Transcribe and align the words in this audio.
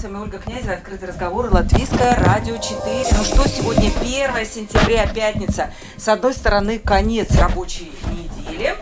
С 0.00 0.04
вами 0.04 0.16
Ольга 0.16 0.38
Князева, 0.38 0.72
открытый 0.72 1.08
разговор, 1.08 1.50
Латвийское 1.52 2.16
радио 2.16 2.56
4. 2.56 2.80
Ну 3.18 3.22
что, 3.22 3.46
сегодня 3.46 3.90
1 4.00 4.46
сентября, 4.46 5.06
пятница. 5.06 5.74
С 5.98 6.08
одной 6.08 6.32
стороны, 6.32 6.78
конец 6.78 7.36
рабочей 7.36 7.92
недели, 8.06 8.74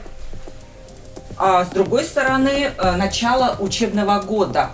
а 1.36 1.64
с 1.64 1.70
другой 1.70 2.04
стороны, 2.04 2.70
э, 2.70 2.92
начало 2.92 3.56
учебного 3.58 4.20
года. 4.20 4.70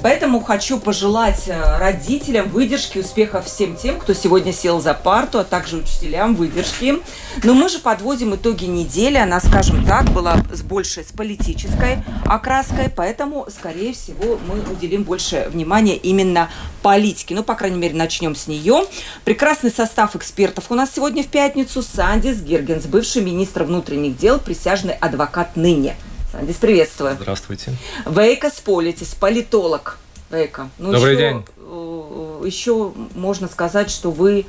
Поэтому 0.00 0.40
хочу 0.40 0.78
пожелать 0.78 1.48
э, 1.48 1.78
родителям 1.78 2.48
выдержки, 2.50 2.98
успехов 2.98 3.46
всем 3.46 3.76
тем, 3.76 3.98
кто 3.98 4.14
сегодня 4.14 4.52
сел 4.52 4.80
за 4.80 4.94
парту, 4.94 5.40
а 5.40 5.44
также 5.44 5.76
учителям 5.76 6.36
выдержки. 6.36 6.98
Но 7.42 7.52
мы 7.52 7.68
же 7.68 7.80
подводим 7.80 8.34
итоги 8.34 8.66
недели. 8.66 9.16
Она, 9.16 9.40
скажем 9.40 9.84
так, 9.84 10.10
была 10.12 10.36
с 10.52 10.62
большей 10.62 11.02
с 11.02 11.10
политической 11.10 12.04
окраской, 12.26 12.90
поэтому, 12.94 13.46
скорее 13.50 13.92
всего, 13.92 14.38
мы 14.46 14.60
уделим 14.72 15.02
больше 15.02 15.48
внимания 15.50 15.96
именно 15.96 16.48
политике. 16.82 17.34
Ну, 17.34 17.42
по 17.42 17.56
крайней 17.56 17.78
мере, 17.78 17.96
начнем 17.96 18.36
с 18.36 18.46
нее. 18.46 18.84
Прекрасный 19.24 19.72
состав 19.72 20.14
экспертов 20.14 20.66
у 20.70 20.74
нас 20.74 20.90
сегодня 20.94 21.24
в 21.24 21.28
пятницу. 21.28 21.82
Сандис 21.82 22.40
Гиргенс, 22.40 22.86
бывший 22.86 23.22
министр 23.22 23.64
внутренних 23.64 24.16
дел, 24.16 24.38
присяжный 24.38 24.94
адвокат 24.94 25.56
ныне– 25.56 25.96
Сандис, 26.30 26.56
приветствую. 26.56 27.14
Здравствуйте. 27.14 27.72
Вейка 28.04 28.50
Сполитис, 28.50 29.14
политолог. 29.14 29.96
Вейка. 30.30 30.68
Ну, 30.76 30.92
Добрый 30.92 31.14
еще, 31.14 31.22
день. 31.22 31.42
Э, 31.56 32.42
еще 32.44 32.92
можно 33.14 33.48
сказать, 33.48 33.90
что 33.90 34.10
вы 34.10 34.44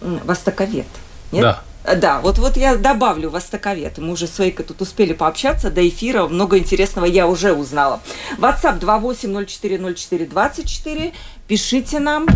востоковед. 0.00 0.88
Нет? 1.30 1.42
Да. 1.42 1.62
Э, 1.84 1.94
да, 1.94 2.20
вот, 2.20 2.38
вот 2.38 2.56
я 2.56 2.74
добавлю 2.74 3.30
востоковед. 3.30 3.98
Мы 3.98 4.10
уже 4.12 4.26
с 4.26 4.36
Вейкой 4.40 4.64
тут 4.64 4.82
успели 4.82 5.12
пообщаться 5.12 5.70
до 5.70 5.88
эфира. 5.88 6.26
Много 6.26 6.58
интересного 6.58 7.04
я 7.04 7.28
уже 7.28 7.52
узнала. 7.52 8.00
WhatsApp 8.38 8.80
28040424. 8.80 11.12
Пишите 11.46 12.00
нам. 12.00 12.26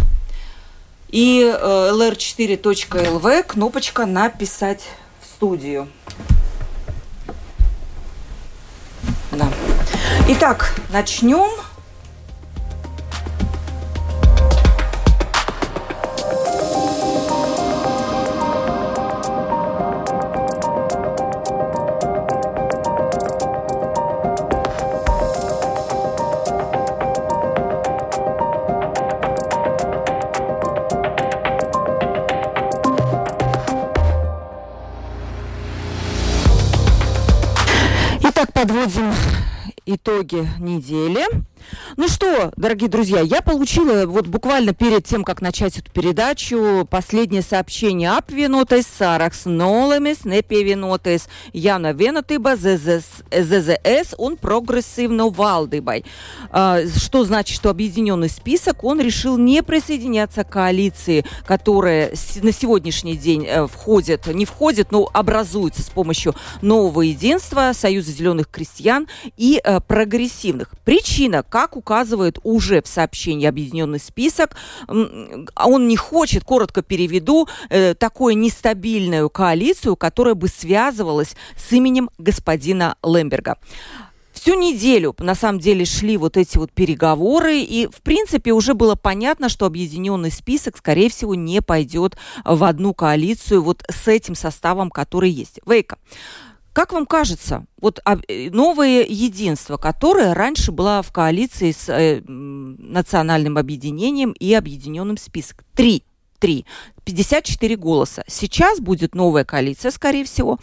И 1.09 1.43
э, 1.43 1.91
lr4.lv, 1.93 3.43
кнопочка 3.43 4.07
«Написать 4.07 4.85
в 5.21 5.27
студию». 5.27 5.89
Да. 9.37 9.49
Итак, 10.29 10.75
начнем. 10.91 11.66
Итоги 40.07 40.49
недели. 40.61 41.27
Ну 41.99 42.09
что, 42.09 42.53
дорогие 42.59 42.91
друзья, 42.91 43.21
я 43.23 43.41
получила 43.41 44.05
вот 44.05 44.27
буквально 44.27 44.75
перед 44.75 45.07
тем, 45.07 45.25
как 45.25 45.41
начать 45.41 45.79
эту 45.79 45.91
передачу, 45.91 46.87
последнее 46.91 47.41
сообщение 47.41 48.11
apvienotais 48.11 48.85
saraksts 49.01 49.47
nolemis 49.47 50.27
nepievienotais 50.27 51.23
Яна 51.55 51.95
Венотыба 51.95 52.57
ЗЗС 52.57 54.15
он 54.19 54.37
прогрессивно 54.37 55.31
валдыбай. 55.31 56.05
Что 56.51 57.25
значит, 57.25 57.57
что 57.57 57.71
объединенный 57.71 58.29
список, 58.29 58.85
он 58.85 59.01
решил 59.01 59.39
не 59.39 59.63
присоединяться 59.63 60.45
к 60.45 60.51
коалиции, 60.51 61.25
которая 61.47 62.11
на 62.43 62.53
сегодняшний 62.53 63.17
день 63.17 63.47
э, 63.47 63.67
входит, 63.67 64.27
не 64.27 64.45
входит, 64.45 64.93
но 64.93 65.09
образуется 65.15 65.83
с 65.83 65.89
помощью 65.89 66.35
нового 66.61 67.01
единства 67.01 67.73
Союза 67.75 68.13
зеленых 68.13 68.51
крестьян 68.51 69.09
и 69.39 69.63
э, 69.65 69.81
прогрессивных. 69.81 70.73
Причина, 70.85 71.43
как 71.43 71.77
указывает 71.87 72.41
уже 72.43 72.83
в 72.83 72.89
сообщении 72.89 73.47
объединенный 73.47 74.01
список, 74.01 74.57
он 74.89 75.87
не 75.87 75.97
хочет, 75.97 76.43
коротко 76.43 76.83
переведу, 76.83 77.47
э, 77.71 77.95
такую 77.95 78.37
нестабильную 78.37 79.31
коалицию, 79.31 79.95
которая 79.95 80.35
бы 80.35 80.49
связывалась 80.49 81.37
с 81.57 81.73
именем 81.73 82.11
господина 82.19 82.97
Лемберга 83.05 83.57
всю 84.33 84.55
неделю, 84.55 85.15
на 85.19 85.35
самом 85.35 85.61
деле, 85.61 85.85
шли 85.85 86.17
вот 86.17 86.37
эти 86.37 86.59
вот 86.59 86.71
переговоры, 86.71 87.59
и, 87.59 87.87
в 87.87 88.03
принципе, 88.03 88.53
уже 88.53 88.75
было 88.75 88.95
понятно, 88.95 89.49
что 89.49 89.67
объединенный 89.67 90.31
список, 90.31 90.77
скорее 90.77 91.09
всего, 91.09 91.35
не 91.35 91.63
пойдет 91.63 92.17
в 92.45 92.63
одну 92.65 92.95
коалицию 92.95 93.63
вот 93.63 93.83
с 93.89 94.07
этим 94.07 94.35
составом, 94.35 94.91
который 94.91 95.31
есть. 95.31 95.59
Вейка, 95.67 95.99
как 96.77 96.93
вам 96.93 97.07
кажется, 97.07 97.65
вот 97.81 98.01
э, 98.05 98.51
новое 98.51 99.03
единство, 99.03 99.79
которое 99.79 100.35
раньше 100.35 100.73
было 100.73 101.03
в 101.03 101.11
коалиции 101.11 101.73
с 101.73 101.89
э, 101.89 102.21
национальным 102.21 103.57
объединением 103.57 104.33
и 104.33 104.53
объединенным 104.53 105.17
списком, 105.17 105.65
три, 105.75 106.05
три, 106.39 106.67
54 107.07 107.77
голоса. 107.77 108.25
Сейчас 108.29 108.79
будет 108.79 109.15
новая 109.15 109.47
коалиция, 109.47 109.91
скорее 109.91 110.27
всего, 110.27 110.59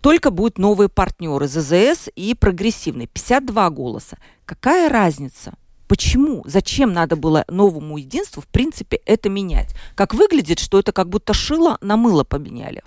только 0.00 0.32
будут 0.32 0.58
новые 0.58 0.88
партнеры 0.88 1.46
ЗЗС 1.46 2.08
и 2.16 2.34
прогрессивный, 2.34 3.06
52 3.06 3.70
голоса. 3.70 4.18
Какая 4.44 4.88
разница? 4.88 5.52
Почему? 5.86 6.42
Зачем 6.44 6.92
надо 6.92 7.14
было 7.14 7.44
новому 7.46 7.98
единству, 7.98 8.42
в 8.42 8.48
принципе, 8.48 9.00
это 9.06 9.28
менять? 9.28 9.76
Как 9.94 10.12
выглядит, 10.12 10.58
что 10.58 10.80
это 10.80 10.90
как 10.90 11.08
будто 11.08 11.32
шило 11.32 11.78
на 11.80 11.96
мыло 11.96 12.24
поменяли? 12.24 12.82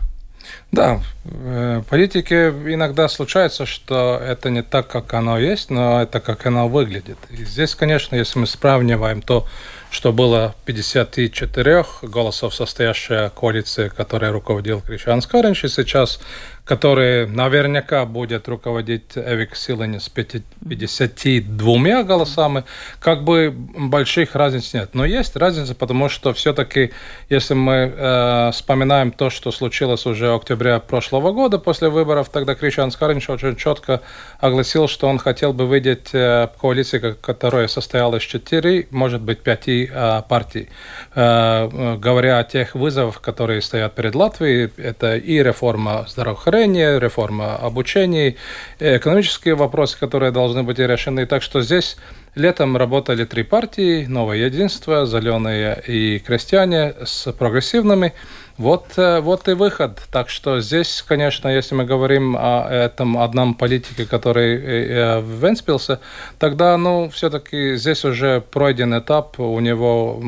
Да, 0.72 1.02
в 1.24 1.84
политике 1.90 2.50
иногда 2.50 3.08
случается, 3.08 3.66
что 3.66 4.20
это 4.22 4.50
не 4.50 4.62
так, 4.62 4.88
как 4.88 5.14
оно 5.14 5.40
есть, 5.40 5.70
но 5.70 6.02
это 6.02 6.20
как 6.20 6.46
оно 6.46 6.68
выглядит. 6.68 7.18
И 7.30 7.46
здесь, 7.46 7.76
конечно, 7.76 8.16
если 8.16 8.40
мы 8.40 8.48
сравниваем 8.48 9.22
то, 9.22 9.48
что 9.90 10.12
было 10.12 10.54
54 10.66 11.86
голосов 12.02 12.54
состоящая 12.54 13.30
коалиция, 13.30 13.90
которая 13.90 14.32
руководил 14.34 14.82
Кришан 14.82 15.22
Скаринч, 15.22 15.64
и 15.64 15.70
сейчас 15.70 16.20
который 16.66 17.28
наверняка 17.28 18.06
будет 18.06 18.48
руководить 18.48 19.16
Эвик 19.16 19.56
Силани 19.56 20.00
с 20.00 20.10
52 20.10 22.04
голосами, 22.04 22.64
как 23.00 23.24
бы 23.24 23.54
больших 23.56 24.36
разниц 24.36 24.74
нет. 24.74 24.90
Но 24.94 25.06
есть 25.06 25.36
разница, 25.36 25.76
потому 25.76 26.10
что 26.10 26.34
все-таки, 26.34 26.92
если 27.30 27.54
мы 27.54 27.94
э, 27.96 28.52
вспоминаем 28.52 29.12
то, 29.12 29.30
что 29.30 29.52
случилось 29.52 30.08
уже 30.08 30.32
в 30.32 30.36
октябре 30.38 30.80
прошлого 30.80 31.32
года 31.32 31.60
после 31.60 31.90
выборов, 31.90 32.30
тогда 32.30 32.56
Кришан 32.56 32.90
Скаринч 32.90 33.30
очень 33.30 33.56
четко 33.56 34.02
огласил, 34.40 34.88
что 34.88 35.08
он 35.08 35.20
хотел 35.20 35.54
бы 35.54 35.68
видеть 35.68 36.10
э, 36.14 36.48
коалицию, 36.60 37.16
которая 37.22 37.68
состояла 37.68 38.16
из 38.16 38.24
четыре, 38.24 38.88
может 38.90 39.22
быть, 39.22 39.42
пяти 39.42 39.88
э, 39.92 40.22
партий. 40.28 40.70
Э, 41.14 41.70
э, 41.72 41.98
говоря 41.98 42.40
о 42.40 42.44
тех 42.44 42.74
вызовах, 42.74 43.22
которые 43.22 43.62
стоят 43.62 43.94
перед 43.94 44.16
Латвией, 44.16 44.72
это 44.78 45.16
и 45.16 45.44
реформа 45.44 46.06
здравоохранения, 46.08 46.55
здравоохранения, 46.56 47.00
реформа 47.00 47.56
обучения, 47.58 48.36
экономические 48.80 49.56
вопросы, 49.56 49.98
которые 50.00 50.32
должны 50.32 50.64
быть 50.64 50.80
решены. 50.80 51.26
Так 51.26 51.44
что 51.44 51.62
здесь 51.62 51.98
летом 52.36 52.78
работали 52.78 53.26
три 53.26 53.44
партии, 53.44 54.06
Новое 54.06 54.38
Единство, 54.46 55.06
Зеленые 55.06 55.82
и 55.88 56.20
Крестьяне 56.20 56.94
с 57.04 57.32
прогрессивными. 57.34 58.14
Вот, 58.58 58.94
э, 58.96 59.20
вот 59.20 59.50
и 59.50 59.54
выход. 59.54 60.02
Так 60.12 60.30
что 60.30 60.62
здесь, 60.62 61.04
конечно, 61.06 61.50
если 61.50 61.76
мы 61.76 61.84
говорим 61.84 62.38
о 62.40 62.70
этом 62.70 63.18
одном 63.18 63.54
политике, 63.54 64.06
который 64.06 64.56
э, 64.56 64.62
э, 64.62 65.22
венспился, 65.22 66.00
тогда, 66.40 66.78
ну, 66.78 67.10
все-таки 67.10 67.76
здесь 67.76 68.06
уже 68.06 68.40
пройден 68.40 68.98
этап, 68.98 69.38
у 69.42 69.60
него 69.60 70.22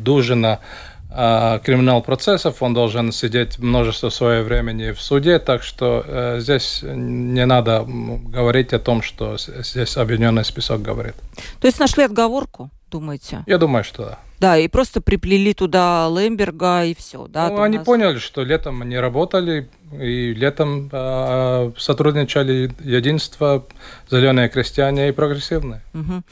дужина 0.00 0.60
криминал 1.64 2.02
процессов, 2.02 2.62
он 2.62 2.74
должен 2.74 3.10
сидеть 3.12 3.58
множество 3.58 4.10
своего 4.10 4.44
времени 4.44 4.92
в 4.92 5.00
суде, 5.00 5.38
так 5.38 5.62
что 5.62 6.04
э, 6.06 6.40
здесь 6.40 6.80
не 6.82 7.46
надо 7.46 7.84
говорить 7.86 8.74
о 8.74 8.78
том, 8.78 9.00
что 9.02 9.36
здесь 9.38 9.96
объединенный 9.96 10.44
список 10.44 10.82
говорит. 10.82 11.14
То 11.60 11.68
есть 11.68 11.80
нашли 11.80 12.04
отговорку? 12.04 12.70
Думаете? 12.90 13.44
Я 13.46 13.58
думаю, 13.58 13.84
что 13.84 14.04
да. 14.04 14.18
Да, 14.38 14.58
и 14.58 14.68
просто 14.68 15.00
приплели 15.00 15.54
туда 15.54 16.08
Лемберга 16.10 16.84
и 16.84 16.94
все, 16.94 17.26
да? 17.26 17.48
Ну, 17.48 17.62
они 17.62 17.78
нас... 17.78 17.86
поняли, 17.86 18.18
что 18.18 18.42
летом 18.42 18.82
они 18.82 18.98
работали, 18.98 19.70
и 19.92 20.34
летом 20.34 20.90
э, 20.92 21.72
сотрудничали 21.78 22.70
единство, 22.80 23.66
зеленые 24.10 24.50
крестьяне 24.50 25.08
и 25.08 25.12
прогрессивные. 25.12 25.80
Угу. 25.94 26.22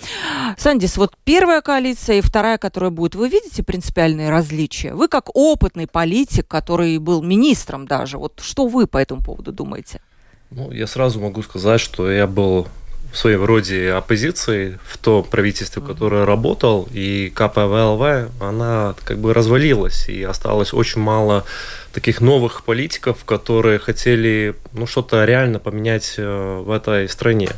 Сандис, 0.59 0.99
вот 0.99 1.15
первая 1.25 1.62
коалиция 1.62 2.19
и 2.19 2.21
вторая, 2.21 2.59
которая 2.59 2.91
будет, 2.91 3.15
вы 3.15 3.31
видите 3.31 3.62
принципиальные 3.62 4.29
различия? 4.29 4.93
Вы 4.93 5.09
как 5.09 5.35
опытный 5.35 5.87
политик, 5.87 6.47
который 6.47 6.99
был 6.99 7.23
министром 7.23 7.87
даже, 7.87 8.19
вот 8.19 8.41
что 8.41 8.67
вы 8.67 8.87
по 8.87 8.99
этому 8.99 9.23
поводу 9.23 9.50
думаете? 9.50 10.03
Ну, 10.50 10.71
я 10.71 10.87
сразу 10.87 11.21
могу 11.21 11.43
сказать, 11.43 11.81
что 11.81 12.11
я 12.11 12.27
был 12.27 12.69
в 13.14 13.19
своем 13.19 13.44
роде 13.44 13.93
оппозицией 13.93 14.78
в 14.84 14.99
том 14.99 15.22
правительстве, 15.22 15.81
в 15.81 15.87
которое 15.87 16.26
работал, 16.26 16.88
и 16.93 17.32
КПВЛВ, 17.32 18.02
она 18.40 18.96
как 19.05 19.19
бы 19.19 19.32
развалилась, 19.32 20.08
и 20.08 20.25
осталось 20.25 20.75
очень 20.75 21.00
мало 21.00 21.44
таких 21.93 22.20
новых 22.20 22.64
политиков, 22.64 23.25
которые 23.25 23.78
хотели 23.78 24.56
ну, 24.72 24.88
что-то 24.88 25.25
реально 25.25 25.61
поменять 25.61 26.14
э, 26.19 26.62
в 26.66 26.72
этой 26.72 27.08
стране. 27.08 27.50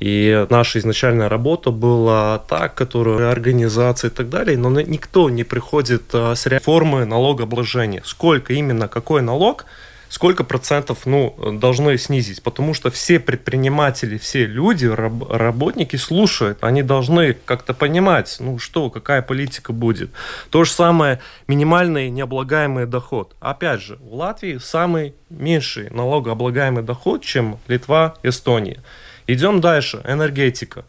И 0.00 0.46
наша 0.48 0.78
изначальная 0.78 1.28
работа 1.28 1.70
была 1.70 2.38
так, 2.48 2.74
которая 2.74 3.30
организация 3.30 4.08
и 4.08 4.12
так 4.12 4.30
далее, 4.30 4.56
но 4.56 4.70
никто 4.80 5.28
не 5.28 5.44
приходит 5.44 6.04
э, 6.14 6.34
с 6.34 6.46
реформы 6.46 7.04
налогообложения. 7.04 8.00
Сколько 8.06 8.54
именно, 8.54 8.88
какой 8.88 9.20
налог– 9.20 9.66
сколько 10.14 10.44
процентов 10.44 11.06
ну, 11.06 11.34
должны 11.58 11.98
снизить, 11.98 12.40
потому 12.40 12.72
что 12.72 12.88
все 12.92 13.18
предприниматели, 13.18 14.16
все 14.16 14.46
люди, 14.46 14.86
раб, 14.86 15.28
работники 15.28 15.96
слушают, 15.96 16.58
они 16.60 16.84
должны 16.84 17.32
как-то 17.32 17.74
понимать, 17.74 18.36
ну 18.38 18.60
что, 18.60 18.90
какая 18.90 19.22
политика 19.22 19.72
будет. 19.72 20.12
То 20.50 20.62
же 20.62 20.70
самое 20.70 21.20
минимальный 21.48 22.10
необлагаемый 22.10 22.86
доход. 22.86 23.34
Опять 23.40 23.80
же, 23.80 23.96
в 23.96 24.14
Латвии 24.14 24.58
самый 24.58 25.14
меньший 25.30 25.90
налогооблагаемый 25.90 26.84
доход, 26.84 27.24
чем 27.24 27.58
Литва, 27.66 28.14
Эстония. 28.22 28.84
Идем 29.26 29.60
дальше, 29.60 30.00
энергетика. 30.06 30.84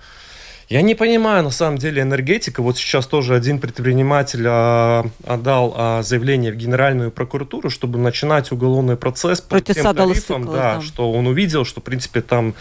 Я 0.67 0.81
не 0.81 0.95
понимаю, 0.95 1.44
на 1.44 1.51
самом 1.51 1.77
деле, 1.77 2.01
энергетика. 2.01 2.63
Вот 2.63 2.77
сейчас 2.77 3.06
тоже 3.06 3.35
один 3.35 3.59
предприниматель 3.59 4.45
а, 4.47 5.06
отдал 5.23 5.73
а, 5.77 6.01
заявление 6.01 6.51
в 6.51 6.56
Генеральную 6.56 7.12
прокуратуру, 7.12 7.69
чтобы 7.69 8.00
начинать 8.00 8.51
уголовный 8.51 8.97
процесс 8.97 9.41
по 9.41 9.50
Против 9.50 9.75
тем 9.75 9.95
тарифам, 9.95 10.45
да, 10.45 10.75
да, 10.75 10.81
что 10.81 11.12
он 11.12 11.27
увидел, 11.27 11.65
что, 11.65 11.81
в 11.81 11.83
принципе, 11.83 12.21
там 12.21 12.56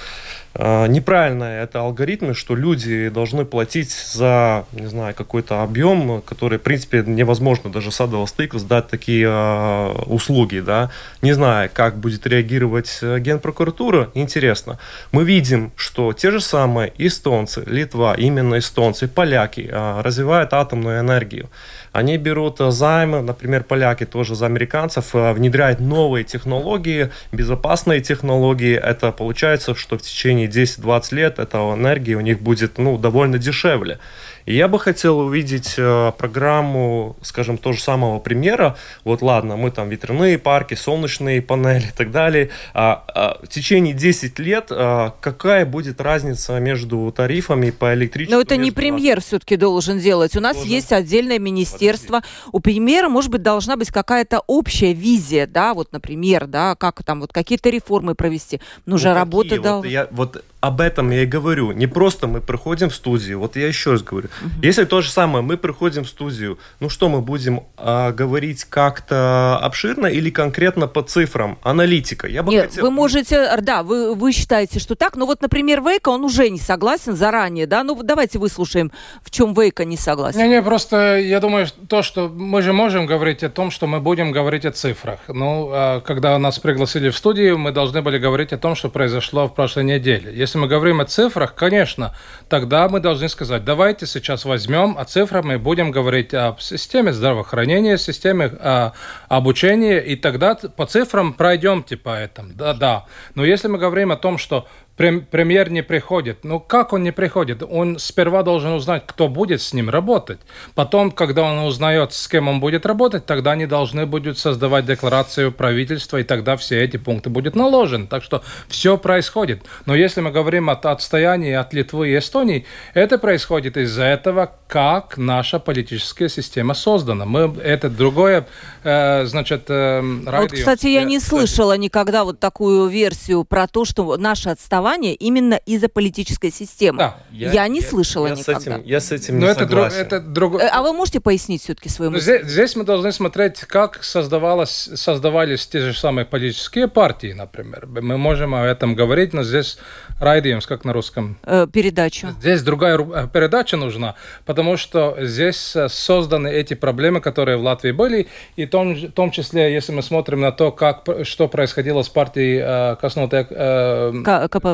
неправильно 0.57 1.45
это 1.45 1.81
алгоритмы, 1.81 2.35
что 2.35 2.55
люди 2.55 3.09
должны 3.09 3.45
платить 3.45 3.91
за, 3.91 4.67
не 4.73 4.87
знаю, 4.87 5.15
какой-то 5.15 5.63
объем, 5.63 6.23
который, 6.23 6.59
в 6.59 6.63
принципе, 6.63 7.03
невозможно 7.07 7.71
даже 7.71 7.91
садового 7.91 8.27
стыка 8.27 8.59
сдать 8.59 8.89
такие 8.89 9.27
э, 9.29 9.93
услуги, 10.07 10.61
да. 10.61 10.91
Не 11.23 11.33
знаю, 11.33 11.71
как 11.73 11.97
будет 11.97 12.27
реагировать 12.27 12.99
э, 13.03 13.19
Генпрокуратура, 13.19 14.11
интересно. 14.15 14.79
Мы 15.13 15.25
видим, 15.25 15.73
что 15.77 16.13
те 16.13 16.31
же 16.31 16.41
самые 16.41 16.93
эстонцы, 16.99 17.63
Литва, 17.67 18.15
именно 18.15 18.59
эстонцы, 18.59 19.09
поляки 19.09 19.69
э, 19.71 20.01
развивают 20.03 20.53
атомную 20.53 21.01
энергию. 21.01 21.51
Они 21.95 22.17
берут 22.17 22.61
э, 22.61 22.73
займы, 22.73 23.23
например, 23.23 23.63
поляки 23.63 24.05
тоже 24.05 24.35
за 24.35 24.47
американцев, 24.47 25.15
э, 25.15 25.33
внедряют 25.33 25.79
новые 25.79 26.25
технологии, 26.25 27.13
безопасные 27.31 28.01
технологии. 28.01 28.75
Это 28.75 29.13
получается, 29.13 29.77
что 29.77 29.97
в 29.97 30.03
течение 30.03 30.49
10-20 30.49 31.15
лет 31.15 31.39
эта 31.39 31.59
энергия 31.59 32.17
у 32.17 32.21
них 32.21 32.41
будет 32.41 32.79
ну, 32.79 32.99
довольно 32.99 33.39
дешевле. 33.39 34.01
И 34.47 34.55
я 34.55 34.69
бы 34.69 34.79
хотел 34.79 35.21
увидеть 35.21 35.75
э, 35.79 36.13
программу, 36.19 37.17
скажем, 37.23 37.57
того 37.57 37.75
же 37.75 37.81
самого 37.81 38.19
примера. 38.19 38.77
Вот 39.05 39.23
ладно, 39.23 39.57
мы 39.57 39.71
там 39.71 39.89
ветряные 39.89 40.39
парки, 40.39 40.75
солнечные 40.75 41.41
панели 41.41 41.85
и 41.89 41.97
так 41.97 42.11
далее. 42.11 42.51
А, 42.75 43.05
а 43.15 43.39
в 43.43 43.49
течение 43.49 43.95
10 43.95 44.39
лет 44.39 44.67
а, 44.71 45.15
какая 45.21 45.65
будет 45.65 46.01
разница 46.01 46.59
между 46.59 47.13
тарифами 47.17 47.71
по 47.71 47.95
электричеству? 47.95 48.37
Но 48.37 48.43
это 48.43 48.57
не 48.57 48.71
премьер 48.71 49.21
все-таки 49.21 49.57
должен 49.57 49.99
делать. 49.99 50.37
У 50.37 50.41
нас 50.41 50.57
должен. 50.57 50.73
есть 50.73 50.93
отдельное 50.93 51.39
министерство. 51.39 52.19
Подожди. 52.21 52.51
У 52.53 52.61
премьера, 52.61 53.09
может 53.09 53.31
быть, 53.31 53.43
должна 53.43 53.77
быть 53.77 53.91
какая-то 53.91 54.43
общая 54.47 54.93
визия, 54.93 55.47
да, 55.47 55.75
вот, 55.75 55.93
например, 55.93 56.47
да, 56.47 56.75
как 56.75 57.03
там 57.03 57.21
вот 57.21 57.33
какие-то 57.33 57.71
реформы 57.71 58.15
провести. 58.15 58.61
Нужно 58.85 59.11
ну, 59.11 59.17
работа... 59.17 59.57
Вот, 59.61 59.83
да... 59.83 59.89
я, 59.89 60.09
вот 60.11 60.45
об 60.67 60.81
этом 60.81 61.11
я 61.11 61.25
и 61.25 61.27
говорю. 61.27 61.73
Не 61.73 61.87
просто 61.87 62.27
мы 62.27 62.41
приходим 62.41 62.89
в 62.89 62.95
студию. 62.95 63.39
Вот 63.39 63.57
я 63.57 63.69
еще 63.69 63.93
раз 63.93 64.03
говорю. 64.03 64.29
Угу. 64.41 64.63
Если 64.63 64.85
то 64.85 65.03
же 65.03 65.11
самое, 65.11 65.45
мы 65.45 65.59
приходим 65.59 66.05
в 66.05 66.09
студию, 66.09 66.59
ну 66.81 66.89
что 66.89 67.11
мы 67.11 67.21
будем 67.21 67.65
а, 67.77 68.13
говорить 68.13 68.65
как-то 68.65 69.59
обширно 69.59 70.07
или 70.07 70.31
конкретно 70.31 70.87
по 70.87 71.03
цифрам? 71.03 71.59
Аналитика. 71.63 72.27
Я 72.27 72.43
бы 72.43 72.51
Нет, 72.51 72.71
хотел... 72.71 72.85
вы 72.85 72.91
можете, 72.91 73.55
да, 73.61 73.83
вы, 73.83 74.15
вы 74.15 74.33
считаете, 74.33 74.79
что 74.79 74.95
так, 74.95 75.17
но 75.17 75.27
вот, 75.27 75.43
например, 75.43 75.83
Вейка, 75.83 76.09
он 76.09 76.25
уже 76.25 76.49
не 76.49 76.59
согласен 76.59 77.15
заранее, 77.15 77.67
да? 77.67 77.85
Ну 77.85 78.03
давайте 78.03 78.39
выслушаем, 78.39 78.91
в 79.23 79.31
чем 79.31 79.53
Вейка 79.53 79.85
не 79.85 79.99
согласен. 79.99 80.39
Не-не, 80.39 80.63
просто 80.63 81.19
я 81.19 81.41
думаю, 81.41 81.67
то, 81.89 82.03
что 82.03 82.31
мы 82.31 82.63
же 82.63 82.73
можем 82.73 83.05
говорить 83.05 83.45
о 83.45 83.51
том, 83.51 83.71
что 83.71 83.87
мы 83.87 84.01
будем 84.01 84.33
говорить 84.33 84.65
о 84.65 84.73
цифрах. 84.73 85.21
Ну, 85.29 85.69
а, 85.71 86.01
когда 86.01 86.39
нас 86.39 86.59
пригласили 86.59 87.11
в 87.11 87.17
студию, 87.19 87.59
мы 87.59 87.71
должны 87.71 88.01
были 88.01 88.17
говорить 88.17 88.55
о 88.55 88.57
том, 88.57 88.75
что 88.75 88.89
произошло 88.89 89.47
в 89.47 89.55
прошлой 89.55 89.85
неделе. 89.85 90.33
Если 90.35 90.54
если 90.55 90.61
мы 90.61 90.69
говорим 90.69 91.01
о 91.01 91.05
цифрах, 91.05 91.57
конечно, 91.57 92.15
тогда 92.49 92.89
мы 92.89 93.01
должны 93.01 93.29
сказать, 93.29 93.65
давайте 93.65 94.07
сейчас 94.07 94.45
возьмем 94.45 94.97
о 94.97 95.05
цифрах, 95.05 95.45
мы 95.45 95.59
будем 95.59 95.91
говорить 95.91 96.33
о 96.33 96.57
системе 96.61 97.13
здравоохранения, 97.13 97.99
системе 97.99 98.53
а, 98.61 98.93
обучения, 99.29 99.99
и 99.99 100.15
тогда 100.15 100.55
по 100.55 100.87
цифрам 100.87 101.33
пройдемте 101.33 101.97
по 101.97 102.11
этому. 102.11 102.53
Да, 102.55 102.73
да. 102.73 103.05
Но 103.35 103.45
если 103.45 103.67
мы 103.67 103.79
говорим 103.79 104.13
о 104.13 104.17
том, 104.17 104.39
что 104.39 104.69
премьер 104.97 105.71
не 105.71 105.83
приходит. 105.83 106.45
Ну, 106.45 106.61
как 106.61 106.93
он 106.93 107.03
не 107.03 107.11
приходит? 107.11 107.63
Он 107.69 107.99
сперва 107.99 108.43
должен 108.43 108.73
узнать, 108.73 109.03
кто 109.07 109.29
будет 109.29 109.61
с 109.61 109.73
ним 109.73 109.91
работать. 109.91 110.39
Потом, 110.75 111.11
когда 111.11 111.43
он 111.43 111.59
узнает, 111.67 112.13
с 112.13 112.29
кем 112.29 112.49
он 112.49 112.61
будет 112.61 112.87
работать, 112.87 113.27
тогда 113.27 113.53
они 113.53 113.67
должны 113.67 114.07
будут 114.07 114.39
создавать 114.39 114.87
декларацию 114.87 115.51
правительства, 115.51 116.19
и 116.19 116.23
тогда 116.23 116.57
все 116.57 116.83
эти 116.83 116.97
пункты 116.97 117.31
будут 117.31 117.57
наложены. 117.57 118.07
Так 118.07 118.23
что 118.23 118.43
все 118.69 118.97
происходит. 118.97 119.63
Но 119.87 119.95
если 119.95 120.21
мы 120.21 120.31
говорим 120.31 120.71
о 120.71 120.75
отстоянии 120.75 121.53
от 121.53 121.75
Литвы 121.75 122.11
и 122.11 122.19
Эстонии, 122.19 122.65
это 122.95 123.19
происходит 123.19 123.77
из-за 123.77 124.05
этого, 124.05 124.53
как 124.69 125.17
наша 125.17 125.59
политическая 125.59 126.29
система 126.29 126.75
создана. 126.75 127.25
Мы 127.25 127.53
это 127.63 127.89
другое, 127.89 128.47
э, 128.85 129.25
значит, 129.27 129.65
э, 129.69 130.01
радио. 130.27 130.43
Вот, 130.43 130.53
кстати, 130.53 130.87
я 130.87 131.03
не 131.05 131.19
слышала 131.19 131.77
никогда 131.77 132.25
вот 132.25 132.39
такую 132.39 132.87
версию 132.87 133.45
про 133.45 133.67
то, 133.67 133.85
что 133.85 134.17
наше 134.17 134.51
отставание 134.51 134.84
голосования 134.85 135.15
именно 135.15 135.55
из-за 135.55 135.89
политической 135.89 136.51
системы. 136.51 136.99
Да. 136.99 137.17
Я, 137.33 137.53
я 137.53 137.69
не 137.69 137.81
я, 137.81 137.87
слышала 137.87 138.27
я 138.27 138.35
никогда. 138.35 138.61
С 138.61 138.67
этим, 138.67 138.83
я 138.85 139.01
с 139.01 139.13
этим 139.13 139.41
Но 139.41 139.47
не 139.47 139.53
это 139.53 139.61
согласен. 139.61 139.99
это 139.99 140.21
друг... 140.21 140.61
Э, 140.61 140.69
а 140.73 140.83
вы 140.83 140.93
можете 140.93 141.21
пояснить 141.21 141.63
все-таки 141.63 141.89
свою 141.89 142.11
мысль? 142.11 142.23
Здесь, 142.23 142.47
здесь 142.47 142.77
мы 142.77 142.85
должны 142.85 143.13
смотреть, 143.13 143.61
как 143.61 144.05
создавалось, 144.05 144.91
создавались 144.95 145.67
те 145.67 145.81
же 145.81 145.95
самые 145.95 146.27
политические 146.27 146.89
партии, 146.89 147.33
например. 147.33 147.87
Мы 147.87 148.19
можем 148.19 148.55
о 148.55 148.65
этом 148.65 148.95
говорить, 148.95 149.33
но 149.33 149.43
здесь 149.43 149.79
райдиемс, 150.21 150.67
как 150.67 150.85
на 150.85 150.93
русском? 150.93 151.37
Э, 151.45 151.67
передача. 151.73 152.35
Здесь 152.41 152.63
другая 152.63 152.99
э, 152.99 153.29
передача 153.33 153.77
нужна, 153.77 154.15
потому 154.45 154.77
что 154.77 155.17
здесь 155.21 155.77
э, 155.77 155.89
созданы 155.89 156.49
эти 156.49 156.75
проблемы, 156.75 157.21
которые 157.21 157.57
в 157.57 157.63
Латвии 157.63 157.93
были, 157.93 158.27
и 158.57 158.67
в 158.67 158.71
том, 158.71 158.95
в 158.95 159.13
том 159.13 159.31
числе, 159.31 159.73
если 159.73 159.93
мы 159.93 160.03
смотрим 160.03 160.41
на 160.41 160.53
то, 160.53 160.71
как, 160.73 161.09
что 161.23 161.49
происходило 161.49 162.03
с 162.03 162.09
партией 162.09 162.61
э, 162.63 162.97
Коснутой 163.01 163.47
э, 163.49 164.13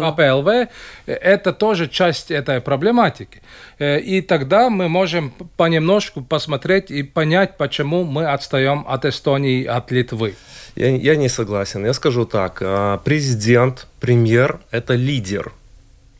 КПЛВ, 0.01 0.69
это 1.07 1.53
тоже 1.53 1.89
часть 1.89 2.31
этой 2.31 2.61
проблематики. 2.61 3.43
И 3.79 4.21
тогда 4.27 4.71
мы 4.71 4.89
можем 4.89 5.33
понемножку 5.57 6.23
посмотреть 6.23 6.91
и 6.91 7.03
понять, 7.03 7.57
почему 7.57 8.05
мы 8.05 8.27
отстаем 8.27 8.85
от 8.89 9.05
Эстонии, 9.05 9.65
от 9.65 9.91
Литвы. 9.91 10.35
Я, 10.77 10.89
я 10.97 11.17
не 11.17 11.29
согласен. 11.29 11.85
Я 11.85 11.93
скажу 11.93 12.25
так. 12.25 12.63
Президент, 13.05 13.87
премьер– 14.01 14.61
это 14.71 14.95
лидер. 14.95 15.53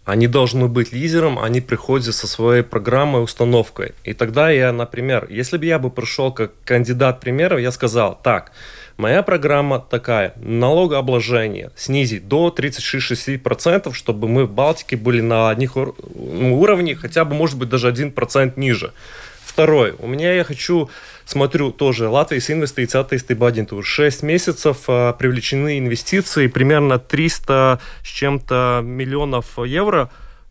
Они 0.07 0.27
должны 0.27 0.67
быть 0.67 0.93
лидером, 0.93 1.39
они 1.39 1.61
приходят 1.61 2.15
со 2.15 2.27
своей 2.27 2.63
программой, 2.63 3.23
установкой. 3.23 3.93
И 4.03 4.13
тогда 4.13 4.51
я, 4.51 4.73
например, 4.73 5.29
если 5.31 5.57
бы 5.57 5.67
я 5.67 5.79
бы 5.79 5.91
пришел 5.91 6.33
как 6.33 6.53
кандидат 6.65 7.21
премьера, 7.21 7.61
я 7.61 7.71
сказал, 7.71 8.19
так, 8.21 8.51
Моя 9.01 9.23
программа 9.23 9.79
такая, 9.79 10.35
налогообложение 10.37 11.71
снизить 11.75 12.29
до 12.29 12.55
36-6%, 12.55 13.95
чтобы 13.95 14.29
мы 14.29 14.45
в 14.45 14.53
Балтике 14.53 14.99
были 14.99 15.23
на 15.23 15.49
одних 15.49 15.77
ну, 15.77 16.61
уровне, 16.61 16.95
хотя 16.95 17.25
бы, 17.25 17.35
может 17.35 17.57
быть, 17.57 17.71
даже 17.71 17.91
1% 17.91 18.53
ниже. 18.57 18.93
Второе, 19.43 19.95
у 20.01 20.07
меня 20.07 20.35
я 20.35 20.45
хочу, 20.45 20.91
смотрю 21.25 21.73
тоже, 21.73 22.11
Латвийс 22.11 22.51
инвестиции 22.51 23.01
attīstība 23.01 23.49
агентура. 23.49 23.83
6 23.83 24.23
месяцев 24.23 24.77
а, 24.87 25.15
привлечены 25.15 25.79
инвестиции, 25.79 26.47
примерно 26.49 26.99
300 26.99 27.81
с 28.05 28.07
чем-то 28.07 28.83
миллионов 28.85 29.59
евро. 29.65 30.11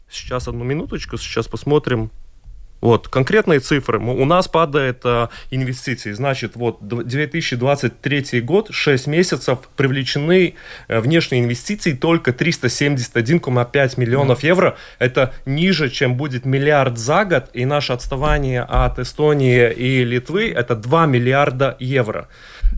Сейчас 0.09 0.47
одну 0.47 0.63
минуточку, 0.63 1.19
сейчас 1.19 1.47
посмотрим. 1.47 2.09
Вот, 2.81 3.07
конкретные 3.07 3.59
цифры. 3.59 3.99
У 3.99 4.25
нас 4.25 4.47
падает 4.47 5.01
э, 5.03 5.27
инвестиции. 5.51 6.13
Значит, 6.13 6.55
вот 6.55 6.77
2023 6.81 8.41
год, 8.41 8.69
6 8.71 9.07
месяцев 9.07 9.59
привлечены 9.75 10.55
э, 10.87 10.99
внешние 10.99 11.43
инвестиции 11.43 11.93
только 11.93 12.31
371,5 12.31 13.99
миллионов 13.99 14.43
евро. 14.43 14.77
Это 14.97 15.33
ниже, 15.45 15.89
чем 15.89 16.15
будет 16.15 16.45
миллиард 16.45 16.97
за 16.97 17.25
год. 17.25 17.49
И 17.53 17.65
наше 17.65 17.93
отставание 17.93 18.61
от 18.61 18.99
Эстонии 18.99 19.71
и 19.71 20.03
Литвы 20.05 20.49
это 20.49 20.75
2 20.75 21.05
миллиарда 21.05 21.75
евро. 21.79 22.27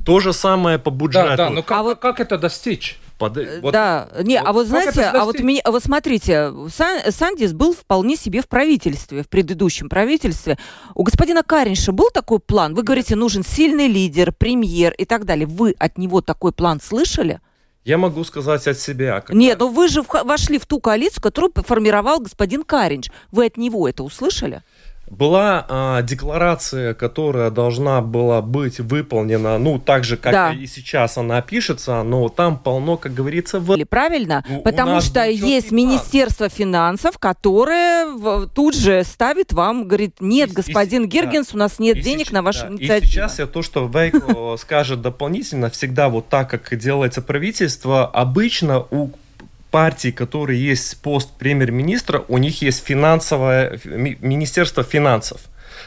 То 0.06 0.20
же 0.20 0.34
самое 0.34 0.80
по 0.80 0.90
бюджету. 0.90 1.30
Да, 1.30 1.36
да, 1.36 1.50
но 1.50 1.62
как, 1.62 1.78
а 1.78 1.84
вот... 1.84 2.00
как 2.00 2.20
это 2.20 2.38
достичь? 2.38 2.98
Под... 3.22 3.38
Э, 3.38 3.60
вот, 3.62 3.72
да, 3.72 4.10
не, 4.24 4.40
вот, 4.40 4.48
а 4.48 4.54
вот 4.54 4.68
знаете, 4.68 5.04
а 5.04 5.26
вот 5.26 5.40
меня, 5.40 5.62
вот 5.68 5.84
смотрите, 5.84 6.52
Сан, 6.74 7.02
Сандис 7.12 7.54
был 7.54 7.76
вполне 7.76 8.16
себе 8.16 8.42
в 8.42 8.48
правительстве, 8.48 9.22
в 9.22 9.30
предыдущем 9.30 9.90
правительстве. 9.90 10.58
У 10.96 11.04
господина 11.04 11.44
Каринша 11.44 11.92
был 11.92 12.10
такой 12.12 12.40
план? 12.40 12.74
Вы 12.74 12.82
говорите, 12.82 13.16
нужен 13.16 13.44
сильный 13.44 13.88
лидер, 13.88 14.34
премьер 14.34 14.94
и 14.94 15.06
так 15.06 15.26
далее. 15.26 15.46
Вы 15.46 15.76
от 15.78 16.00
него 16.00 16.22
такой 16.22 16.52
план 16.52 16.82
слышали? 16.82 17.40
Я 17.86 18.00
могу 18.00 18.24
сказать 18.24 18.68
от 18.68 18.80
себя. 18.80 19.22
Как 19.22 19.36
Нет, 19.36 19.60
но 19.60 19.68
ну 19.68 19.74
вы 19.74 19.88
же 19.88 20.04
вошли 20.24 20.58
в 20.58 20.66
ту 20.66 20.80
коалицию, 20.80 21.22
которую 21.22 21.52
формировал 21.56 22.20
господин 22.20 22.64
Каринч. 22.64 23.10
Вы 23.32 23.46
от 23.46 23.58
него 23.58 23.88
это 23.88 24.02
услышали? 24.04 24.64
Была 25.12 25.66
а, 25.68 26.02
декларация, 26.04 26.94
которая 26.94 27.52
должна 27.52 28.00
была 28.00 28.42
быть 28.42 28.80
выполнена, 28.80 29.58
ну, 29.58 29.78
так 29.78 30.06
же, 30.06 30.16
как 30.16 30.32
да. 30.32 30.54
и 30.54 30.66
сейчас 30.68 31.18
она 31.18 31.42
пишется, 31.42 32.02
но 32.04 32.30
там 32.30 32.58
полно, 32.58 32.96
как 32.96 33.14
говорится, 33.14 33.60
в... 33.60 33.86
Правильно, 33.86 34.44
у, 34.50 34.62
потому 34.62 35.02
что 35.02 35.26
есть. 35.26 35.72
Министерство 35.72 36.48
финансов, 36.48 37.18
которое 37.18 38.48
тут 38.48 38.76
же 38.76 39.04
ставит 39.04 39.52
вам, 39.52 39.88
говорит, 39.88 40.16
нет, 40.20 40.52
и, 40.52 40.54
господин 40.54 41.04
и, 41.04 41.08
Гергенс, 41.08 41.50
да. 41.50 41.56
у 41.56 41.58
нас 41.58 41.80
нет 41.80 41.98
и 41.98 42.02
денег 42.02 42.28
сейчас, 42.28 42.34
на 42.34 42.42
вашу 42.42 42.62
да. 42.62 42.68
инициативу. 42.70 43.06
И 43.06 43.08
сейчас 43.08 43.40
я 43.40 43.48
то, 43.48 43.62
что 43.62 43.88
Вейко 43.88 44.56
скажет 44.60 45.02
дополнительно, 45.02 45.70
всегда 45.70 46.08
вот 46.10 46.30
так, 46.30 46.50
как 46.50 46.78
делается 46.78 47.22
правительство, 47.22 48.06
обычно 48.06 48.86
у 48.92 49.12
партий, 49.72 50.12
которые 50.12 50.64
есть 50.64 51.02
пост 51.02 51.30
премьер-министра, 51.40 52.24
у 52.28 52.38
них 52.38 52.62
есть 52.62 52.84
финансовое 52.86 53.80
министерство 53.86 54.84
финансов. 54.84 55.42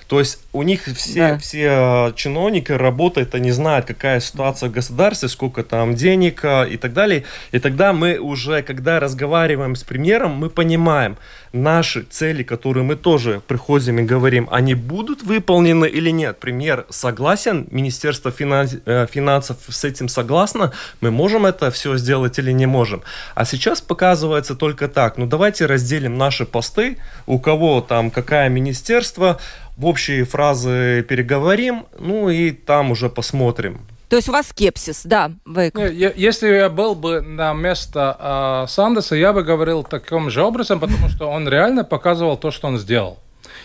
То 0.06 0.18
есть 0.18 0.40
у 0.52 0.62
них 0.62 0.82
все, 0.84 1.28
да. 1.28 1.38
все 1.38 1.68
а, 1.70 2.12
чиновники 2.12 2.72
работают, 2.72 3.34
они 3.34 3.50
знают, 3.50 3.86
какая 3.86 4.20
ситуация 4.20 4.68
в 4.68 4.72
государстве, 4.72 5.28
сколько 5.28 5.62
там 5.62 5.94
денег 5.94 6.44
а, 6.44 6.64
и 6.64 6.76
так 6.76 6.92
далее. 6.92 7.24
И 7.52 7.58
тогда 7.58 7.92
мы 7.92 8.18
уже, 8.18 8.62
когда 8.62 9.00
разговариваем 9.00 9.76
с 9.76 9.82
премьером, 9.82 10.32
мы 10.32 10.50
понимаем, 10.50 11.16
наши 11.54 12.02
цели, 12.02 12.42
которые 12.42 12.82
мы 12.82 12.96
тоже 12.96 13.40
приходим 13.46 14.00
и 14.00 14.02
говорим, 14.02 14.48
они 14.50 14.74
будут 14.74 15.22
выполнены 15.22 15.86
или 15.86 16.10
нет. 16.10 16.40
Премьер 16.40 16.84
согласен, 16.90 17.68
Министерство 17.70 18.30
э, 18.30 19.06
финансов 19.10 19.58
с 19.68 19.84
этим 19.84 20.08
согласно, 20.08 20.72
мы 21.00 21.10
можем 21.10 21.46
это 21.46 21.70
все 21.70 21.96
сделать 21.96 22.38
или 22.38 22.50
не 22.50 22.66
можем. 22.66 23.02
А 23.36 23.44
сейчас 23.44 23.80
показывается 23.80 24.56
только 24.56 24.88
так, 24.88 25.16
ну 25.16 25.26
давайте 25.26 25.66
разделим 25.66 26.18
наши 26.18 26.44
посты, 26.44 26.98
у 27.26 27.38
кого 27.38 27.80
там 27.80 28.10
какая 28.10 28.48
министерство, 28.48 29.38
в 29.76 29.86
общие 29.86 30.24
фразы 30.24 31.04
переговорим, 31.08 31.86
ну 31.98 32.28
и 32.28 32.50
там 32.50 32.90
уже 32.90 33.08
посмотрим. 33.08 33.80
То 34.08 34.16
есть 34.16 34.28
у 34.28 34.32
вас 34.32 34.48
скепсис, 34.48 35.02
да, 35.04 35.32
Вейк? 35.44 35.76
Если 36.16 36.48
я 36.48 36.68
был 36.68 36.94
бы 36.94 37.20
на 37.20 37.52
место 37.52 38.16
э, 38.66 38.70
Сандерса, 38.70 39.16
я 39.16 39.32
бы 39.32 39.42
говорил 39.42 39.82
таким 39.82 40.30
же 40.30 40.42
образом, 40.42 40.78
потому 40.78 41.08
что 41.08 41.28
он 41.28 41.48
реально 41.48 41.84
показывал 41.84 42.36
то, 42.36 42.50
что 42.50 42.68
он 42.68 42.78
сделал. 42.78 43.18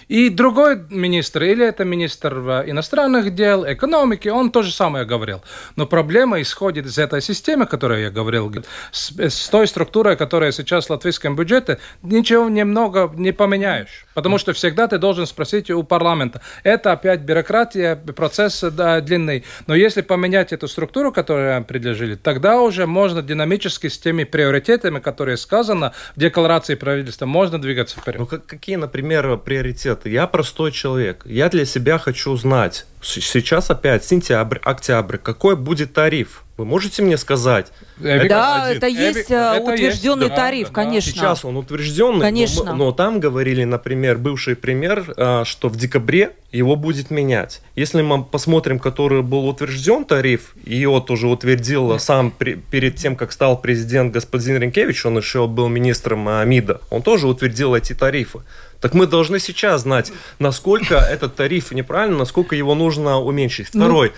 И 0.08 0.30
другой 0.30 0.80
министр, 0.90 1.44
или 1.44 1.66
это 1.66 1.86
министр 1.86 2.34
иностранных 2.68 3.34
дел, 3.36 3.66
экономики, 3.66 4.28
он 4.28 4.52
то 4.52 4.62
же 4.62 4.72
самое 4.72 5.06
говорил. 5.06 5.42
Но 5.76 5.86
проблема 5.86 6.42
исходит 6.42 6.86
из 6.86 6.98
этой 6.98 7.22
системы, 7.22 7.64
о 7.64 7.68
которой 7.68 8.04
я 8.04 8.10
говорил, 8.10 8.54
с, 8.92 9.12
с 9.18 9.50
той 9.50 9.68
структурой, 9.68 10.16
которая 10.16 10.52
сейчас 10.52 10.88
в 10.88 10.90
латвийском 10.90 11.36
бюджете, 11.36 11.80
ничего 12.02 12.50
немного 12.50 13.12
не 13.16 13.32
поменяешь. 13.32 14.06
Потому 14.14 14.38
что 14.38 14.54
всегда 14.54 14.88
ты 14.88 14.98
должен 14.98 15.26
спросить 15.26 15.70
у 15.70 15.84
парламента. 15.84 16.42
Это 16.64 16.92
опять 16.92 17.22
бюрократия, 17.22 17.96
процесс 17.96 18.62
да, 18.62 19.02
длинный. 19.02 19.44
Но 19.68 19.76
если 19.76 20.02
поменять 20.02 20.54
эту 20.54 20.68
структуру, 20.68 21.12
которую 21.12 21.64
предложили, 21.64 22.16
тогда 22.16 22.62
уже 22.62 22.86
можно 22.86 23.22
динамически 23.22 23.88
с 23.88 23.98
теми 23.98 24.24
приоритетами, 24.24 25.00
которые 25.00 25.38
сказано 25.38 25.94
в 26.16 26.20
декларации 26.20 26.76
правительства, 26.76 27.26
можно 27.26 27.62
двигаться 27.62 28.00
вперед. 28.00 28.20
Ну, 28.20 28.26
какие, 28.26 28.76
например, 28.76 29.38
приоритеты? 29.38 29.79
Это 29.86 30.10
я 30.10 30.28
простой 30.28 30.72
человек. 30.72 31.24
Я 31.26 31.50
для 31.50 31.66
себя 31.66 31.98
хочу 31.98 32.36
знать, 32.36 32.86
сейчас 33.02 33.70
опять 33.70 34.04
сентябрь, 34.04 34.60
октябрь, 34.64 35.18
какой 35.18 35.56
будет 35.56 35.94
тариф? 35.94 36.44
Вы 36.60 36.66
можете 36.66 37.02
мне 37.02 37.18
сказать? 37.18 37.72
Да, 38.00 38.70
это 38.70 38.86
есть 38.86 39.32
это 39.32 39.62
утвержденный 39.62 40.26
есть, 40.26 40.36
тариф, 40.36 40.68
да, 40.68 40.74
конечно. 40.74 41.14
Сейчас 41.14 41.46
он 41.46 41.56
утвержденный, 41.56 42.20
конечно. 42.20 42.66
Но, 42.66 42.76
но 42.76 42.92
там 42.92 43.22
говорили, 43.22 43.64
например, 43.64 44.18
бывший 44.18 44.58
премьер, 44.58 45.14
а, 45.16 45.46
что 45.46 45.70
в 45.70 45.78
декабре 45.78 46.34
его 46.52 46.76
будет 46.76 47.12
менять. 47.12 47.62
Если 47.78 48.02
мы 48.02 48.26
посмотрим, 48.26 48.78
который 48.78 49.22
был 49.22 49.48
утвержден 49.48 50.04
тариф, 50.04 50.54
его 50.66 51.00
тоже 51.00 51.30
утвердил 51.30 51.98
сам 51.98 52.30
при, 52.30 52.56
перед 52.56 52.98
тем, 52.98 53.16
как 53.16 53.32
стал 53.32 53.62
президент 53.62 54.12
господин 54.12 54.58
Ренкевич, 54.58 55.06
он 55.06 55.16
еще 55.18 55.48
был 55.48 55.70
министром 55.70 56.28
а, 56.28 56.44
МИДа, 56.44 56.82
он 56.90 57.04
тоже 57.04 57.30
утвердил 57.30 57.74
эти 57.74 57.94
тарифы. 57.94 58.40
Так 58.82 58.94
мы 58.94 59.08
должны 59.08 59.40
сейчас 59.40 59.84
знать, 59.84 60.12
насколько 60.40 60.96
этот 60.96 61.36
тариф 61.36 61.72
неправильно, 61.72 62.18
насколько 62.18 62.54
его 62.54 62.76
нужно 62.76 63.20
уменьшить. 63.20 63.70
Ну, 63.74 63.86
Второй. 63.86 64.12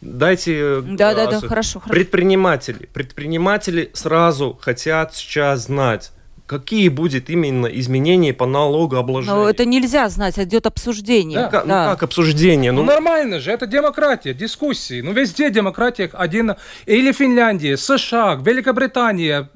Дайте 0.00 0.80
да, 0.82 1.14
да, 1.14 1.26
да, 1.26 1.40
хорошо, 1.40 1.80
предприниматели. 1.80 2.88
Предприниматели 2.92 3.90
сразу 3.94 4.56
хотят 4.60 5.14
сейчас 5.14 5.64
знать, 5.64 6.12
какие 6.48 6.88
будет 6.88 7.28
именно 7.28 7.66
изменения 7.66 8.32
по 8.32 8.46
налогообложению. 8.46 9.36
Но 9.36 9.48
это 9.48 9.66
нельзя 9.66 10.08
знать, 10.08 10.38
идет 10.38 10.66
обсуждение. 10.66 11.38
Да. 11.38 11.60
Ну, 11.62 11.68
да. 11.68 11.84
ну 11.84 11.90
как 11.92 12.02
обсуждение? 12.04 12.72
Ну, 12.72 12.82
ну 12.82 12.86
нормально 12.88 13.38
же, 13.38 13.52
это 13.52 13.66
демократия, 13.66 14.32
дискуссии. 14.32 15.02
Ну 15.02 15.12
везде 15.12 15.50
демократия 15.50 16.10
один. 16.12 16.54
Или 16.86 17.12
Финляндия, 17.12 17.76
США, 17.76 18.34
Великобритания, 18.34 19.50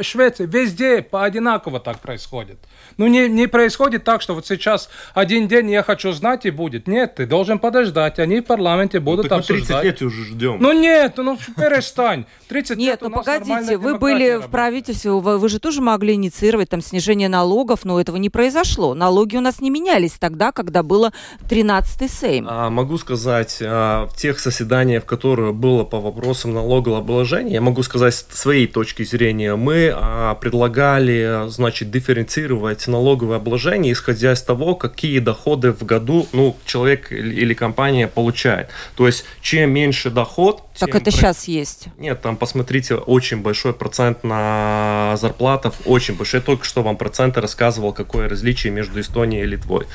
Швеция, 0.00 0.46
везде 0.46 1.02
по 1.02 1.24
одинаково 1.24 1.80
так 1.80 2.00
происходит. 2.00 2.58
Ну, 2.96 3.06
не, 3.06 3.28
не 3.28 3.46
происходит 3.46 4.04
так, 4.04 4.22
что 4.22 4.34
вот 4.34 4.46
сейчас 4.46 4.88
один 5.14 5.48
день 5.48 5.70
я 5.70 5.82
хочу 5.82 6.12
знать 6.12 6.46
и 6.46 6.50
будет. 6.50 6.88
Нет, 6.88 7.16
ты 7.16 7.26
должен 7.26 7.58
подождать. 7.58 8.18
Они 8.18 8.40
в 8.40 8.44
парламенте 8.44 9.00
будут 9.00 9.30
ну, 9.30 9.36
обсуждать. 9.36 9.82
30 9.82 9.84
лет 9.84 10.02
уже 10.02 10.24
ждем. 10.24 10.56
Ну, 10.60 10.72
нет, 10.72 11.12
ну, 11.18 11.38
перестань. 11.56 12.24
30 12.48 12.78
нет, 12.78 13.02
лет 13.02 13.10
ну, 13.10 13.10
погодите, 13.10 13.76
вы 13.76 13.98
были 13.98 14.30
работает. 14.30 14.48
в 14.48 14.50
правительстве, 14.50 15.10
вы, 15.12 15.38
вы 15.38 15.48
же 15.48 15.60
тоже 15.60 15.82
могли 15.82 16.16
инициировать 16.38 16.68
там 16.68 16.80
снижение 16.80 17.28
налогов, 17.28 17.80
но 17.84 18.00
этого 18.00 18.16
не 18.16 18.30
произошло. 18.30 18.94
Налоги 18.94 19.36
у 19.36 19.40
нас 19.40 19.60
не 19.60 19.70
менялись 19.70 20.12
тогда, 20.12 20.52
когда 20.52 20.84
было 20.84 21.12
13-й 21.48 22.08
Сейм. 22.08 22.46
А, 22.48 22.70
могу 22.70 22.96
сказать, 22.98 23.58
а, 23.60 24.06
в 24.06 24.16
тех 24.16 24.38
заседаниях, 24.38 25.04
которые 25.04 25.52
было 25.52 25.82
по 25.82 25.98
вопросам 26.00 26.54
налогообложения, 26.54 27.54
я 27.54 27.60
могу 27.60 27.82
сказать 27.82 28.14
с 28.14 28.26
своей 28.30 28.68
точки 28.68 29.02
зрения, 29.02 29.56
мы 29.56 29.92
а, 29.92 30.36
предлагали, 30.36 31.48
значит, 31.48 31.90
дифференцировать 31.90 32.86
налоговое 32.86 33.38
обложение, 33.38 33.92
исходя 33.92 34.32
из 34.32 34.42
того, 34.42 34.76
какие 34.76 35.18
доходы 35.18 35.72
в 35.72 35.84
году 35.84 36.28
ну, 36.32 36.56
человек 36.64 37.10
или 37.10 37.52
компания 37.54 38.06
получает. 38.06 38.68
То 38.96 39.06
есть, 39.06 39.24
чем 39.40 39.70
меньше 39.70 40.10
доход... 40.10 40.62
Так 40.78 40.90
это 40.90 41.06
про... 41.06 41.10
сейчас 41.10 41.48
есть. 41.48 41.86
Нет, 41.98 42.22
там, 42.22 42.36
посмотрите, 42.36 42.94
очень 42.94 43.38
большой 43.38 43.72
процент 43.72 44.22
на 44.22 45.16
зарплатах, 45.20 45.74
очень 45.84 46.14
большой. 46.14 46.27
Я 46.34 46.40
только 46.40 46.64
что 46.64 46.82
вам 46.82 46.96
проценты 46.96 47.40
рассказывал, 47.40 47.92
какое 47.92 48.28
различие 48.28 48.72
между 48.72 49.00
Эстонией 49.00 49.42
и 49.42 49.46
Литвой. 49.46 49.86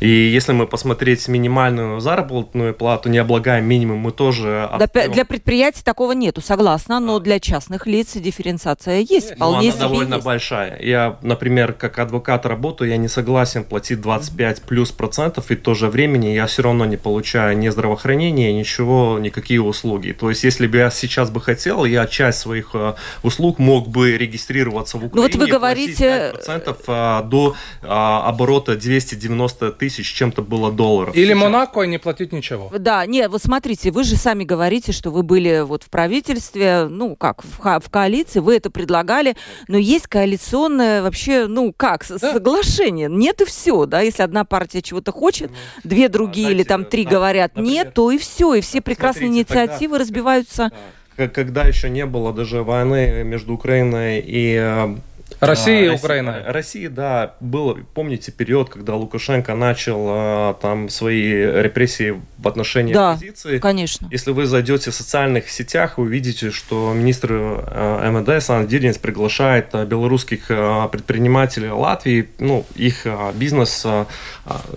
И 0.00 0.08
если 0.08 0.52
мы 0.52 0.66
посмотреть 0.66 1.28
минимальную 1.28 2.00
заработную 2.00 2.74
плату, 2.74 3.08
не 3.08 3.18
облагаем 3.18 3.64
минимум, 3.64 3.98
мы 3.98 4.12
тоже... 4.12 4.68
Для, 4.78 5.08
для 5.08 5.24
предприятий 5.24 5.82
такого 5.82 6.12
нету, 6.12 6.40
согласна, 6.40 7.00
но 7.00 7.18
для 7.18 7.40
частных 7.40 7.86
лиц 7.86 8.12
дифференциация 8.14 9.00
есть, 9.00 9.34
вполне 9.34 9.68
ну, 9.68 9.76
она 9.76 9.88
довольно 9.88 10.14
есть. 10.14 10.24
большая. 10.24 10.80
Я, 10.80 11.18
например, 11.22 11.72
как 11.72 11.98
адвокат 11.98 12.46
работаю, 12.46 12.90
я 12.90 12.96
не 12.96 13.08
согласен 13.08 13.64
платить 13.64 14.00
25 14.00 14.62
плюс 14.62 14.92
процентов, 14.92 15.50
и 15.50 15.56
в 15.56 15.60
то 15.60 15.74
же 15.74 15.88
время 15.88 16.16
я 16.32 16.46
все 16.46 16.62
равно 16.62 16.84
не 16.86 16.96
получаю 16.96 17.56
ни 17.58 17.68
здравоохранения, 17.68 18.52
ничего, 18.52 19.18
никакие 19.18 19.62
услуги. 19.62 20.12
То 20.12 20.30
есть, 20.30 20.44
если 20.44 20.66
бы 20.66 20.78
я 20.78 20.90
сейчас 20.90 21.30
бы 21.30 21.40
хотел, 21.40 21.84
я 21.84 22.06
часть 22.06 22.38
своих 22.38 22.70
э, 22.74 22.94
услуг 23.22 23.58
мог 23.58 23.88
бы 23.88 24.16
регистрироваться 24.16 24.98
в 24.98 25.04
Украине. 25.04 25.16
Ну 25.16 25.22
вот 25.22 25.34
вы 25.34 25.50
говорите 25.50 25.75
говорите... 25.76 26.30
процентов 26.32 26.78
а, 26.86 27.22
до 27.22 27.54
а, 27.82 28.28
оборота 28.28 28.76
290 28.76 29.72
тысяч 29.72 30.12
чем-то 30.12 30.42
было 30.42 30.72
долларов. 30.72 31.14
Или 31.14 31.26
Сейчас... 31.26 31.42
Монако 31.42 31.82
не 31.82 31.98
платить 31.98 32.32
ничего. 32.32 32.70
Да, 32.78 33.04
нет, 33.06 33.30
вот 33.30 33.42
смотрите, 33.42 33.90
вы 33.90 34.04
же 34.04 34.16
сами 34.16 34.44
говорите, 34.44 34.92
что 34.92 35.10
вы 35.10 35.22
были 35.22 35.60
вот 35.60 35.82
в 35.82 35.90
правительстве, 35.90 36.86
ну 36.88 37.16
как, 37.16 37.42
в, 37.44 37.80
в 37.80 37.90
коалиции, 37.90 38.40
вы 38.40 38.56
это 38.56 38.70
предлагали, 38.70 39.36
но 39.68 39.76
есть 39.76 40.06
коалиционное 40.06 41.02
вообще, 41.02 41.46
ну 41.46 41.72
как, 41.76 42.04
да. 42.08 42.18
соглашение. 42.18 43.08
Нет 43.10 43.40
и 43.40 43.44
все, 43.44 43.86
да, 43.86 44.00
если 44.00 44.22
одна 44.22 44.44
партия 44.44 44.82
чего-то 44.82 45.12
хочет, 45.12 45.50
ну, 45.50 45.56
две 45.84 46.08
другие 46.08 46.48
а, 46.48 46.50
или 46.50 46.62
там 46.62 46.84
три 46.84 47.04
да, 47.04 47.10
говорят 47.10 47.56
например, 47.56 47.84
нет, 47.86 47.94
то 47.94 48.10
и 48.10 48.18
все, 48.18 48.54
и 48.54 48.60
все 48.60 48.80
прекрасные 48.80 49.28
смотрите, 49.28 49.52
инициативы 49.52 49.94
тогда, 49.94 50.04
разбиваются. 50.04 50.70
Когда 51.16 51.62
еще 51.62 51.88
не 51.88 52.04
было 52.04 52.32
даже 52.32 52.62
войны 52.62 53.24
между 53.24 53.54
Украиной 53.54 54.20
и 54.20 54.56
э, 54.60 54.96
Россия 55.40 55.92
и 55.92 55.94
Украина. 55.94 56.42
Россия, 56.46 56.88
да, 56.88 57.34
был, 57.40 57.78
помните, 57.94 58.32
период, 58.32 58.70
когда 58.70 58.94
Лукашенко 58.94 59.54
начал 59.54 60.06
а, 60.08 60.54
там 60.54 60.88
свои 60.88 61.30
репрессии 61.32 62.20
в 62.38 62.48
отношении 62.48 62.94
да, 62.94 63.12
оппозиции. 63.12 63.58
конечно. 63.58 64.08
Если 64.10 64.30
вы 64.30 64.46
зайдете 64.46 64.90
в 64.90 64.94
социальных 64.94 65.50
сетях, 65.50 65.98
вы 65.98 66.04
увидите, 66.04 66.50
что 66.50 66.92
министр 66.94 67.30
а, 67.32 68.10
МВД 68.10 68.42
Сан 68.42 68.66
Диринс 68.66 68.98
приглашает 68.98 69.74
а, 69.74 69.84
белорусских 69.84 70.46
а, 70.50 70.88
предпринимателей 70.88 71.70
Латвии, 71.70 72.28
ну, 72.38 72.64
их 72.74 73.02
а, 73.04 73.32
бизнес 73.32 73.82
а, 73.84 74.06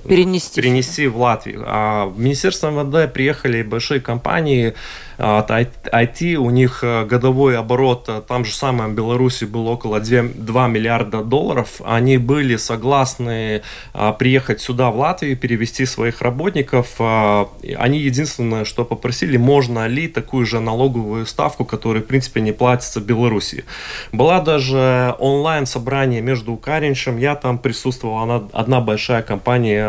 перенести. 0.07 0.61
перенести 0.61 1.07
в 1.07 1.17
Латвию. 1.17 1.63
А 1.65 2.05
в 2.07 2.19
Министерство 2.19 2.69
МВД 2.69 3.11
приехали 3.13 3.61
большие 3.61 4.01
компании, 4.01 4.73
от 5.19 5.51
IT, 5.51 6.35
у 6.35 6.49
них 6.49 6.83
годовой 6.83 7.57
оборот, 7.57 8.09
там 8.27 8.45
же 8.45 8.53
самое 8.53 8.89
в 8.89 8.93
Беларуси 8.93 9.45
был 9.45 9.67
около 9.67 9.99
2, 9.99 10.21
2 10.35 10.67
миллиарда 10.67 11.23
долларов, 11.23 11.81
они 11.85 12.17
были 12.17 12.55
согласны 12.55 13.61
а, 13.93 14.13
приехать 14.13 14.61
сюда, 14.61 14.91
в 14.91 14.97
Латвию, 14.97 15.37
перевести 15.37 15.85
своих 15.85 16.21
работников. 16.21 16.99
Они 16.99 17.99
единственное, 17.99 18.65
что 18.65 18.85
попросили, 18.85 19.37
можно 19.37 19.87
ли 19.87 20.07
такую 20.07 20.45
же 20.45 20.59
налоговую 20.59 21.25
ставку, 21.25 21.65
которая, 21.65 22.01
в 22.01 22.05
принципе, 22.05 22.41
не 22.41 22.51
платится 22.51 23.01
Беларуси. 23.01 23.65
Была 24.11 24.41
даже 24.41 25.15
онлайн-собрание 25.19 26.21
между 26.21 26.55
Кариншем, 26.55 27.17
я 27.17 27.35
там 27.35 27.57
присутствовал, 27.57 28.17
она, 28.19 28.43
одна 28.53 28.81
большая 28.81 29.21
компания 29.21 29.85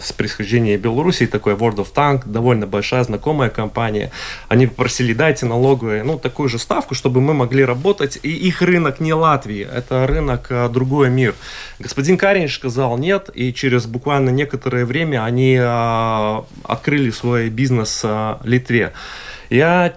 с 0.00 0.12
происхождением 0.12 0.80
Беларуси, 0.80 1.26
такой 1.26 1.54
World 1.54 1.76
of 1.76 1.88
Tank, 1.94 2.22
довольно 2.26 2.66
большая 2.66 3.04
знакомая 3.04 3.50
компания. 3.50 4.10
Они 4.48 4.66
попросили, 4.66 5.12
дайте 5.12 5.46
налоговую, 5.46 6.04
ну, 6.04 6.18
такую 6.18 6.48
же 6.48 6.58
ставку, 6.58 6.94
чтобы 6.94 7.20
мы 7.20 7.34
могли 7.34 7.64
работать, 7.64 8.18
и 8.22 8.28
их 8.28 8.62
рынок 8.62 9.00
не 9.00 9.14
Латвии, 9.14 9.66
это 9.70 10.06
рынок 10.06 10.48
а, 10.50 10.68
другой 10.68 11.10
мир. 11.10 11.34
Господин 11.78 12.18
Каринш 12.18 12.54
сказал 12.56 12.98
нет, 12.98 13.30
и 13.34 13.52
через 13.52 13.86
буквально 13.86 14.30
некоторое 14.30 14.84
время 14.84 15.24
они 15.24 15.58
а, 15.60 16.44
открыли 16.64 17.10
свой 17.10 17.48
бизнес 17.48 18.02
в 18.02 18.40
Литве. 18.44 18.92
Я 19.52 19.92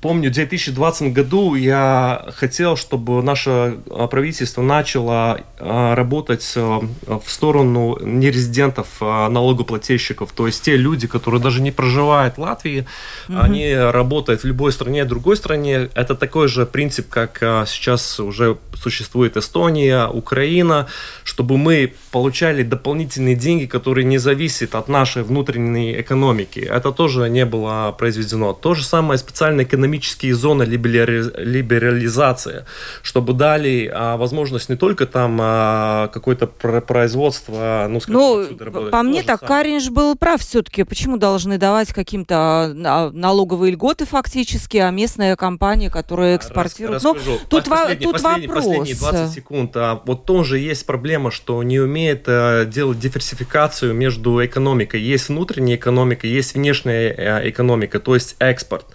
помню, 0.00 0.30
в 0.30 0.34
2020 0.34 1.12
году 1.12 1.56
я 1.56 2.26
хотел, 2.36 2.76
чтобы 2.76 3.20
наше 3.24 3.78
а, 3.90 4.06
правительство 4.06 4.62
начало 4.62 5.40
а, 5.58 5.96
работать 5.96 6.52
а, 6.54 6.80
в 7.06 7.28
сторону 7.28 7.98
нерезидентов, 8.00 9.00
налогоплательщиков, 9.00 10.30
то 10.30 10.46
есть 10.46 10.62
те 10.62 10.76
люди, 10.76 11.08
которые 11.08 11.40
даже 11.40 11.60
не 11.60 11.72
проживают 11.72 12.36
в 12.36 12.40
Латвии, 12.40 12.86
угу. 13.28 13.38
они 13.40 13.74
работают 13.74 14.42
в 14.42 14.46
любой 14.46 14.70
стране, 14.70 15.04
другой 15.04 15.36
стране. 15.36 15.88
Это 15.94 16.14
такой 16.14 16.46
же 16.46 16.64
принцип, 16.64 17.08
как 17.08 17.38
сейчас 17.66 18.20
уже 18.20 18.58
существует 18.80 19.36
Эстония, 19.36 20.06
Украина, 20.06 20.86
чтобы 21.24 21.58
мы 21.58 21.94
получали 22.12 22.62
дополнительные 22.62 23.34
деньги, 23.34 23.66
которые 23.66 24.04
не 24.04 24.18
зависят 24.18 24.76
от 24.76 24.88
нашей 24.88 25.24
внутренней 25.24 26.00
экономики. 26.00 26.60
Это 26.60 26.92
тоже 26.92 27.28
не 27.28 27.44
было 27.44 27.92
произведено. 27.98 28.52
То 28.52 28.74
же 28.74 28.84
самое 28.84 28.99
специальные 29.16 29.66
экономические 29.66 30.34
зоны 30.34 30.64
либерализация, 30.64 32.66
чтобы 33.02 33.32
дали 33.32 33.90
а, 33.92 34.16
возможность 34.16 34.68
не 34.68 34.76
только 34.76 35.06
там 35.06 35.38
а, 35.40 36.08
какое-то 36.08 36.46
производство, 36.46 37.86
ну, 37.88 38.00
скажем, 38.00 38.20
ну 38.20 38.90
по 38.90 39.02
мне 39.02 39.22
так, 39.22 39.40
Каринж 39.40 39.90
был 39.90 40.16
прав 40.16 40.40
все-таки. 40.40 40.84
Почему 40.84 41.16
должны 41.16 41.58
давать 41.58 41.92
каким-то 41.92 42.36
а, 42.36 43.10
налоговые 43.12 43.72
льготы 43.72 44.06
фактически, 44.06 44.78
а 44.78 44.90
местная 44.90 45.36
компания, 45.36 45.90
которая 45.90 46.36
экспортирует? 46.36 47.02
Рас, 47.02 47.04
ну, 47.04 47.16
тут, 47.48 47.68
последний, 47.68 48.04
тут 48.04 48.12
последний, 48.14 48.46
вопрос. 48.46 48.64
Последние 48.64 48.96
20 48.96 49.34
секунд. 49.34 49.76
А 49.76 50.02
вот 50.04 50.24
тоже 50.24 50.58
есть 50.58 50.86
проблема, 50.86 51.30
что 51.30 51.62
не 51.62 51.80
умеет 51.80 52.24
а, 52.26 52.64
делать 52.64 52.98
диверсификацию 52.98 53.94
между 53.94 54.44
экономикой. 54.44 55.00
Есть 55.00 55.28
внутренняя 55.28 55.76
экономика, 55.76 56.26
есть 56.26 56.54
внешняя 56.54 57.14
а, 57.16 57.48
экономика, 57.48 58.00
то 58.00 58.14
есть 58.14 58.36
экспорт. 58.38 58.86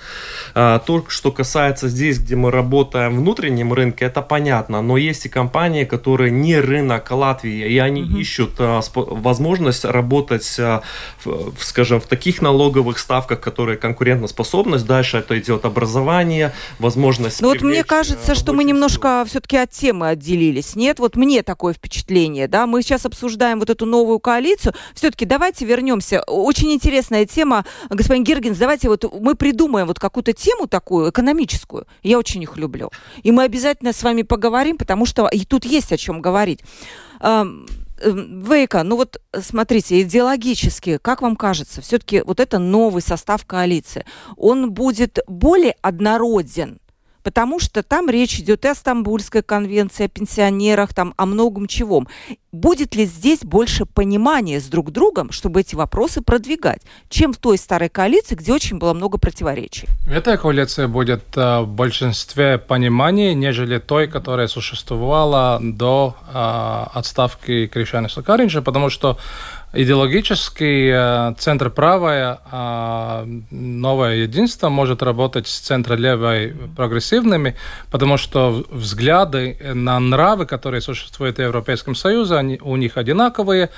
А, 0.53 0.79
то, 0.79 1.05
что 1.07 1.31
касается 1.31 1.89
здесь, 1.89 2.19
где 2.19 2.35
мы 2.35 2.51
работаем 2.51 3.15
в 3.15 3.19
внутреннем 3.19 3.73
рынке, 3.73 4.05
это 4.05 4.21
понятно, 4.21 4.81
но 4.81 4.97
есть 4.97 5.25
и 5.25 5.29
компании, 5.29 5.83
которые 5.83 6.31
не 6.31 6.59
рынок 6.59 7.09
Латвии, 7.11 7.67
и 7.67 7.77
они 7.77 8.03
угу. 8.03 8.17
ищут 8.17 8.51
а, 8.59 8.81
возможность 8.93 9.85
работать, 9.85 10.55
а, 10.59 10.81
скажем, 11.59 11.99
в 11.99 12.05
таких 12.05 12.41
налоговых 12.41 12.99
ставках, 12.99 13.41
которые 13.41 13.77
конкурентоспособность, 13.77 14.85
дальше 14.85 15.17
это 15.17 15.37
идет 15.39 15.65
образование, 15.65 16.53
возможность... 16.79 17.41
Ну 17.41 17.49
вот 17.49 17.61
мне 17.61 17.83
кажется, 17.83 18.35
что 18.35 18.53
мы 18.53 18.63
немножко 18.63 19.25
все-таки 19.27 19.57
от 19.57 19.71
темы 19.71 20.09
отделились, 20.09 20.75
нет? 20.75 20.99
Вот 20.99 21.15
мне 21.15 21.43
такое 21.43 21.73
впечатление, 21.73 22.47
да, 22.47 22.67
мы 22.67 22.81
сейчас 22.81 23.05
обсуждаем 23.05 23.59
вот 23.59 23.69
эту 23.69 23.85
новую 23.85 24.19
коалицию, 24.19 24.73
все-таки 24.93 25.25
давайте 25.25 25.65
вернемся. 25.65 26.21
Очень 26.27 26.73
интересная 26.73 27.25
тема, 27.25 27.65
господин 27.89 28.23
Гергенс, 28.23 28.57
давайте 28.57 28.89
вот 28.89 29.05
мы 29.19 29.35
придумаем 29.75 29.87
вот 29.87 29.99
какую-то 29.99 30.33
тему 30.33 30.67
такую 30.67 31.09
экономическую. 31.09 31.85
Я 32.03 32.17
очень 32.17 32.43
их 32.43 32.57
люблю. 32.57 32.91
И 33.23 33.31
мы 33.31 33.43
обязательно 33.43 33.91
с 33.91 34.03
вами 34.03 34.23
поговорим, 34.23 34.77
потому 34.77 35.05
что 35.05 35.27
и 35.27 35.45
тут 35.45 35.65
есть 35.65 35.91
о 35.91 35.97
чем 35.97 36.21
говорить. 36.21 36.61
Эм, 37.21 37.65
Вейка, 38.03 38.83
ну 38.83 38.95
вот 38.97 39.21
смотрите, 39.41 40.01
идеологически, 40.01 40.97
как 41.01 41.21
вам 41.21 41.35
кажется, 41.35 41.81
все-таки 41.81 42.21
вот 42.25 42.39
это 42.39 42.59
новый 42.59 43.01
состав 43.01 43.45
коалиции, 43.45 44.05
он 44.37 44.71
будет 44.71 45.19
более 45.27 45.75
однороден 45.81 46.79
потому 47.25 47.59
что 47.59 47.81
там 47.81 48.07
речь 48.07 48.39
идет 48.39 48.65
и 48.65 48.67
о 48.67 48.75
Стамбульской 48.75 49.41
конвенции, 49.41 50.05
о 50.05 50.07
пенсионерах, 50.07 50.93
там, 50.93 51.15
о 51.17 51.25
многом 51.25 51.65
чего. 51.65 52.05
Будет 52.51 52.95
ли 52.95 53.05
здесь 53.05 53.39
больше 53.39 53.85
понимания 53.85 54.61
с 54.61 54.65
друг 54.65 54.91
другом, 54.91 55.31
чтобы 55.31 55.61
эти 55.61 55.75
вопросы 55.75 56.21
продвигать, 56.21 56.81
чем 57.09 57.33
в 57.33 57.37
той 57.37 57.57
старой 57.57 57.89
коалиции, 57.89 58.35
где 58.35 58.53
очень 58.53 58.77
было 58.77 58.93
много 58.93 59.17
противоречий? 59.17 59.87
Эта 60.07 60.37
коалиция 60.37 60.87
будет 60.87 61.23
э, 61.35 61.61
в 61.61 61.67
большинстве 61.67 62.59
понимания, 62.59 63.33
нежели 63.33 63.79
той, 63.79 64.07
которая 64.07 64.47
существовала 64.47 65.59
до 65.61 66.15
э, 66.31 66.97
отставки 66.97 67.65
Кришаниса 67.65 68.21
Каринджа, 68.21 68.61
потому 68.61 68.91
что 68.91 69.17
идеологический 69.75 70.89
э, 70.91 71.33
центр 71.37 71.69
правое 71.69 72.39
э, 72.51 73.25
новое 73.51 74.15
единство 74.15 74.69
может 74.69 75.03
работать 75.03 75.47
с 75.47 75.59
центра 75.59 75.95
левой 75.95 76.55
прогрессивными, 76.75 77.55
потому 77.91 78.17
что 78.17 78.65
взгляды 78.69 79.57
на 79.73 79.99
нравы, 79.99 80.45
которые 80.45 80.81
существуют 80.81 81.37
в 81.37 81.41
Европейском 81.41 81.95
Союзе, 81.95 82.35
они 82.35 82.59
у 82.61 82.75
них 82.75 82.97
одинаковые. 82.97 83.69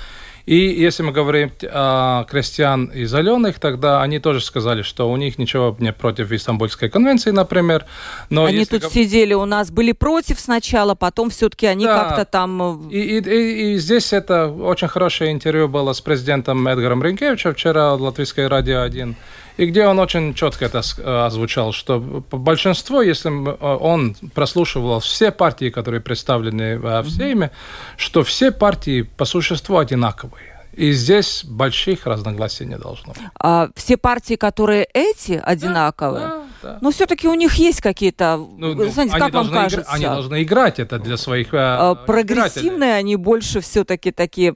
И 0.48 0.56
если 0.56 1.02
мы 1.02 1.12
говорим 1.12 1.52
о 1.70 2.24
крестьян 2.24 2.86
и 2.86 3.04
зеленых, 3.04 3.58
тогда 3.58 4.00
они 4.00 4.18
тоже 4.18 4.40
сказали, 4.40 4.80
что 4.80 5.10
у 5.10 5.16
них 5.18 5.36
ничего 5.36 5.76
не 5.78 5.92
против 5.92 6.32
Истамбульской 6.32 6.88
конвенции, 6.88 7.32
например. 7.32 7.84
Но 8.30 8.46
они 8.46 8.64
тут 8.64 8.80
гов... 8.80 8.90
сидели, 8.90 9.34
у 9.34 9.44
нас 9.44 9.70
были 9.70 9.92
против 9.92 10.40
сначала, 10.40 10.94
потом 10.94 11.28
все-таки 11.28 11.66
они 11.66 11.84
да. 11.84 12.02
как-то 12.02 12.24
там... 12.24 12.88
Э, 12.88 12.90
и, 12.90 13.18
и, 13.18 13.20
и, 13.20 13.74
и 13.74 13.78
здесь 13.78 14.14
это 14.14 14.48
очень 14.48 14.88
хорошее 14.88 15.32
интервью 15.32 15.68
было 15.68 15.92
с 15.92 16.00
президентом 16.00 16.66
Эдгаром 16.66 17.02
Ринкевичем 17.02 17.52
вчера 17.52 17.94
в 17.94 18.00
Латвийской 18.00 18.46
радио 18.46 18.80
1 18.80 19.16
и 19.58 19.66
где 19.66 19.86
он 19.86 19.98
очень 19.98 20.34
четко 20.34 20.66
это 20.66 20.80
э, 20.98 21.26
озвучал, 21.26 21.72
что 21.72 21.98
большинство, 22.30 23.02
если 23.02 23.30
э, 23.30 23.76
он 23.76 24.14
прослушивал 24.34 25.00
все 25.00 25.32
партии, 25.32 25.70
которые 25.70 26.00
представлены 26.00 26.78
в 26.78 27.10
Сейме, 27.10 27.50
что 27.96 28.22
все 28.22 28.52
партии 28.52 29.02
по 29.02 29.24
существу 29.24 29.78
одинаковые. 29.78 30.54
И 30.72 30.92
здесь 30.92 31.44
больших 31.44 32.06
разногласий 32.06 32.64
не 32.64 32.78
должно 32.78 33.12
быть. 33.12 33.22
А 33.40 33.68
все 33.74 33.96
партии, 33.96 34.36
которые 34.36 34.86
эти 34.94 35.32
одинаковые? 35.32 36.28
Да, 36.28 36.36
да. 36.36 36.47
Да. 36.62 36.78
Но 36.80 36.90
все-таки 36.90 37.28
у 37.28 37.34
них 37.34 37.54
есть 37.54 37.80
какие-то, 37.80 38.36
ну, 38.36 38.74
ну, 38.74 38.90
знаете, 38.90 39.18
как 39.18 39.32
вам 39.32 39.50
кажется? 39.50 39.80
Игр... 39.80 39.94
Они 39.94 40.04
должны 40.04 40.42
играть 40.42 40.78
это 40.78 40.98
для 40.98 41.16
своих 41.16 41.48
а, 41.52 41.94
Прогрессивные 41.94 42.94
они 42.94 43.16
больше 43.16 43.60
все-таки 43.60 44.10
такие. 44.10 44.54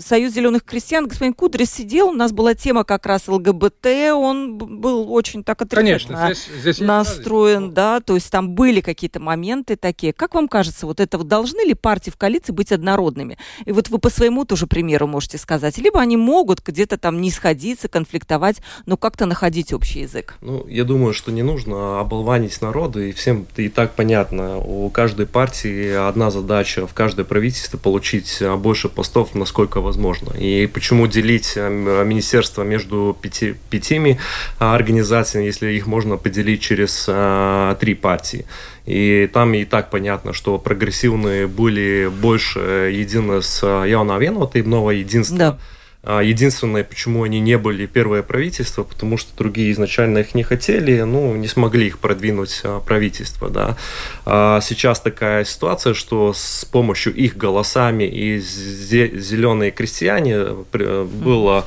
Союз 0.00 0.32
зеленых 0.32 0.64
крестьян, 0.64 1.06
господин 1.06 1.34
Кудрис 1.34 1.70
сидел, 1.70 2.08
у 2.08 2.12
нас 2.12 2.32
была 2.32 2.54
тема 2.54 2.84
как 2.84 3.06
раз 3.06 3.28
ЛГБТ, 3.28 3.86
он 4.12 4.58
был 4.58 5.12
очень 5.12 5.44
так 5.44 5.62
отрицательно 5.62 6.16
Конечно, 6.16 6.34
здесь, 6.34 6.60
здесь 6.60 6.80
настроен, 6.80 7.72
да, 7.72 8.00
то 8.00 8.14
есть 8.14 8.30
там 8.30 8.50
были 8.50 8.80
какие-то 8.80 9.20
моменты 9.20 9.76
такие. 9.76 10.12
Как 10.12 10.34
вам 10.34 10.48
кажется, 10.48 10.86
вот 10.86 11.00
это 11.00 11.18
вот 11.18 11.28
должны 11.28 11.60
ли 11.66 11.74
партии 11.74 12.10
в 12.10 12.16
коалиции 12.16 12.52
быть 12.52 12.72
однородными? 12.72 13.38
И 13.64 13.72
вот 13.72 13.88
вы 13.88 13.98
по 13.98 14.10
своему 14.10 14.44
тоже 14.44 14.66
примеру 14.66 15.06
можете 15.06 15.38
сказать. 15.38 15.78
Либо 15.78 16.00
они 16.00 16.16
могут 16.16 16.62
где-то 16.64 16.98
там 16.98 17.20
не 17.20 17.30
сходиться, 17.30 17.88
конфликтовать, 17.88 18.58
но 18.86 18.96
как-то 18.96 19.26
находить 19.26 19.72
общий 19.72 20.00
язык. 20.00 20.36
Ну, 20.40 20.66
я 20.66 20.84
думаю, 20.84 21.12
что 21.12 21.32
не 21.32 21.39
нужно 21.42 22.00
оболванить 22.00 22.60
народы, 22.60 23.10
и 23.10 23.12
всем 23.12 23.46
и 23.56 23.68
так 23.68 23.92
понятно. 23.94 24.58
У 24.58 24.88
каждой 24.90 25.26
партии 25.26 25.92
одна 25.92 26.30
задача 26.30 26.86
в 26.86 26.94
каждое 26.94 27.24
правительство 27.24 27.78
получить 27.78 28.42
больше 28.58 28.88
постов, 28.88 29.34
насколько 29.34 29.80
возможно. 29.80 30.32
И 30.36 30.66
почему 30.66 31.06
делить 31.06 31.54
э, 31.56 32.04
министерство 32.04 32.62
между 32.62 33.16
пяти, 33.20 33.54
пятими 33.70 34.18
организациями, 34.58 35.46
если 35.46 35.72
их 35.72 35.86
можно 35.86 36.16
поделить 36.16 36.60
через 36.60 37.06
а, 37.08 37.74
три 37.76 37.94
партии? 37.94 38.46
И 38.86 39.30
там 39.32 39.54
и 39.54 39.64
так 39.64 39.90
понятно, 39.90 40.32
что 40.32 40.58
прогрессивные 40.58 41.46
были 41.46 42.10
больше 42.10 42.58
едины 42.92 43.42
с 43.42 43.64
Яуна 43.64 44.18
Венвата 44.18 44.58
и 44.58 44.62
Нового 44.62 44.90
единства. 44.90 45.38
Да. 45.38 45.58
А, 46.02 46.20
единственное, 46.20 46.82
почему 46.82 47.24
они 47.24 47.40
не 47.40 47.58
были 47.58 47.84
первое 47.84 48.22
правительство, 48.22 48.84
потому 48.84 49.18
что 49.18 49.36
другие 49.36 49.70
изначально 49.72 50.18
их 50.18 50.34
не 50.34 50.42
хотели, 50.42 51.02
ну, 51.02 51.36
не 51.36 51.46
смогли 51.46 51.88
их 51.88 51.98
продвинуть 51.98 52.60
а, 52.64 52.80
правительство, 52.80 53.50
да. 53.50 53.76
А 54.24 54.60
сейчас 54.62 55.00
такая 55.00 55.44
ситуация, 55.44 55.92
что 55.92 56.32
с 56.32 56.64
помощью 56.64 57.14
их 57.14 57.36
голосами 57.36 58.04
и 58.04 58.38
зеленые 58.38 59.72
крестьяне 59.72 60.46
было 60.72 61.66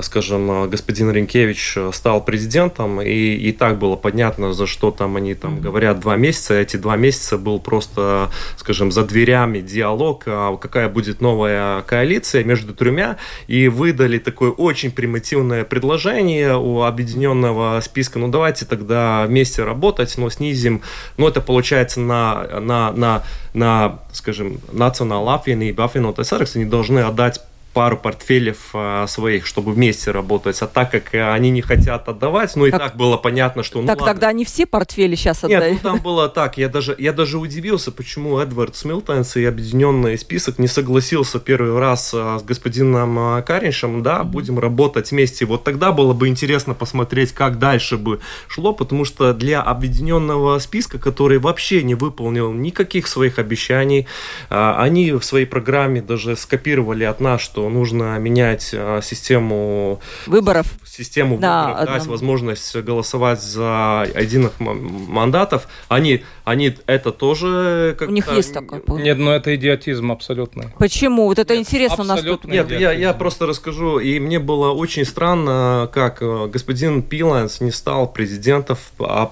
скажем, 0.00 0.70
господин 0.70 1.10
Ренкевич 1.10 1.76
стал 1.92 2.24
президентом, 2.24 3.02
и, 3.02 3.34
и 3.34 3.52
так 3.52 3.78
было 3.78 3.96
понятно, 3.96 4.52
за 4.52 4.66
что 4.66 4.90
там 4.90 5.16
они 5.16 5.34
там 5.34 5.60
говорят 5.60 6.00
два 6.00 6.16
месяца. 6.16 6.54
Эти 6.54 6.76
два 6.76 6.96
месяца 6.96 7.36
был 7.36 7.60
просто, 7.60 8.30
скажем, 8.56 8.90
за 8.90 9.04
дверями 9.04 9.60
диалог, 9.60 10.24
а 10.26 10.56
какая 10.56 10.88
будет 10.88 11.20
новая 11.20 11.82
коалиция 11.82 12.44
между 12.44 12.74
тремя, 12.74 13.18
и 13.46 13.68
выдали 13.68 14.18
такое 14.18 14.50
очень 14.50 14.90
примитивное 14.90 15.64
предложение 15.64 16.56
у 16.56 16.82
объединенного 16.82 17.80
списка. 17.80 18.18
Ну, 18.18 18.28
давайте 18.28 18.64
тогда 18.64 19.26
вместе 19.26 19.62
работать, 19.62 20.16
но 20.16 20.30
снизим, 20.30 20.82
ну, 21.16 21.28
это 21.28 21.40
получается 21.40 22.00
на, 22.00 22.46
на, 22.60 22.92
на, 22.92 23.22
на 23.52 24.00
скажем, 24.12 24.60
национал 24.72 25.28
apvienība, 25.28 25.76
apvienotais 25.76 26.24
saraksts, 26.24 26.56
они 26.56 26.64
должны 26.64 27.00
отдать 27.00 27.40
пару 27.72 27.96
портфелев 27.96 28.70
а, 28.74 29.06
своих, 29.06 29.46
чтобы 29.46 29.72
вместе 29.72 30.10
работать. 30.10 30.60
А 30.62 30.66
так 30.66 30.90
как 30.90 31.14
они 31.14 31.50
не 31.50 31.62
хотят 31.62 32.08
отдавать, 32.08 32.54
ну 32.56 32.66
и 32.66 32.70
так, 32.70 32.96
было 32.96 33.16
понятно, 33.16 33.62
что... 33.62 33.80
Ну, 33.80 33.86
так 33.86 34.00
ладно. 34.00 34.14
тогда 34.14 34.28
они 34.28 34.44
все 34.44 34.66
портфели 34.66 35.14
сейчас 35.14 35.44
отдают. 35.44 35.74
Нет, 35.74 35.80
ну 35.82 35.90
там 35.90 36.00
было 36.00 36.28
так. 36.28 36.58
Я 36.58 36.68
даже, 36.68 36.94
я 36.98 37.12
даже 37.12 37.38
удивился, 37.38 37.90
почему 37.90 38.38
Эдвард 38.38 38.76
Смилтонс 38.76 39.36
и 39.36 39.44
Объединенный 39.44 40.18
список 40.18 40.58
не 40.58 40.68
согласился 40.68 41.38
первый 41.38 41.78
раз 41.78 42.12
а, 42.14 42.38
с 42.38 42.42
господином 42.42 43.42
Кариншем, 43.42 44.02
да, 44.02 44.20
mm-hmm. 44.20 44.24
будем 44.24 44.58
работать 44.58 45.10
вместе. 45.10 45.46
Вот 45.46 45.64
тогда 45.64 45.92
было 45.92 46.12
бы 46.12 46.28
интересно 46.28 46.74
посмотреть, 46.74 47.32
как 47.32 47.58
дальше 47.58 47.96
бы 47.96 48.20
шло, 48.48 48.72
потому 48.74 49.04
что 49.04 49.32
для 49.32 49.62
Объединенного 49.62 50.58
списка, 50.58 50.98
который 50.98 51.38
вообще 51.38 51.82
не 51.82 51.94
выполнил 51.94 52.52
никаких 52.52 53.06
своих 53.06 53.38
обещаний, 53.38 54.06
они 54.50 55.12
в 55.12 55.22
своей 55.22 55.46
программе 55.46 56.02
даже 56.02 56.36
скопировали 56.36 57.04
от 57.04 57.20
нас, 57.20 57.40
что 57.40 57.61
что 57.62 57.68
нужно 57.68 58.18
менять 58.18 58.70
а, 58.74 59.00
систему 59.02 60.00
выборов, 60.26 60.66
систему 60.84 61.38
да, 61.38 61.68
выборов, 61.68 61.86
дать 61.86 62.06
возможность 62.06 62.74
голосовать 62.76 63.40
за 63.40 64.08
единых 64.18 64.58
мандатов. 64.58 65.68
Они, 65.88 66.24
они 66.44 66.74
это 66.86 67.12
тоже 67.12 67.94
как 67.98 68.08
У 68.08 68.12
них 68.12 68.30
есть 68.32 68.52
такое. 68.52 68.82
Нет, 68.88 69.18
но 69.18 69.26
ну, 69.26 69.30
это 69.30 69.54
идиотизм 69.54 70.10
абсолютный. 70.10 70.68
Почему? 70.78 71.26
Вот 71.26 71.38
это 71.38 71.54
Нет, 71.54 71.66
интересно 71.66 72.02
у 72.02 72.06
нас 72.06 72.20
тут. 72.20 72.44
Нет, 72.44 72.70
я, 72.70 72.92
я 72.92 73.12
просто 73.12 73.46
расскажу. 73.46 73.98
И 74.00 74.18
мне 74.18 74.38
было 74.38 74.72
очень 74.72 75.04
странно, 75.04 75.88
как 75.92 76.18
э, 76.20 76.48
господин 76.48 77.02
Пиланс 77.02 77.60
не 77.60 77.70
стал 77.70 78.12
президентом, 78.12 78.76
а 78.98 79.30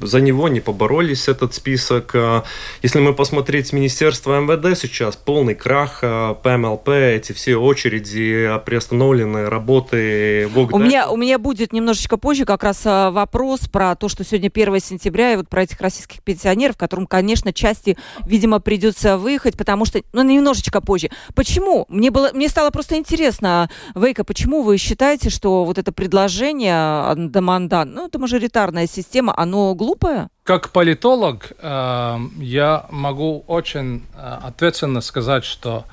за 0.00 0.20
него 0.20 0.48
не 0.48 0.60
поборолись 0.60 1.28
этот 1.28 1.52
список. 1.52 2.12
Э, 2.14 2.42
если 2.82 3.00
мы 3.00 3.12
посмотреть 3.12 3.72
Министерство 3.72 4.40
МВД 4.40 4.78
сейчас, 4.78 5.16
полный 5.16 5.54
крах, 5.54 5.98
э, 6.02 6.34
ПМЛП, 6.42 6.88
эти 6.88 7.32
все 7.32 7.56
очереди, 7.56 8.50
приостановлены 8.64 9.50
работы 9.50 10.48
в 10.52 10.74
У 10.74 10.78
меня, 10.78 11.10
у 11.10 11.16
меня 11.16 11.38
будет 11.38 11.74
немножечко 11.74 12.16
позже 12.16 12.46
как 12.46 12.62
раз 12.62 12.84
вопрос 12.84 13.68
про 13.68 13.94
то, 13.96 14.08
что 14.08 14.24
сегодня 14.24 14.50
1 14.52 14.80
сентября, 14.80 15.34
и 15.34 15.36
вот 15.36 15.48
про 15.48 15.64
этих 15.64 15.80
российских 15.80 16.21
пенсионеров, 16.22 16.76
которым, 16.76 17.06
конечно, 17.06 17.52
части, 17.52 17.96
видимо, 18.26 18.60
придется 18.60 19.18
выехать, 19.18 19.56
потому 19.56 19.84
что, 19.84 20.02
ну, 20.12 20.22
немножечко 20.22 20.80
позже. 20.80 21.10
Почему? 21.34 21.86
Мне, 21.88 22.10
было, 22.10 22.30
мне 22.32 22.48
стало 22.48 22.70
просто 22.70 22.96
интересно, 22.96 23.70
Вейка, 23.94 24.24
почему 24.24 24.62
вы 24.62 24.78
считаете, 24.78 25.30
что 25.30 25.64
вот 25.64 25.78
это 25.78 25.92
предложение 25.92 27.14
Дамандан, 27.16 27.92
ну, 27.92 28.06
это 28.06 28.18
мажоритарная 28.18 28.86
система, 28.86 29.34
оно 29.36 29.74
глупое? 29.74 30.28
Как 30.44 30.70
политолог, 30.70 31.52
э, 31.58 32.18
я 32.38 32.86
могу 32.90 33.44
очень 33.46 34.04
э, 34.16 34.38
ответственно 34.42 35.00
сказать, 35.00 35.44
что 35.44 35.84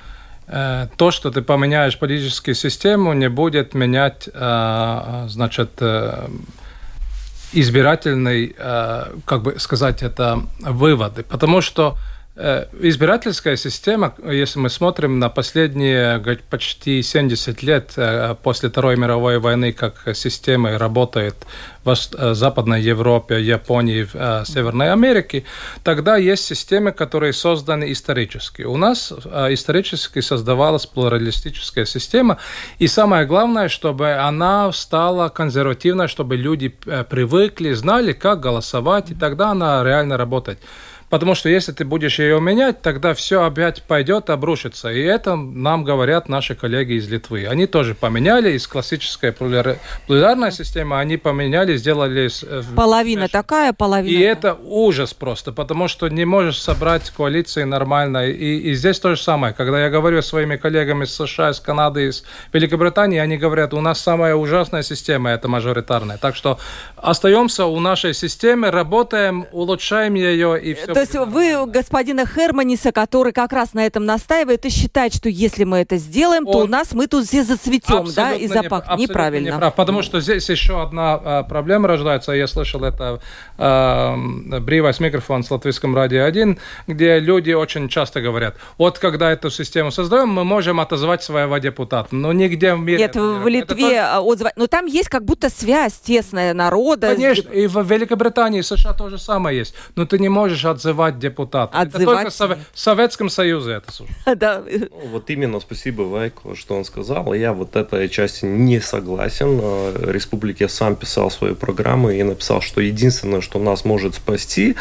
Э, 0.51 0.87
то, 0.97 1.11
что 1.11 1.29
ты 1.29 1.43
поменяешь 1.43 1.99
политическую 1.99 2.55
систему, 2.55 3.13
не 3.13 3.29
будет 3.29 3.75
менять, 3.75 4.27
э, 4.33 5.25
значит, 5.27 5.69
э, 5.79 6.27
избирательный, 7.53 8.55
как 9.25 9.41
бы 9.41 9.59
сказать 9.59 10.03
это, 10.03 10.41
выводы. 10.59 11.23
Потому 11.23 11.61
что 11.61 11.97
избирательская 12.39 13.57
система, 13.57 14.13
если 14.23 14.59
мы 14.59 14.69
смотрим 14.69 15.19
на 15.19 15.29
последние 15.29 16.19
почти 16.49 17.01
70 17.01 17.63
лет 17.63 17.95
после 18.43 18.69
Второй 18.69 18.95
мировой 18.95 19.39
войны, 19.39 19.73
как 19.73 20.15
система 20.15 20.77
работает 20.77 21.35
в 21.83 21.89
э, 21.91 22.33
Западной 22.33 22.81
Европе, 22.81 23.41
Японии, 23.41 24.03
в 24.03 24.15
э, 24.15 24.43
Северной 24.45 24.91
Америке, 24.91 25.43
тогда 25.83 26.17
есть 26.17 26.45
системы, 26.45 26.91
которые 26.91 27.33
созданы 27.33 27.91
исторически. 27.91 28.63
У 28.63 28.77
нас 28.77 29.11
э, 29.11 29.53
исторически 29.53 30.21
создавалась 30.21 30.85
плуралистическая 30.85 31.85
система, 31.85 32.37
и 32.79 32.87
самое 32.87 33.25
главное, 33.25 33.69
чтобы 33.69 34.13
она 34.13 34.71
стала 34.71 35.29
консервативной, 35.29 36.07
чтобы 36.07 36.35
люди 36.37 36.69
привыкли, 36.69 37.73
знали, 37.73 38.13
как 38.13 38.39
голосовать, 38.39 39.11
и 39.11 39.15
тогда 39.15 39.51
она 39.51 39.83
реально 39.83 40.17
работает. 40.17 40.59
Потому 41.09 41.33
что 41.33 41.49
если 41.49 41.71
ты 41.71 41.85
будешь 41.85 42.19
ее 42.19 42.39
менять, 42.39 42.81
тогда 42.81 43.13
все 43.13 43.43
опять 43.43 43.81
пойдет, 43.83 44.29
обрушится. 44.29 44.89
И 44.91 45.01
это 45.01 45.35
нам 45.35 45.83
говорят 45.83 46.29
наши 46.29 46.53
коллеги 46.53 46.93
из 46.93 47.09
Литвы. 47.09 47.47
Они 47.47 47.65
тоже 47.65 47.95
поменяли 47.95 48.51
из 48.51 48.67
классической 48.67 49.31
плураларной 49.31 50.51
системы, 50.51 50.99
они 50.99 51.17
поменяли, 51.17 51.77
сделали... 51.77 52.29
Э, 52.43 52.61
половина 52.75 53.21
знаешь, 53.21 53.31
такая, 53.31 53.73
половина... 53.73 54.15
И 54.15 54.21
это 54.21 54.53
ужас 54.53 55.13
просто, 55.15 55.51
потому 55.51 55.87
что 55.87 56.07
не 56.09 56.25
можешь 56.25 56.61
собрать 56.61 57.09
коалиции 57.09 57.63
нормально. 57.63 58.27
И, 58.27 58.59
и 58.59 58.73
здесь 58.75 58.99
то 58.99 59.15
же 59.15 59.21
самое. 59.21 59.53
Когда 59.53 59.81
я 59.81 59.89
говорю 59.89 60.21
с 60.21 60.27
своими 60.27 60.57
коллегами 60.57 61.05
из 61.05 61.15
США, 61.15 61.49
из 61.49 61.59
Канады, 61.59 62.09
из 62.09 62.23
Великобритании, 62.53 63.17
они 63.17 63.37
говорят, 63.37 63.73
у 63.73 63.81
нас 63.81 63.99
самая 63.99 64.35
ужасная 64.35 64.83
система, 64.83 65.31
это 65.31 65.47
мажоритарная. 65.47 66.17
Так 66.17 66.35
что 66.35 66.59
остаемся 66.97 67.65
у 67.65 67.79
нашей 67.79 68.13
системы, 68.13 68.69
работаем, 68.69 69.47
улучшаем 69.51 70.13
ее, 70.13 70.61
и 70.61 70.75
все 70.75 70.98
то 70.99 71.03
есть 71.03 71.31
вы 71.31 71.65
господина 71.65 72.25
Херманиса, 72.25 72.91
который 72.91 73.31
как 73.31 73.53
раз 73.53 73.73
на 73.73 73.85
этом 73.85 74.05
настаивает 74.05 74.65
и 74.65 74.69
считает, 74.69 75.13
что 75.13 75.29
если 75.29 75.63
мы 75.63 75.77
это 75.77 75.95
сделаем, 75.95 76.45
Он... 76.45 76.51
то 76.51 76.59
у 76.59 76.67
нас 76.67 76.91
мы 76.91 77.07
тут 77.07 77.25
все 77.25 77.45
зацветем, 77.45 78.05
да, 78.13 78.33
и 78.33 78.47
запах. 78.47 78.97
Не, 78.97 79.03
Неправильно. 79.03 79.49
Не 79.51 79.57
прав, 79.57 79.75
потому 79.75 80.01
что 80.01 80.19
здесь 80.19 80.49
еще 80.49 80.81
одна 80.81 81.13
а, 81.13 81.43
проблема 81.43 81.87
рождается. 81.87 82.33
Я 82.33 82.47
слышал 82.47 82.83
это 82.83 83.21
а, 83.57 84.13
брivais 84.17 85.01
микрофон 85.01 85.45
с 85.45 85.51
латвийском 85.51 85.95
радио 85.95 86.25
1, 86.25 86.59
где 86.87 87.19
люди 87.19 87.53
очень 87.53 87.87
часто 87.87 88.19
говорят, 88.19 88.57
вот 88.77 88.99
когда 88.99 89.31
эту 89.31 89.49
систему 89.49 89.91
создаем, 89.91 90.27
мы 90.27 90.43
можем 90.43 90.81
отозвать 90.81 91.23
своего 91.23 91.59
депутата. 91.59 92.09
Но 92.11 92.33
нигде 92.33 92.73
в 92.73 92.79
мире... 92.81 92.99
Нет, 92.99 93.15
в 93.15 93.47
Литве 93.47 93.93
это... 93.93 94.19
отзывать. 94.19 94.57
Но 94.57 94.67
там 94.67 94.85
есть 94.85 95.07
как 95.07 95.23
будто 95.23 95.49
связь 95.49 95.93
тесная 95.93 96.53
народа. 96.53 97.15
Конечно, 97.15 97.49
и 97.51 97.67
в 97.67 97.81
Великобритании, 97.89 98.59
США 98.59 98.91
тоже 98.91 99.17
самое 99.17 99.57
есть. 99.57 99.73
Но 99.95 100.05
ты 100.05 100.19
не 100.19 100.27
можешь 100.27 100.65
отзывать 100.65 100.88
отзывать 100.89 101.19
депутата. 101.19 101.77
Отзывать? 101.77 102.27
Это 102.27 102.37
только 102.37 102.59
в 102.73 102.79
Советском 102.79 103.29
Союзе 103.29 103.73
это. 103.73 103.91
Да. 104.39 104.63
Ну, 104.65 104.87
вот 105.11 105.29
именно 105.29 105.59
спасибо 105.59 106.03
Вайку, 106.03 106.55
что 106.55 106.75
он 106.75 106.85
сказал. 106.85 107.33
Я 107.33 107.53
вот 107.53 107.75
этой 107.75 108.07
части 108.09 108.45
не 108.45 108.79
согласен. 108.79 109.59
Э, 109.61 110.11
Республике 110.11 110.69
сам 110.69 110.95
писал 110.95 111.31
свою 111.31 111.55
программу 111.55 112.09
и 112.09 112.23
написал, 112.23 112.61
что 112.61 112.81
единственное, 112.81 113.41
что 113.41 113.59
нас 113.59 113.85
может 113.85 114.15
спасти, 114.15 114.75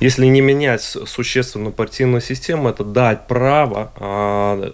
если 0.00 0.26
не 0.26 0.40
менять 0.40 0.82
существенную 0.82 1.72
партийную 1.72 2.20
систему, 2.20 2.68
это 2.68 2.84
дать 2.84 3.26
право 3.28 3.92
а, 3.96 4.72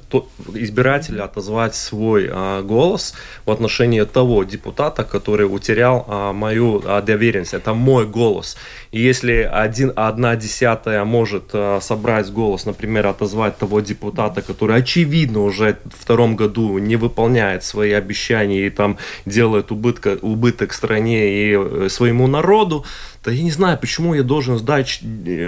избирателя 0.54 1.24
отозвать 1.24 1.74
свой 1.74 2.28
а, 2.30 2.62
голос 2.62 3.14
в 3.44 3.50
отношении 3.50 4.02
того 4.04 4.44
депутата, 4.44 5.04
который 5.04 5.44
утерял 5.44 6.04
а, 6.08 6.32
мою 6.32 6.80
доверенность. 6.80 7.54
Это 7.54 7.74
мой 7.74 8.06
голос. 8.06 8.56
И 8.92 9.00
если 9.00 9.48
один, 9.52 9.92
одна 9.96 10.34
десятая 10.36 10.79
может 10.86 11.54
собрать 11.80 12.30
голос, 12.30 12.66
например, 12.66 13.06
отозвать 13.06 13.58
того 13.58 13.80
депутата, 13.80 14.42
который 14.42 14.76
очевидно 14.76 15.44
уже 15.44 15.78
в 15.84 16.02
втором 16.02 16.36
году 16.36 16.78
не 16.78 16.96
выполняет 16.96 17.64
свои 17.64 17.92
обещания 17.92 18.66
и 18.66 18.70
там 18.70 18.96
делает 19.26 19.70
убытка, 19.70 20.18
убыток 20.22 20.72
стране 20.72 21.50
и 21.50 21.56
э, 21.56 21.88
своему 21.88 22.26
народу, 22.26 22.84
да 23.22 23.32
я 23.32 23.42
не 23.42 23.50
знаю, 23.50 23.76
почему 23.78 24.14
я 24.14 24.22
должен 24.22 24.56
ждать, 24.56 25.02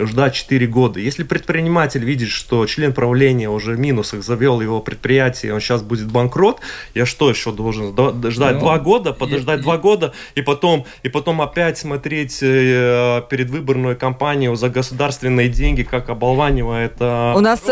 ждать 0.04 0.34
4 0.34 0.66
года. 0.66 1.00
Если 1.00 1.22
предприниматель 1.22 2.04
видит, 2.04 2.28
что 2.28 2.66
член 2.66 2.92
правления 2.92 3.48
уже 3.48 3.72
в 3.72 3.78
минусах 3.78 4.22
завел 4.22 4.60
его 4.60 4.80
предприятие, 4.80 5.54
он 5.54 5.60
сейчас 5.60 5.80
будет 5.82 6.12
банкрот, 6.12 6.60
я 6.94 7.06
что 7.06 7.30
еще 7.30 7.50
должен 7.50 7.94
ждать 8.30 8.56
ну, 8.56 8.60
2 8.60 8.78
года, 8.80 9.14
подождать 9.14 9.60
я, 9.60 9.62
2 9.62 9.72
я... 9.72 9.80
года 9.80 10.12
и 10.34 10.42
потом, 10.42 10.84
и 11.02 11.08
потом 11.08 11.40
опять 11.40 11.78
смотреть 11.78 12.40
э, 12.42 13.22
предвыборную 13.30 13.96
кампанию 13.96 14.54
за 14.54 14.68
государственные 14.68 15.48
деньги, 15.48 15.82
как 15.82 16.10
оболванивает... 16.10 16.96
Э... 17.00 17.32
У 17.34 17.40
нас, 17.40 17.62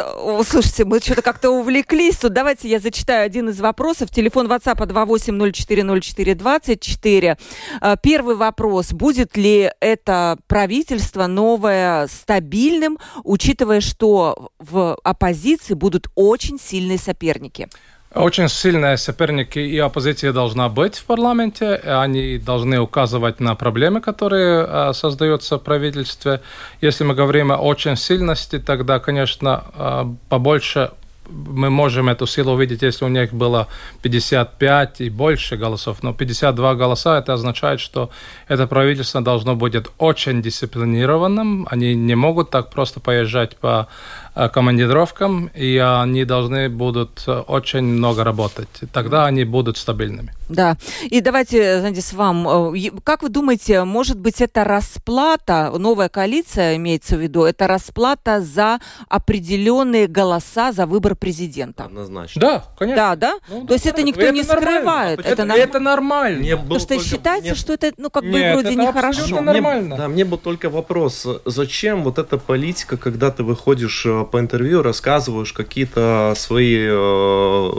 слушайте, 0.49 0.87
мы 0.87 1.01
что-то 1.01 1.21
как-то 1.21 1.51
увлеклись 1.51 2.17
тут. 2.17 2.33
Давайте 2.33 2.71
я 2.71 2.79
зачитаю 2.79 3.27
один 3.27 3.51
из 3.51 3.61
вопросов. 3.61 4.09
Телефон 4.11 4.47
WhatsApp 4.47 4.79
28040424. 4.79 7.37
Э, 7.83 7.97
первый 8.03 8.37
вопрос. 8.37 8.93
Будет 8.93 9.37
ли 9.37 9.71
это 9.91 10.39
правительство 10.47 11.27
новое 11.27 12.07
стабильным, 12.07 12.99
учитывая, 13.25 13.81
что 13.81 14.51
в 14.59 14.97
оппозиции 15.05 15.75
будут 15.75 16.09
очень 16.15 16.59
сильные 16.59 16.99
соперники? 16.99 17.69
Очень 18.15 18.49
сильные 18.49 18.97
соперники 18.97 19.61
и 19.61 19.79
оппозиция 19.79 20.33
должна 20.33 20.69
быть 20.69 20.97
в 20.97 21.05
парламенте. 21.05 21.75
Они 21.77 22.39
должны 22.39 22.81
указывать 22.81 23.39
на 23.39 23.55
проблемы, 23.55 24.01
которые 24.01 24.67
э, 24.67 24.93
создаются 24.95 25.59
в 25.59 25.63
правительстве. 25.63 26.41
Если 26.81 27.05
мы 27.05 27.15
говорим 27.15 27.53
о 27.53 27.59
очень 27.59 27.97
сильности, 27.97 28.59
тогда, 28.59 28.99
конечно, 28.99 29.63
э, 29.75 30.05
побольше 30.29 30.91
мы 31.31 31.71
можем 31.71 32.09
эту 32.09 32.27
силу 32.27 32.53
увидеть, 32.53 32.83
если 32.83 33.05
у 33.05 33.09
них 33.09 33.33
было 33.33 33.69
55 34.03 35.01
и 35.01 35.11
больше 35.11 35.57
голосов. 35.57 36.03
Но 36.03 36.13
52 36.13 36.75
голоса, 36.75 37.19
это 37.19 37.33
означает, 37.33 37.81
что 37.81 38.11
это 38.49 38.67
правительство 38.67 39.21
должно 39.21 39.57
быть 39.57 39.75
очень 39.99 40.43
дисциплинированным. 40.43 41.67
Они 41.71 41.95
не 41.95 42.15
могут 42.15 42.51
так 42.51 42.71
просто 42.71 43.01
поезжать 43.01 43.57
по 43.57 43.89
командировкам, 44.35 45.51
и 45.55 45.77
они 45.77 46.25
должны 46.25 46.69
будут 46.69 47.25
э, 47.27 47.33
очень 47.33 47.83
много 47.83 48.25
работать. 48.25 48.69
Тогда 48.93 49.27
они 49.27 49.45
будут 49.45 49.77
стабильными. 49.77 50.33
Да. 50.49 50.77
И 51.03 51.21
давайте, 51.21 51.79
знаете, 51.79 52.01
с 52.01 52.13
вам, 52.13 52.75
э, 52.75 52.91
как 53.05 53.23
вы 53.23 53.29
думаете, 53.29 53.85
может 53.85 54.19
быть, 54.19 54.41
это 54.41 54.65
расплата, 54.65 55.73
новая 55.79 56.09
коалиция 56.09 56.77
имеется 56.77 57.17
в 57.17 57.21
виду, 57.21 57.45
это 57.45 57.67
расплата 57.67 58.41
за 58.41 58.81
определенные 59.09 60.07
голоса 60.07 60.73
за 60.73 60.87
выбор 60.87 61.15
президента? 61.15 61.85
Однозначно. 61.85 62.41
Да, 62.41 62.65
конечно. 62.79 62.97
Да, 63.03 63.17
да? 63.17 63.35
Ну, 63.49 63.61
То 63.61 63.67
да, 63.69 63.75
есть 63.75 63.87
это 63.87 64.03
никто 64.03 64.23
это 64.23 64.33
не 64.33 64.43
нормально. 64.43 64.71
скрывает? 64.71 65.21
Это, 65.21 65.29
это, 65.29 65.45
норм... 65.45 65.61
это 65.61 65.81
нормально. 65.81 66.39
Мне 66.41 66.57
Потому 66.57 66.81
что 66.81 66.89
только... 66.89 67.05
считается, 67.05 67.51
мне... 67.51 67.55
что 67.55 67.73
это, 67.73 67.93
ну, 67.97 68.11
как 68.11 68.25
Нет, 68.25 68.33
бы 68.57 68.63
вроде 68.63 68.77
нехорошо. 68.77 69.41
Мне, 69.41 69.97
да, 69.97 70.09
мне 70.09 70.25
был 70.25 70.39
только 70.39 70.69
вопрос, 70.69 71.27
зачем 71.45 72.03
вот 72.03 72.19
эта 72.19 72.39
политика, 72.39 72.97
когда 72.97 73.31
ты 73.31 73.45
выходишь 73.45 74.07
по 74.25 74.39
интервью 74.41 74.83
рассказываешь 74.83 75.53
какие-то 75.53 76.35
свои 76.37 76.87
э, 76.89 77.71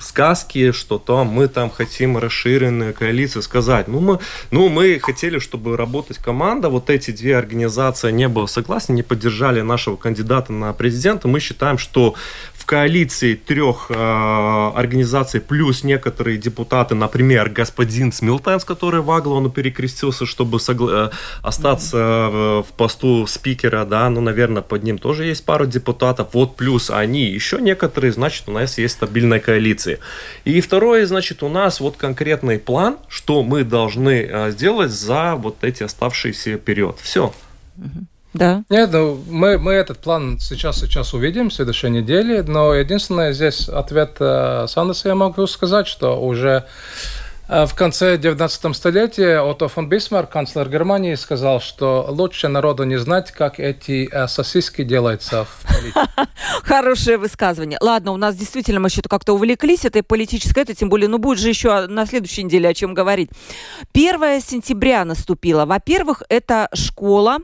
сказки, 0.00 0.72
что 0.72 0.98
там 0.98 1.28
мы 1.28 1.48
там 1.48 1.70
хотим 1.70 2.18
расширенные 2.18 2.92
коалиции, 2.92 3.40
сказать, 3.40 3.88
ну 3.88 4.00
мы, 4.00 4.18
ну 4.50 4.68
мы 4.68 4.98
хотели, 5.00 5.38
чтобы 5.38 5.76
работать 5.76 6.18
команда, 6.18 6.68
вот 6.68 6.90
эти 6.90 7.10
две 7.10 7.36
организации 7.36 8.10
не 8.12 8.28
были 8.28 8.46
согласны, 8.46 8.92
не 8.92 9.02
поддержали 9.02 9.60
нашего 9.60 9.96
кандидата 9.96 10.52
на 10.52 10.72
президента, 10.72 11.28
мы 11.28 11.40
считаем, 11.40 11.78
что 11.78 12.14
коалиции 12.66 13.34
трех 13.36 13.86
э, 13.90 13.94
организаций 13.94 15.40
плюс 15.40 15.84
некоторые 15.84 16.36
депутаты, 16.36 16.94
например, 16.94 17.48
господин 17.48 18.12
Смилтенс, 18.12 18.64
который 18.64 19.00
в 19.00 19.10
Аглону 19.10 19.50
перекрестился, 19.50 20.26
чтобы 20.26 20.58
согла- 20.58 21.08
э, 21.08 21.10
остаться 21.42 21.96
mm-hmm. 21.96 22.62
в 22.64 22.72
посту 22.76 23.26
спикера, 23.28 23.84
да, 23.84 24.10
ну, 24.10 24.20
наверное, 24.20 24.62
под 24.62 24.82
ним 24.82 24.98
тоже 24.98 25.24
есть 25.24 25.44
пару 25.44 25.66
депутатов, 25.66 26.28
вот 26.32 26.56
плюс 26.56 26.90
они, 26.90 27.24
еще 27.24 27.60
некоторые, 27.60 28.12
значит, 28.12 28.48
у 28.48 28.52
нас 28.52 28.78
есть 28.78 28.94
стабильная 28.94 29.38
коалиция. 29.38 30.00
И 30.44 30.60
второе, 30.60 31.06
значит, 31.06 31.42
у 31.44 31.48
нас 31.48 31.80
вот 31.80 31.96
конкретный 31.96 32.58
план, 32.58 32.96
что 33.08 33.44
мы 33.44 33.62
должны 33.62 34.28
э, 34.28 34.50
сделать 34.50 34.90
за 34.90 35.36
вот 35.36 35.62
эти 35.62 35.84
оставшиеся 35.84 36.58
период. 36.58 36.98
Все. 37.00 37.32
Mm-hmm. 37.78 38.15
Да. 38.36 38.64
Нет, 38.68 38.90
ну, 38.92 39.18
мы, 39.30 39.58
мы 39.58 39.72
этот 39.72 39.98
план 39.98 40.38
сейчас, 40.38 40.80
сейчас 40.80 41.14
увидим 41.14 41.48
в 41.48 41.54
следующей 41.54 41.88
неделе, 41.88 42.42
но 42.42 42.74
единственное 42.74 43.32
здесь 43.32 43.68
ответ 43.68 44.16
э, 44.20 44.66
Сандерса 44.68 45.08
я 45.08 45.14
могу 45.14 45.46
сказать, 45.46 45.86
что 45.86 46.20
уже 46.20 46.66
э, 47.48 47.64
в 47.64 47.74
конце 47.74 48.18
19 48.18 48.76
столетия 48.76 49.40
Отто 49.40 49.68
фон 49.68 49.88
Бисмарк, 49.88 50.28
канцлер 50.28 50.68
Германии, 50.68 51.14
сказал, 51.14 51.62
что 51.62 52.04
лучше 52.10 52.48
народу 52.48 52.84
не 52.84 52.98
знать, 52.98 53.32
как 53.32 53.58
эти 53.58 54.06
э, 54.12 54.28
сосиски 54.28 54.84
делаются 54.84 55.46
в 55.46 55.66
политике. 55.66 56.00
Хорошее 56.62 57.16
высказывание. 57.16 57.78
Ладно, 57.80 58.12
у 58.12 58.18
нас 58.18 58.36
действительно 58.36 58.80
мы 58.80 58.90
что-то 58.90 59.08
как-то 59.08 59.32
увлеклись 59.32 59.86
этой 59.86 60.02
политической, 60.02 60.64
это 60.64 60.74
тем 60.74 60.90
более, 60.90 61.08
ну 61.08 61.16
будет 61.16 61.38
же 61.38 61.48
еще 61.48 61.86
на 61.86 62.04
следующей 62.04 62.42
неделе 62.42 62.68
о 62.68 62.74
чем 62.74 62.92
говорить. 62.92 63.30
1 63.94 64.42
сентября 64.42 65.06
наступило. 65.06 65.64
Во-первых, 65.64 66.22
это 66.28 66.68
школа, 66.74 67.38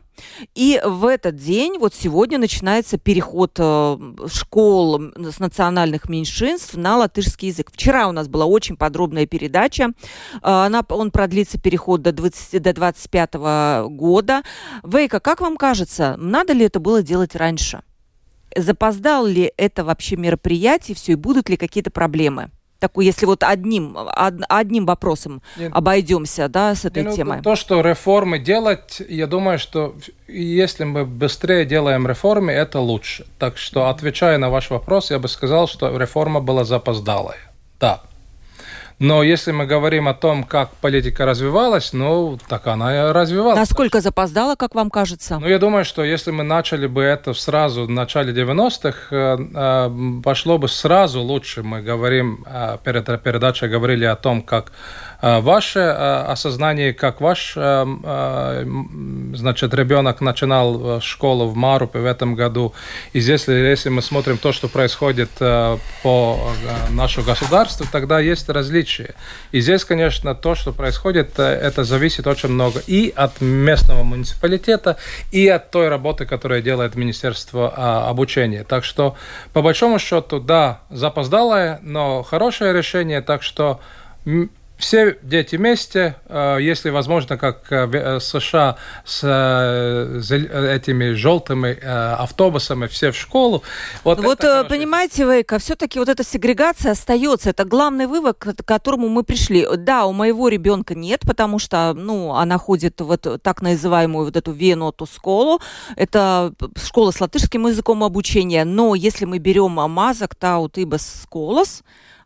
и 0.55 0.81
в 0.85 1.07
этот 1.07 1.37
день, 1.37 1.79
вот 1.79 1.95
сегодня, 1.95 2.39
начинается 2.39 2.99
переход 2.99 3.53
э, 3.59 3.99
школ 4.29 5.01
с 5.17 5.39
национальных 5.39 6.09
меньшинств 6.09 6.75
на 6.75 6.97
латышский 6.97 7.49
язык. 7.49 7.71
Вчера 7.73 8.09
у 8.09 8.13
нас 8.13 8.29
была 8.29 8.47
очень 8.47 8.77
подробная 8.77 9.27
передача. 9.27 9.93
Э, 10.35 10.39
она, 10.43 10.85
он 10.89 11.11
продлится 11.11 11.59
переход 11.59 12.03
до, 12.03 12.13
20, 12.13 12.63
до 12.63 12.73
25 12.73 13.35
года. 13.89 14.43
Вейка, 14.83 15.21
как 15.21 15.41
вам 15.41 15.57
кажется, 15.57 16.17
надо 16.19 16.53
ли 16.53 16.65
это 16.65 16.81
было 16.81 17.03
делать 17.03 17.37
раньше? 17.37 17.83
Запоздал 18.55 19.27
ли 19.27 19.53
это 19.57 19.85
вообще 19.85 20.17
мероприятие, 20.17 20.95
все, 20.95 21.13
и 21.13 21.17
будут 21.17 21.49
ли 21.49 21.57
какие-то 21.57 21.91
проблемы? 21.91 22.51
Такой, 22.83 23.07
если 23.07 23.27
вот 23.27 23.45
одним, 23.45 23.97
од, 23.97 24.35
одним 24.49 24.87
вопросом 24.87 25.41
Нет. 25.57 25.73
обойдемся, 25.73 26.49
да, 26.49 26.75
с 26.75 26.85
этой 26.85 27.05
ну, 27.05 27.17
темой? 27.17 27.41
То, 27.41 27.55
что 27.55 27.81
реформы 27.81 28.41
делать, 28.41 29.01
я 29.09 29.29
думаю, 29.29 29.59
что 29.61 29.95
если 30.27 30.85
мы 30.85 31.05
быстрее 31.05 31.65
делаем 31.65 32.09
реформы, 32.09 32.51
это 32.51 32.81
лучше. 32.81 33.25
Так 33.39 33.57
что, 33.57 33.89
отвечая 33.89 34.39
на 34.39 34.51
ваш 34.51 34.71
вопрос, 34.71 35.13
я 35.13 35.21
бы 35.21 35.29
сказал, 35.29 35.69
что 35.69 35.97
реформа 35.97 36.41
была 36.41 36.65
запоздалая. 36.65 37.39
Да. 37.79 38.03
Но 38.99 39.23
если 39.23 39.53
мы 39.53 39.67
говорим 39.67 40.09
о 40.09 40.15
том, 40.15 40.45
как 40.45 40.71
политика 40.77 41.27
развивалась, 41.27 41.93
ну, 41.93 42.39
так 42.49 42.67
она 42.67 43.09
и 43.09 43.13
развивалась. 43.13 43.59
Насколько 43.59 44.01
запоздала, 44.01 44.55
как 44.55 44.75
вам 44.75 44.91
кажется? 44.91 45.39
Ну, 45.39 45.49
я 45.49 45.59
думаю, 45.59 45.85
что 45.85 46.05
если 46.05 46.31
мы 46.31 46.45
начали 46.45 46.87
бы 46.87 47.03
это 47.03 47.35
сразу 47.35 47.85
в 47.87 47.91
начале 47.91 48.33
90-х, 48.33 48.99
э, 49.11 49.39
э, 49.55 50.23
пошло 50.23 50.59
бы 50.59 50.69
сразу 50.69 51.21
лучше. 51.21 51.63
Мы 51.63 51.83
говорим, 51.83 52.45
э, 52.47 52.79
перед 52.85 53.23
передачей 53.23 53.69
говорили 53.69 54.05
о 54.05 54.17
том, 54.17 54.43
как 54.43 54.73
ваше 55.23 55.79
э, 55.79 56.25
осознание, 56.33 56.93
как 56.93 57.21
ваш 57.21 57.55
э, 57.57 58.65
значит, 59.35 59.73
ребенок 59.73 60.21
начинал 60.21 61.01
школу 61.01 61.47
в 61.47 61.55
Марупе 61.55 62.01
в 62.01 62.07
этом 62.07 62.35
году, 62.35 62.75
и 63.13 63.21
здесь, 63.21 63.47
если 63.47 63.89
мы 63.89 64.03
смотрим 64.03 64.37
то, 64.37 64.53
что 64.53 64.69
происходит 64.69 65.31
по 66.03 66.41
нашему 66.91 67.27
государству, 67.27 67.87
тогда 67.91 68.19
есть 68.19 68.49
различия. 68.49 69.15
И 69.53 69.61
здесь, 69.61 69.85
конечно, 69.85 70.35
то, 70.35 70.55
что 70.55 70.73
происходит, 70.73 71.39
это 71.39 71.85
зависит 71.85 72.27
очень 72.27 72.49
много 72.49 72.81
и 72.87 73.13
от 73.15 73.41
местного 73.41 74.03
муниципалитета, 74.03 74.97
и 75.31 75.47
от 75.49 75.71
той 75.71 75.89
работы, 75.89 76.27
которую 76.27 76.63
делает 76.63 76.97
Министерство 76.97 78.09
обучения. 78.09 78.65
Так 78.65 78.85
что, 78.85 79.17
по 79.53 79.63
большому 79.63 79.99
счету, 79.99 80.41
да, 80.41 80.81
запоздалое, 80.91 81.79
но 81.83 82.23
хорошее 82.23 82.73
решение, 82.73 83.21
так 83.21 83.43
что 83.43 83.81
все 84.83 85.17
дети 85.23 85.55
вместе, 85.55 86.17
э, 86.27 86.59
если 86.61 86.91
возможно, 86.91 87.39
как 87.39 87.71
э, 87.71 87.87
в 87.87 87.95
э, 87.95 88.21
США 88.21 88.77
с 89.05 89.23
этими 89.23 91.13
желтыми 91.13 91.79
автобусами, 91.85 92.89
все 92.89 93.13
в 93.13 93.17
школу. 93.17 93.63
Вот, 94.03 94.19
вот 94.21 94.41
понимаете, 94.69 95.25
Вейка, 95.25 95.59
все-таки 95.61 96.01
вот 96.01 96.09
эта 96.09 96.25
сегрегация 96.25 96.93
остается. 96.93 97.51
Это 97.51 97.65
главный 97.65 98.07
вывод, 98.07 98.39
к 98.39 98.55
которому 98.65 99.09
мы 99.09 99.23
пришли. 99.23 99.67
Да, 99.77 100.07
у 100.07 100.13
моего 100.13 100.49
ребенка 100.49 100.97
нет, 100.97 101.21
потому 101.21 101.61
что, 101.61 101.95
ну, 101.95 102.35
она 102.35 102.59
ходит 102.59 103.01
в 103.01 103.11
эту, 103.11 103.39
так 103.39 103.63
называемую 103.63 104.25
вот 104.27 104.37
эту 104.37 104.51
Веноту 104.51 105.07
школу. 105.07 105.61
Это 105.95 106.53
школа 106.77 107.13
с 107.13 107.21
латышским 107.21 107.69
языком 107.69 108.03
обучения. 108.03 108.65
Но 108.65 108.97
если 108.97 109.27
мы 109.27 109.39
берем 109.39 109.79
Амазак, 109.79 110.35
Таут, 110.35 110.77
Ибас, 110.77 111.23
Сколос, 111.23 111.83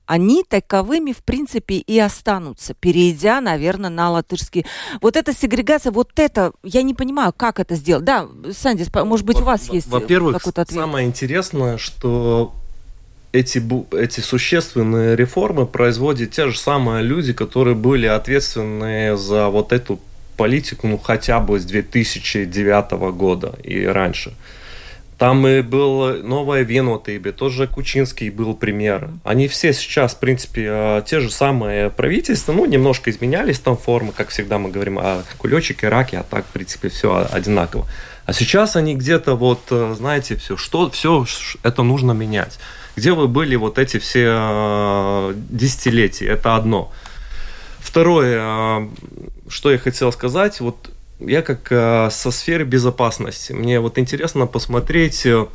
они 0.06 0.44
таковыми, 0.48 1.12
в 1.12 1.22
принципе, 1.22 1.76
и 1.76 1.98
останутся, 1.98 2.74
перейдя, 2.74 3.40
наверное, 3.40 3.90
на 3.90 4.10
латышский. 4.10 4.64
Вот 5.00 5.16
эта 5.16 5.34
сегрегация, 5.34 5.92
вот 5.92 6.10
это, 6.16 6.52
я 6.62 6.82
не 6.82 6.94
понимаю, 6.94 7.32
как 7.36 7.60
это 7.60 7.74
сделать. 7.74 8.04
Да, 8.04 8.28
Сандис, 8.52 8.88
может 8.94 9.26
быть, 9.26 9.40
у 9.40 9.44
вас 9.44 9.68
есть 9.70 9.88
Во-первых, 9.88 10.38
какой-то 10.38 10.62
ответ? 10.62 10.80
самое 10.80 11.06
интересное, 11.06 11.76
что 11.76 12.54
эти, 13.32 13.62
эти 13.94 14.20
существенные 14.20 15.16
реформы 15.16 15.66
производят 15.66 16.30
те 16.30 16.48
же 16.48 16.58
самые 16.58 17.02
люди, 17.02 17.32
которые 17.32 17.74
были 17.74 18.06
ответственны 18.06 19.16
за 19.16 19.48
вот 19.48 19.72
эту 19.72 20.00
политику, 20.36 20.86
ну, 20.86 20.98
хотя 20.98 21.40
бы 21.40 21.58
с 21.58 21.64
2009 21.64 22.92
года 23.14 23.54
и 23.62 23.84
раньше. 23.84 24.34
Там 25.18 25.46
и 25.46 25.62
был 25.62 26.22
Новая 26.22 26.62
Венотыбе, 26.62 27.32
тоже 27.32 27.66
Кучинский 27.66 28.28
был 28.28 28.54
пример. 28.54 29.10
Они 29.24 29.48
все 29.48 29.72
сейчас, 29.72 30.14
в 30.14 30.18
принципе, 30.18 30.68
а, 30.68 31.02
те 31.02 31.20
же 31.20 31.30
самые 31.30 31.88
правительства, 31.88 32.52
ну, 32.52 32.66
немножко 32.66 33.10
изменялись 33.10 33.58
там 33.58 33.78
формы, 33.78 34.12
как 34.12 34.28
всегда 34.28 34.58
мы 34.58 34.70
говорим 34.70 34.98
о 34.98 35.22
кулечике, 35.38 35.88
раке, 35.88 36.18
а 36.18 36.22
так, 36.22 36.44
в 36.44 36.50
принципе, 36.50 36.90
все 36.90 37.26
одинаково. 37.30 37.86
А 38.26 38.32
сейчас 38.34 38.76
они 38.76 38.94
где-то 38.94 39.36
вот, 39.36 39.60
э, 39.70 39.94
знаете, 39.96 40.36
все, 40.36 40.58
что, 40.58 40.90
все 40.90 41.24
это 41.62 41.82
нужно 41.82 42.12
менять. 42.12 42.58
Где 42.94 43.12
вы 43.12 43.26
были 43.26 43.56
вот 43.56 43.78
эти 43.78 43.98
все 43.98 44.26
а, 44.28 45.34
десятилетия? 45.48 46.26
Это 46.26 46.56
одно. 46.56 46.92
Второе, 47.78 48.38
а, 48.42 48.90
что 49.48 49.70
я 49.70 49.78
хотел 49.78 50.12
сказать, 50.12 50.60
вот 50.60 50.90
я 51.20 51.42
как 51.42 51.68
э, 51.70 52.08
со 52.10 52.30
сферы 52.30 52.64
безопасности. 52.64 53.52
Мне 53.52 53.80
вот 53.80 53.98
интересно 53.98 54.46
посмотреть, 54.46 55.24
э, 55.26 55.46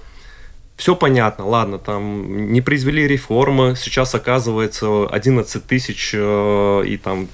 все 0.76 0.95
понятно, 0.95 1.45
ладно, 1.45 1.78
там 1.78 2.52
не 2.52 2.62
произвели 2.62 3.08
реформы, 3.08 3.76
сейчас 3.78 4.15
оказывается 4.15 5.06
11 5.06 5.65
тысяч 5.65 6.12
э, 6.13 6.84
и 6.88 6.97
там 6.97 7.28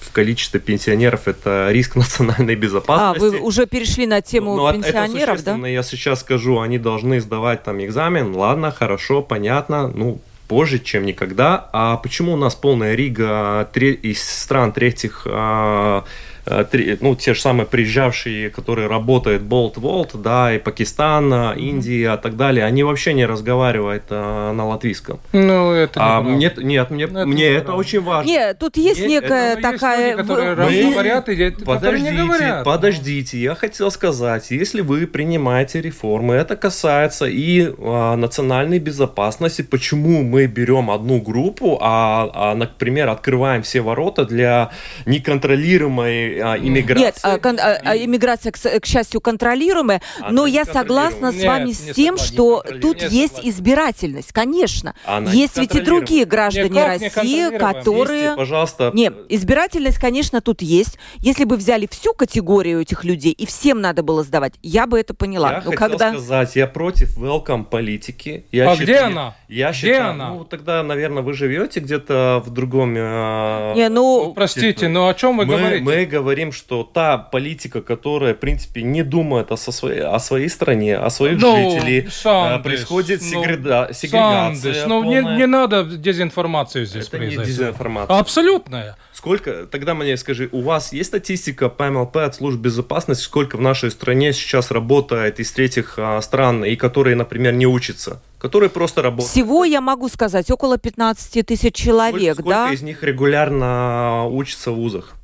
в 0.00 0.12
количестве 0.12 0.60
пенсионеров 0.60 1.26
это 1.26 1.68
риск 1.70 1.96
национальной 1.96 2.54
безопасности. 2.54 3.24
А, 3.24 3.30
вы 3.30 3.40
уже 3.40 3.66
перешли 3.66 4.06
на 4.06 4.20
тему 4.20 4.56
ну, 4.56 4.72
пенсионеров, 4.72 5.40
это 5.40 5.56
да? 5.56 5.68
Я 5.68 5.82
сейчас 5.82 6.20
скажу, 6.20 6.60
они 6.60 6.78
должны 6.78 7.20
сдавать 7.20 7.62
там 7.62 7.82
экзамен, 7.82 8.34
ладно, 8.34 8.70
хорошо, 8.70 9.22
понятно, 9.22 9.88
ну, 9.88 10.20
позже, 10.48 10.78
чем 10.78 11.06
никогда. 11.06 11.70
А 11.72 11.96
почему 11.96 12.34
у 12.34 12.36
нас 12.36 12.54
полная 12.54 12.94
Рига 12.94 13.66
из 13.74 14.22
стран 14.22 14.72
третьих 14.72 15.26
Э, 15.26 16.02
ну, 16.44 17.14
те 17.14 17.34
же 17.34 17.40
самые 17.40 17.66
приезжавшие, 17.66 18.50
которые 18.50 18.88
работают 18.88 19.42
Болт 19.42 19.78
Волт, 19.78 20.10
да, 20.14 20.54
и 20.54 20.58
Пакистан, 20.58 21.32
Индия 21.56 22.14
и 22.14 22.22
так 22.22 22.36
далее, 22.36 22.64
они 22.64 22.82
вообще 22.82 23.14
не 23.14 23.26
разговаривают 23.26 24.04
а, 24.10 24.52
на 24.52 24.66
латвийском. 24.66 25.20
Ну, 25.32 25.72
это 25.72 26.00
не 26.00 26.06
а 26.06 26.20
мне, 26.20 26.52
Нет, 26.56 26.90
мне, 26.90 27.04
это, 27.04 27.26
мне 27.26 27.48
это 27.48 27.74
очень 27.74 28.00
важно. 28.00 28.28
Нет, 28.28 28.58
тут 28.58 28.76
есть 28.76 29.00
мне, 29.00 29.16
некая 29.16 29.52
это, 29.52 29.62
такая... 29.62 30.16
Есть 30.16 30.18
люди, 30.18 30.28
которые 30.28 30.56
мы... 30.56 30.92
говорят, 30.92 31.28
или 31.28 31.50
подождите, 31.50 32.10
не 32.10 32.16
говорят. 32.18 32.64
Подождите, 32.64 33.38
я 33.38 33.54
хотел 33.54 33.90
сказать, 33.90 34.50
если 34.50 34.80
вы 34.80 35.06
принимаете 35.06 35.80
реформы, 35.80 36.34
это 36.34 36.56
касается 36.56 37.26
и 37.26 37.72
а, 37.78 38.16
национальной 38.16 38.78
безопасности, 38.78 39.62
почему 39.62 40.22
мы 40.22 40.46
берем 40.46 40.90
одну 40.90 41.20
группу, 41.20 41.78
а, 41.80 42.30
а, 42.34 42.54
например, 42.54 43.08
открываем 43.08 43.62
все 43.62 43.80
ворота 43.80 44.24
для 44.24 44.70
неконтролируемой 45.06 46.31
а, 46.40 46.56
иммиграции. 46.56 47.04
Нет, 47.04 47.18
а, 47.22 47.38
кон, 47.38 47.58
а, 47.58 47.78
а, 47.82 47.96
иммиграция, 47.96 48.52
к, 48.52 48.58
к 48.58 48.86
счастью, 48.86 49.20
контролируемая, 49.20 50.00
Она 50.20 50.30
но 50.30 50.46
я 50.46 50.64
согласна 50.64 51.32
с 51.32 51.42
вами 51.44 51.68
нет, 51.68 51.76
с 51.76 51.94
тем, 51.94 52.18
что 52.18 52.62
тут 52.80 53.02
есть 53.02 53.40
избирательность, 53.42 54.32
конечно. 54.32 54.94
Она 55.04 55.30
есть 55.30 55.56
ведь 55.56 55.74
и 55.74 55.80
другие 55.80 56.24
граждане 56.24 56.68
Никак 56.68 57.16
России, 57.16 57.56
которые... 57.58 58.20
Вместе, 58.20 58.36
пожалуйста. 58.36 58.90
Нет, 58.94 59.14
избирательность, 59.28 59.98
конечно, 59.98 60.40
тут 60.40 60.62
есть. 60.62 60.98
Если 61.18 61.44
бы 61.44 61.56
взяли 61.56 61.86
всю 61.90 62.14
категорию 62.14 62.80
этих 62.80 63.04
людей 63.04 63.32
и 63.32 63.46
всем 63.46 63.80
надо 63.80 64.02
было 64.02 64.22
сдавать, 64.22 64.54
я 64.62 64.86
бы 64.86 64.98
это 64.98 65.14
поняла. 65.14 65.52
Я 65.52 65.56
но 65.64 65.70
хотел 65.70 65.76
когда... 65.76 66.12
сказать, 66.12 66.56
я 66.56 66.66
против 66.66 67.16
welcome 67.18 67.64
политики. 67.64 68.46
Я 68.52 68.70
а 68.70 68.76
считаю, 68.76 68.86
где 68.86 68.98
она? 68.98 69.36
Я 69.48 69.70
где 69.70 69.78
считаю, 69.78 70.10
она? 70.10 70.30
ну 70.30 70.44
тогда, 70.44 70.82
наверное, 70.82 71.22
вы 71.22 71.34
живете 71.34 71.80
где-то 71.80 72.42
в 72.44 72.50
другом... 72.50 72.94
Э, 72.96 73.74
не, 73.74 73.88
ну... 73.88 74.32
Простите, 74.34 74.88
но 74.88 75.08
о 75.08 75.14
чем 75.14 75.36
вы 75.36 75.46
мы, 75.46 75.56
говорите? 75.56 75.84
Мы 75.84 76.06
говорим, 76.06 76.21
что 76.52 76.84
та 76.84 77.18
политика, 77.18 77.82
которая, 77.82 78.34
в 78.34 78.38
принципе, 78.38 78.82
не 78.82 79.02
думает 79.02 79.52
о, 79.52 79.56
со 79.56 79.72
своей, 79.72 80.00
о 80.00 80.18
своей 80.18 80.48
стране, 80.48 80.96
о 80.96 81.10
своих 81.10 81.40
ну, 81.40 81.56
жителях, 81.56 82.12
Сандес, 82.12 82.62
происходит 82.62 83.20
ну, 83.22 83.28
сегрега... 83.28 83.90
сегрегация. 83.92 84.74
Сандес, 84.74 84.84
ну, 84.86 85.04
не, 85.04 85.36
не 85.36 85.46
надо 85.46 85.84
дезинформацию 85.84 86.86
здесь 86.86 87.08
Это 87.08 87.18
произойти. 87.18 87.38
не 87.38 87.46
дезинформация. 87.46 88.18
Абсолютная. 88.18 88.96
Сколько, 89.12 89.66
тогда 89.66 89.94
мне 89.94 90.16
скажи, 90.16 90.48
у 90.52 90.62
вас 90.62 90.92
есть 90.92 91.10
статистика 91.10 91.68
по 91.68 91.90
МЛП 91.90 92.16
от 92.16 92.34
служб 92.34 92.58
безопасности, 92.58 93.22
сколько 93.22 93.56
в 93.56 93.60
нашей 93.60 93.90
стране 93.90 94.32
сейчас 94.32 94.70
работает 94.70 95.38
из 95.38 95.52
третьих 95.52 95.94
а, 95.98 96.20
стран, 96.22 96.64
и 96.64 96.76
которые, 96.76 97.16
например, 97.16 97.52
не 97.52 97.66
учатся? 97.66 98.20
которые 98.42 98.70
просто 98.70 99.02
работают. 99.02 99.30
Всего 99.30 99.64
я 99.64 99.80
могу 99.80 100.08
сказать 100.08 100.50
около 100.50 100.76
15 100.76 101.46
тысяч 101.46 101.76
человек, 101.76 102.34
сколько, 102.34 102.50
да? 102.50 102.64
Сколько 102.64 102.74
из 102.74 102.82
них 102.82 103.02
регулярно 103.04 104.26
учатся 104.26 104.72
в 104.72 104.74
вузах? 104.74 105.14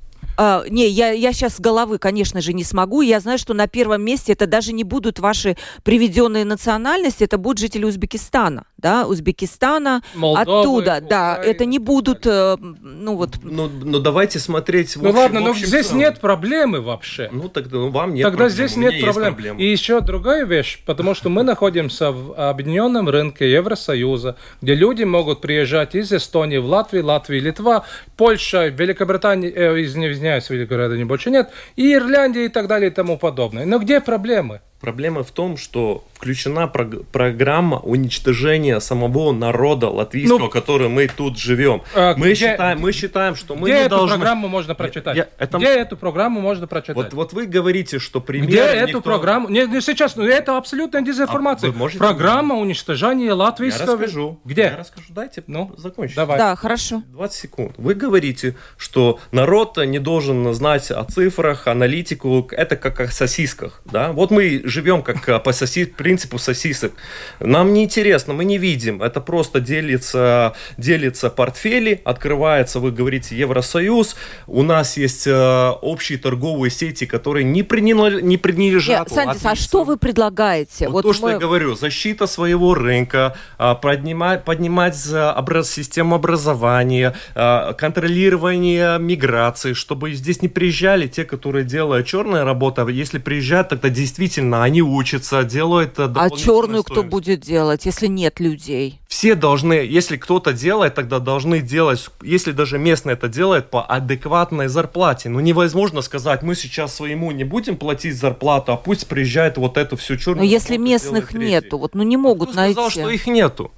А, 0.41 0.65
не, 0.69 0.87
я, 0.89 1.11
я 1.11 1.33
сейчас 1.33 1.57
с 1.57 1.61
головы, 1.61 1.99
конечно 1.99 2.41
же, 2.41 2.53
не 2.53 2.63
смогу. 2.63 3.01
Я 3.01 3.19
знаю, 3.19 3.39
что 3.39 3.55
на 3.55 3.67
первом 3.67 4.03
месте 4.03 4.35
это 4.35 4.47
даже 4.47 4.73
не 4.73 4.85
будут 4.85 5.19
ваши 5.19 5.57
приведенные 5.83 6.45
национальности, 6.45 7.25
это 7.25 7.39
будут 7.39 7.59
жители 7.59 7.85
Узбекистана, 7.85 8.65
да, 8.79 9.07
Узбекистана, 9.07 10.03
Молдовы, 10.15 10.61
оттуда, 10.61 10.81
Украины. 10.81 11.09
да, 11.09 11.37
это 11.37 11.65
не 11.65 11.79
будут, 11.79 12.27
э, 12.27 12.57
ну 12.61 13.17
вот. 13.17 13.37
Ну, 13.43 13.69
ну 13.69 13.99
давайте 13.99 14.39
смотреть. 14.39 14.97
В 14.97 15.03
ну 15.03 15.09
общем, 15.09 15.21
ладно, 15.21 15.41
но 15.41 15.55
здесь 15.55 15.87
целом. 15.87 16.01
нет 16.01 16.21
проблемы 16.21 16.81
вообще. 16.81 17.29
Ну 17.33 17.49
тогда 17.49 17.79
ну, 17.79 17.91
вам 17.91 18.15
нет. 18.15 18.25
Тогда 18.25 18.45
проблем. 18.45 18.55
здесь 18.55 18.77
нет 18.77 19.01
проблем. 19.01 19.35
проблем. 19.35 19.59
И 19.59 19.65
еще 19.65 20.01
другая 20.01 20.45
вещь, 20.45 20.81
потому 20.87 21.15
что 21.15 21.29
мы 21.29 21.43
находимся 21.43 22.13
в 22.13 22.35
объединенном 22.35 23.09
рынке 23.09 23.51
Евросоюза, 23.51 24.37
где 24.63 24.75
люди 24.75 25.03
могут 25.03 25.41
приезжать 25.41 25.95
из 25.95 26.13
Эстонии 26.13 26.59
в 26.59 26.67
Латвию, 26.67 27.05
Латвии, 27.05 27.41
Литва, 27.41 27.85
Польша, 28.17 28.69
Великобритания, 28.69 29.51
э, 29.51 29.81
из, 29.81 29.97
из 29.97 30.19
извиняюсь, 30.19 30.51
Великограда 30.51 31.05
больше 31.05 31.31
нет, 31.31 31.51
и 31.77 31.95
Ирландия 31.95 32.45
и 32.45 32.49
так 32.49 32.67
далее 32.67 32.91
и 32.91 32.95
тому 32.95 33.19
подобное. 33.19 33.65
Но 33.67 33.79
где 33.79 34.01
проблемы? 34.01 34.61
Проблема 34.81 35.25
в 35.25 35.33
том, 35.33 35.57
что 35.57 36.05
включена 36.15 36.69
прог- 36.69 37.05
программа 37.11 37.79
уничтожения 37.79 38.79
самого 38.81 39.33
народа 39.33 39.89
латвийского, 39.89 40.39
ну, 40.39 40.49
который 40.49 40.89
мы 40.89 41.09
тут 41.09 41.37
живем. 41.37 41.83
А, 41.97 42.15
мы, 42.17 42.27
где, 42.27 42.35
считаем, 42.35 42.81
мы 42.81 42.93
считаем, 42.93 43.35
что 43.35 43.57
мы 43.57 43.69
где 43.69 43.79
не 43.79 43.85
эту 43.87 43.97
должны... 43.97 44.17
программу 44.17 44.47
можно 44.47 44.77
прочитать? 44.77 45.17
Я, 45.17 45.29
это... 45.39 45.59
Где 45.59 45.67
эту 45.79 45.97
программу 45.97 46.41
можно 46.41 46.69
прочитать? 46.69 46.97
Вот, 46.97 47.13
вот 47.13 47.33
вы 47.33 47.47
говорите, 47.47 47.99
что 47.99 48.21
пример... 48.21 48.49
Где 48.49 48.63
никто... 48.63 48.89
эту 48.89 49.01
программу... 49.01 49.49
Не, 49.49 49.67
не 49.67 49.81
сейчас, 49.81 50.15
ну 50.15 50.25
это 50.25 50.57
абсолютная 50.57 51.03
дезинформация. 51.03 51.71
А 51.71 51.73
можете... 51.73 51.99
Программа 51.99 52.55
уничтожения 52.55 53.33
латвийского... 53.33 53.87
Я 53.87 53.93
расскажу. 53.93 54.41
Где? 54.45 54.63
Я 54.63 54.77
расскажу. 54.77 55.07
Дайте 55.11 55.43
ну, 55.49 55.75
закончить. 55.77 56.17
Давай. 56.17 56.39
Да, 56.39 56.55
хорошо. 56.55 57.03
20 57.09 57.37
секунд. 57.37 57.75
Вы 57.79 57.95
говорите, 57.95 58.57
что 58.77 59.19
народ 59.33 59.77
не 59.79 59.99
должен 59.99 60.53
знать 60.55 60.91
о 60.93 61.03
цифрах, 61.05 61.67
аналитику. 61.67 62.49
Это 62.53 62.77
как 62.77 63.01
о 63.01 63.09
сосисках. 63.09 63.83
Да? 63.85 64.13
Вот 64.13 64.31
мы 64.31 64.63
живем 64.69 65.03
как 65.03 65.29
э, 65.29 65.39
по 65.39 65.53
соси... 65.53 65.85
принципу 65.87 66.39
сосисок. 66.39 66.93
Нам 67.41 67.73
не 67.73 67.85
интересно, 67.85 68.35
мы 68.35 68.45
не 68.45 68.59
видим. 68.59 69.03
Это 69.03 69.21
просто 69.21 69.61
делится, 69.61 70.55
делится 70.77 71.31
портфели, 71.31 72.01
открывается, 72.05 72.81
вы 72.81 72.93
говорите, 72.93 73.37
Евросоюз. 73.37 74.17
У 74.47 74.63
нас 74.63 74.97
есть 74.97 75.27
э, 75.27 75.71
общие 75.83 76.19
торговые 76.19 76.71
сети, 76.71 77.07
которые 77.07 77.45
не, 77.45 77.63
приняли, 77.63 78.21
не 78.21 78.37
принадлежат. 78.37 79.11
Нет, 79.11 79.11
Сандис, 79.11 79.45
а 79.45 79.55
что 79.55 79.85
вы 79.85 79.97
предлагаете? 79.97 80.89
Вот, 80.89 80.93
вот 80.93 81.03
то, 81.03 81.09
мы... 81.09 81.15
что 81.15 81.31
я 81.31 81.39
говорю, 81.39 81.75
защита 81.75 82.27
своего 82.27 82.75
рынка, 82.75 83.37
э, 83.59 83.75
поднимать, 83.81 84.45
поднимать 84.45 84.97
образ, 85.13 85.71
систему 85.71 86.17
образования, 86.17 87.15
э, 87.35 87.73
контролирование 87.79 88.99
миграции, 88.99 89.73
чтобы 89.73 90.13
здесь 90.13 90.43
не 90.43 90.49
приезжали 90.49 91.07
те, 91.07 91.25
которые 91.25 91.65
делают 91.65 92.07
черная 92.07 92.45
работа. 92.45 92.87
Если 92.89 93.19
приезжают, 93.19 93.69
тогда 93.69 93.89
действительно 93.89 94.58
бесплатно, 94.59 94.63
они 94.65 94.83
учатся, 94.83 95.45
делают 95.45 95.99
А 95.99 96.31
черную 96.31 96.85
кто 96.85 97.03
будет 97.03 97.41
делать, 97.41 97.87
если 97.87 98.07
нет 98.07 98.41
людей? 98.41 99.01
Все 99.09 99.35
должны, 99.35 99.73
если 99.75 100.17
кто-то 100.17 100.53
делает, 100.53 100.95
тогда 100.95 101.19
должны 101.19 101.61
делать, 101.61 102.09
если 102.23 102.53
даже 102.53 102.79
местный 102.79 103.15
это 103.15 103.29
делает, 103.29 103.71
по 103.71 103.83
адекватной 103.83 104.69
зарплате. 104.69 105.29
Ну 105.29 105.41
невозможно 105.41 106.03
сказать, 106.03 106.43
мы 106.43 106.55
сейчас 106.55 106.95
своему 106.95 107.31
не 107.33 107.45
будем 107.45 107.77
платить 107.77 108.17
зарплату, 108.17 108.73
а 108.73 108.77
пусть 108.77 109.07
приезжает 109.07 109.57
вот 109.57 109.77
эту 109.77 109.97
всю 109.97 110.17
черную. 110.17 110.45
Но 110.45 110.51
если 110.51 110.77
местных 110.77 111.33
нету, 111.33 111.79
вот 111.79 111.95
ну 111.95 112.03
не 112.03 112.17
могут 112.17 112.51
Кто 112.51 112.57
найти. 112.57 112.75
сказал, 112.75 112.91
что 112.91 113.11
их 113.11 113.27
нету? 113.27 113.71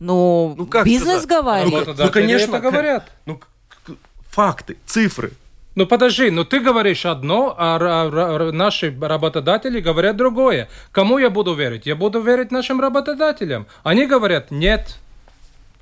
Ну, 0.00 0.54
Ну, 0.58 0.66
как 0.66 0.84
бизнес 0.84 1.22
сказать? 1.22 1.28
говорит. 1.28 1.86
Ну, 1.86 1.94
Ну, 2.04 2.10
конечно, 2.10 2.56
это 2.56 2.70
говорят. 2.70 3.10
Ну, 3.26 3.40
факты, 4.30 4.76
цифры. 4.86 5.32
Ну 5.74 5.86
подожди, 5.86 6.30
ну 6.30 6.44
ты 6.44 6.60
говоришь 6.60 7.04
одно, 7.04 7.54
а 7.58 8.50
наши 8.52 8.94
работодатели 9.00 9.80
говорят 9.80 10.16
другое. 10.16 10.68
Кому 10.92 11.18
я 11.18 11.30
буду 11.30 11.54
верить? 11.54 11.84
Я 11.86 11.96
буду 11.96 12.20
верить 12.20 12.52
нашим 12.52 12.80
работодателям. 12.80 13.66
Они 13.82 14.06
говорят 14.06 14.50
нет. 14.50 14.96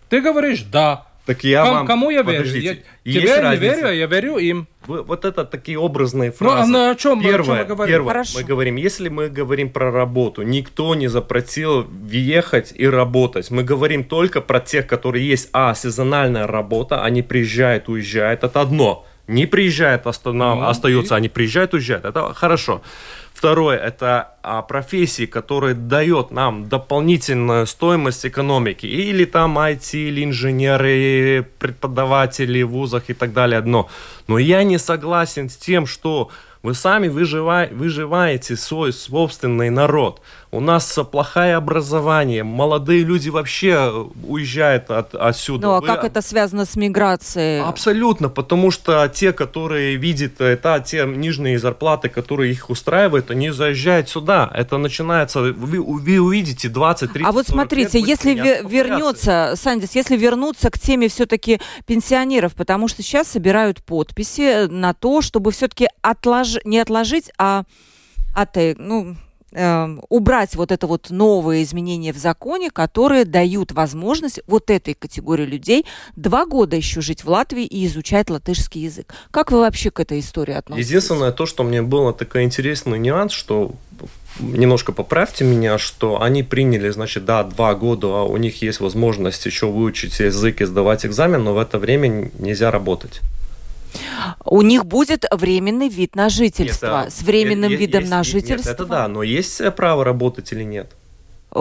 Ты 0.08 0.20
говоришь 0.22 0.62
да. 0.62 1.06
Так 1.26 1.44
я 1.44 1.62
Ком- 1.64 1.74
вам... 1.74 1.86
кому 1.86 2.10
я 2.10 2.22
верю? 2.22 2.38
Подождите. 2.38 2.82
Я, 3.04 3.12
Есть 3.12 3.26
тебе 3.26 3.36
не 3.36 3.42
разница? 3.42 3.74
верю, 3.76 3.88
а 3.88 3.92
я 3.92 4.06
верю 4.06 4.36
им. 4.38 4.66
Вы- 4.86 5.02
вот 5.02 5.24
это 5.24 5.44
такие 5.44 5.78
образные 5.78 6.32
Ну, 6.40 6.48
а 6.50 6.56
фразы. 6.56 6.72
на 6.72 6.90
о 6.90 6.94
чем 6.96 7.18
мы- 7.18 7.20
о 7.20 7.22
чем 7.22 7.32
Первое, 7.32 7.58
мы 7.60 7.64
говорим? 7.66 7.94
первое 7.94 8.08
Хорошо. 8.12 8.38
мы 8.38 8.44
говорим, 8.44 8.76
если 8.76 9.08
мы 9.08 9.28
говорим 9.28 9.70
про 9.70 9.92
работу, 9.92 10.42
никто 10.42 10.94
не 10.96 11.06
запретил 11.06 11.82
въехать 11.82 12.72
и 12.74 12.88
работать. 12.88 13.50
Мы 13.52 13.62
говорим 13.62 14.02
только 14.02 14.40
про 14.40 14.58
тех, 14.58 14.88
которые 14.88 15.28
есть, 15.28 15.48
а, 15.52 15.74
сезональная 15.74 16.48
работа, 16.48 17.04
они 17.04 17.22
приезжают, 17.22 17.88
уезжают, 17.88 18.42
это 18.42 18.60
одно. 18.60 19.06
Не 19.28 19.46
приезжают, 19.46 20.06
останов... 20.06 20.58
Ну, 20.58 20.66
остаются, 20.66 21.14
и- 21.14 21.18
они 21.18 21.28
приезжают, 21.28 21.74
уезжают, 21.74 22.04
это 22.04 22.34
хорошо. 22.34 22.82
Второе, 23.34 23.76
это 23.76 24.36
а, 24.42 24.62
профессии, 24.62 25.26
которые 25.26 25.74
дают 25.74 26.30
нам 26.30 26.68
дополнительную 26.68 27.66
стоимость 27.66 28.24
экономики. 28.26 28.86
Или 28.86 29.24
там 29.24 29.58
IT, 29.58 29.96
или 29.96 30.24
инженеры, 30.24 31.46
преподаватели 31.58 32.62
в 32.62 32.70
вузах 32.70 33.04
и 33.08 33.14
так 33.14 33.32
далее 33.32 33.58
одно. 33.58 33.88
Но 34.28 34.38
я 34.38 34.62
не 34.62 34.78
согласен 34.78 35.48
с 35.48 35.56
тем, 35.56 35.86
что 35.86 36.30
вы 36.62 36.74
сами 36.74 37.08
выжива- 37.08 37.68
выживаете 37.72 38.56
свой 38.56 38.92
собственный 38.92 39.70
народ. 39.70 40.20
У 40.54 40.60
нас 40.60 40.98
плохое 41.10 41.54
образование, 41.54 42.44
молодые 42.44 43.04
люди 43.04 43.30
вообще 43.30 43.90
уезжают 44.22 44.90
от, 44.90 45.14
отсюда. 45.14 45.66
Ну, 45.66 45.72
а 45.72 45.80
Вы- 45.80 45.86
как 45.86 46.04
это 46.04 46.20
связано 46.20 46.66
с 46.66 46.76
миграцией? 46.76 47.62
Абсолютно, 47.62 48.28
потому 48.28 48.70
что 48.70 49.08
те, 49.08 49.32
которые 49.32 49.96
видят 49.96 50.42
это, 50.42 50.84
те 50.86 51.06
нижние 51.06 51.58
зарплаты, 51.58 52.10
которые 52.10 52.52
их 52.52 52.68
устраивают, 52.68 53.30
они 53.30 53.48
заезжают 53.48 54.10
сюда. 54.10 54.50
Это 54.52 54.76
начинается, 54.76 55.40
вы, 55.40 55.80
вы 55.80 56.18
увидите 56.18 56.68
20 56.68 57.10
30 57.10 57.26
А 57.26 57.32
вот 57.32 57.46
40 57.46 57.54
смотрите, 57.54 57.98
лет 57.98 58.08
если 58.08 58.34
ве- 58.34 58.68
вернется, 58.68 59.54
Сандис, 59.56 59.94
если 59.94 60.18
вернуться 60.18 60.68
к 60.68 60.78
теме 60.78 61.08
все-таки 61.08 61.62
пенсионеров, 61.86 62.54
потому 62.54 62.88
что 62.88 63.02
сейчас 63.02 63.28
собирают 63.28 63.82
подписи 63.82 64.66
на 64.66 64.92
то, 64.92 65.22
чтобы 65.22 65.50
все-таки 65.50 65.88
отлож... 66.02 66.56
не 66.66 66.78
отложить, 66.78 67.32
а 67.38 67.62
от, 68.34 68.54
ну, 68.76 69.02
эм, 69.02 69.18
убрать 70.08 70.54
вот 70.56 70.72
это 70.72 70.86
вот 70.86 71.10
новые 71.10 71.62
изменения 71.62 72.12
в 72.12 72.16
законе, 72.16 72.70
которые 72.70 73.24
дают 73.24 73.72
возможность 73.72 74.40
вот 74.46 74.70
этой 74.70 74.94
категории 74.94 75.44
людей 75.44 75.84
два 76.16 76.46
года 76.46 76.76
еще 76.76 77.00
жить 77.00 77.24
в 77.24 77.28
Латвии 77.28 77.64
и 77.64 77.86
изучать 77.86 78.30
латышский 78.30 78.82
язык. 78.82 79.14
Как 79.30 79.52
вы 79.52 79.60
вообще 79.60 79.90
к 79.90 80.00
этой 80.00 80.20
истории 80.20 80.54
относитесь? 80.54 80.88
Единственное 80.88 81.32
то, 81.32 81.46
что 81.46 81.64
мне 81.64 81.82
было 81.82 82.12
такой 82.12 82.44
интересный 82.44 82.98
нюанс, 82.98 83.32
что 83.32 83.74
немножко 84.40 84.92
поправьте 84.92 85.44
меня, 85.44 85.78
что 85.78 86.22
они 86.22 86.42
приняли, 86.42 86.90
значит, 86.90 87.24
да, 87.24 87.44
два 87.44 87.74
года, 87.74 88.06
а 88.06 88.22
у 88.24 88.36
них 88.36 88.62
есть 88.62 88.80
возможность 88.80 89.44
еще 89.44 89.66
выучить 89.66 90.18
язык 90.20 90.60
и 90.60 90.64
сдавать 90.64 91.04
экзамен, 91.04 91.44
но 91.44 91.54
в 91.54 91.58
это 91.58 91.78
время 91.78 92.30
нельзя 92.38 92.70
работать. 92.70 93.20
У 94.44 94.62
них 94.62 94.84
будет 94.86 95.24
временный 95.30 95.88
вид 95.88 96.14
на 96.16 96.28
жительство. 96.28 96.86
Нет, 96.86 97.06
а, 97.06 97.10
С 97.10 97.22
временным 97.22 97.70
е- 97.70 97.76
видом 97.76 98.00
есть- 98.00 98.10
на 98.10 98.16
нет, 98.18 98.26
жительство. 98.26 98.70
это 98.70 98.84
да, 98.86 99.08
но 99.08 99.22
есть 99.22 99.60
э, 99.60 99.70
право 99.70 100.04
работать 100.04 100.52
или 100.52 100.64
нет? 100.64 100.92
у, 101.54 101.60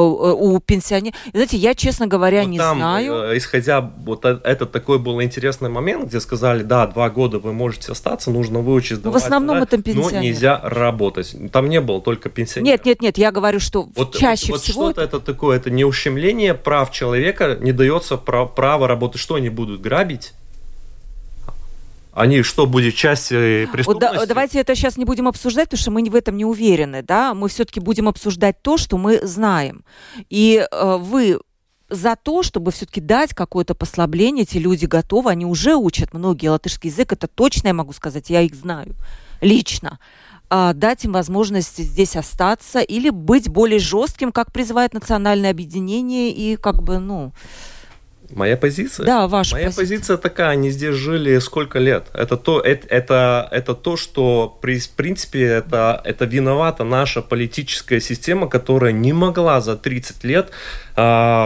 у 0.56 0.60
пенсионеров. 0.62 1.18
Знаете, 1.34 1.58
я, 1.58 1.76
честно 1.76 2.08
говоря, 2.08 2.44
Вот 2.44 2.48
не 2.50 2.58
там, 2.58 2.78
знаю. 2.78 3.14
э, 3.34 3.38
исходя, 3.38 3.82
вот 3.82 4.24
э- 4.24 4.40
это 4.46 4.66
такой 4.66 5.00
был 5.00 5.22
интересный 5.22 5.70
момент, 5.70 6.06
где 6.06 6.22
сказали, 6.22 6.64
да, 6.64 6.88
два 6.88 7.10
года 7.10 7.40
вы 7.40 7.52
можете 7.52 7.92
остаться, 7.92 8.32
нужно 8.32 8.60
выучить, 8.62 8.92
Ну, 8.92 8.98
в 8.98 9.00
сдавать, 9.02 9.24
основном 9.24 9.58
сдавать, 9.58 9.68
это 9.68 9.78
Но 9.78 9.84
пенсионеры. 9.84 10.24
нельзя 10.24 10.62
работать. 10.64 11.36
Там 11.52 11.68
не 11.68 11.82
было 11.82 12.00
только 12.00 12.30
пенсионеров. 12.30 12.72
Нет, 12.80 12.86
нет, 12.86 13.02
нет, 13.02 13.18
я 13.18 13.32
говорю, 13.34 13.60
что 13.60 13.90
Вот, 13.94 14.16
чаще 14.18 14.54
вот, 14.54 14.60
вот 14.60 14.62
всего 14.62 14.86
что-то 14.92 15.02
это 15.02 15.20
такое, 15.20 15.58
это 15.58 15.70
не 15.70 15.84
ущемление 15.84 16.54
прав 16.54 16.90
человека, 16.92 17.58
не 17.60 17.74
дается 17.74 18.16
пра- 18.16 18.46
право 18.46 18.88
работать. 18.88 19.20
Что 19.20 19.36
они 19.36 19.50
будут 19.50 19.82
грабить? 19.82 20.32
Они 22.14 22.42
что, 22.42 22.66
будет 22.66 22.96
часть 22.96 23.32
э, 23.32 23.66
Вот 23.66 23.72
преступности? 23.74 24.16
да- 24.16 24.26
давайте 24.26 24.60
это 24.60 24.76
сейчас 24.76 24.98
не 24.98 25.06
будем 25.06 25.28
обсуждать, 25.28 25.66
потому 25.70 25.82
что 25.82 25.92
мы 25.92 26.04
в 26.04 26.16
этом 26.16 26.38
не 26.38 26.46
уверены, 26.46 27.04
да. 27.04 27.34
Мы 27.34 27.48
все-таки 27.50 27.80
будем 27.80 28.08
обсуждать 28.08 28.62
то, 28.62 28.78
что 28.78 28.98
мы 28.98 29.26
знаем. 29.26 29.84
И 30.30 30.66
э, 30.70 30.98
вы 30.98 31.40
за 31.90 32.16
то, 32.16 32.42
чтобы 32.42 32.72
все-таки 32.72 33.02
дать 33.02 33.34
какое-то 33.34 33.76
послабление, 33.76 34.44
эти 34.44 34.58
люди 34.58 34.86
готовы, 34.86 35.30
они 35.30 35.46
уже 35.46 35.76
учат 35.76 36.14
многие 36.14 36.48
латышский 36.48 36.90
язык, 36.90 37.12
это 37.12 37.28
точно 37.28 37.68
я 37.68 37.74
могу 37.74 37.92
сказать, 37.92 38.30
я 38.30 38.42
их 38.42 38.56
знаю 38.56 38.96
лично. 39.42 40.00
А, 40.50 40.74
дать 40.74 41.06
им 41.06 41.14
возможность 41.14 41.78
здесь 41.78 42.16
остаться 42.16 42.80
или 42.80 43.10
быть 43.10 43.50
более 43.50 43.80
жестким, 43.80 44.32
как 44.32 44.52
призывает 44.52 44.94
национальное 44.94 45.52
объединение 45.52 46.32
и 46.32 46.56
как 46.56 46.84
бы, 46.84 47.00
ну, 47.00 47.34
Моя 48.34 48.58
позиция? 48.58 49.06
да, 49.06 49.28
ваша 49.28 49.56
Моя 49.56 49.66
позиция. 49.68 49.82
позиция 49.84 50.18
такая, 50.18 50.50
они 50.50 50.70
здесь 50.70 50.96
жили 50.96 51.40
сколько 51.40 51.80
лет. 51.80 52.06
Это 52.14 52.38
то, 52.38 52.60
это, 52.60 52.88
это, 52.88 53.48
это 53.52 53.74
то 53.76 53.98
что, 53.98 54.58
при- 54.62 54.80
в 54.80 54.90
принципе, 54.92 55.44
это, 55.44 56.02
это 56.04 56.26
виновата 56.26 56.84
наша 56.84 57.22
политическая 57.22 58.00
система, 58.00 58.48
которая 58.48 58.92
не 58.92 59.14
могла 59.14 59.62
за 59.62 59.76
30 59.76 60.24
лет, 60.24 60.50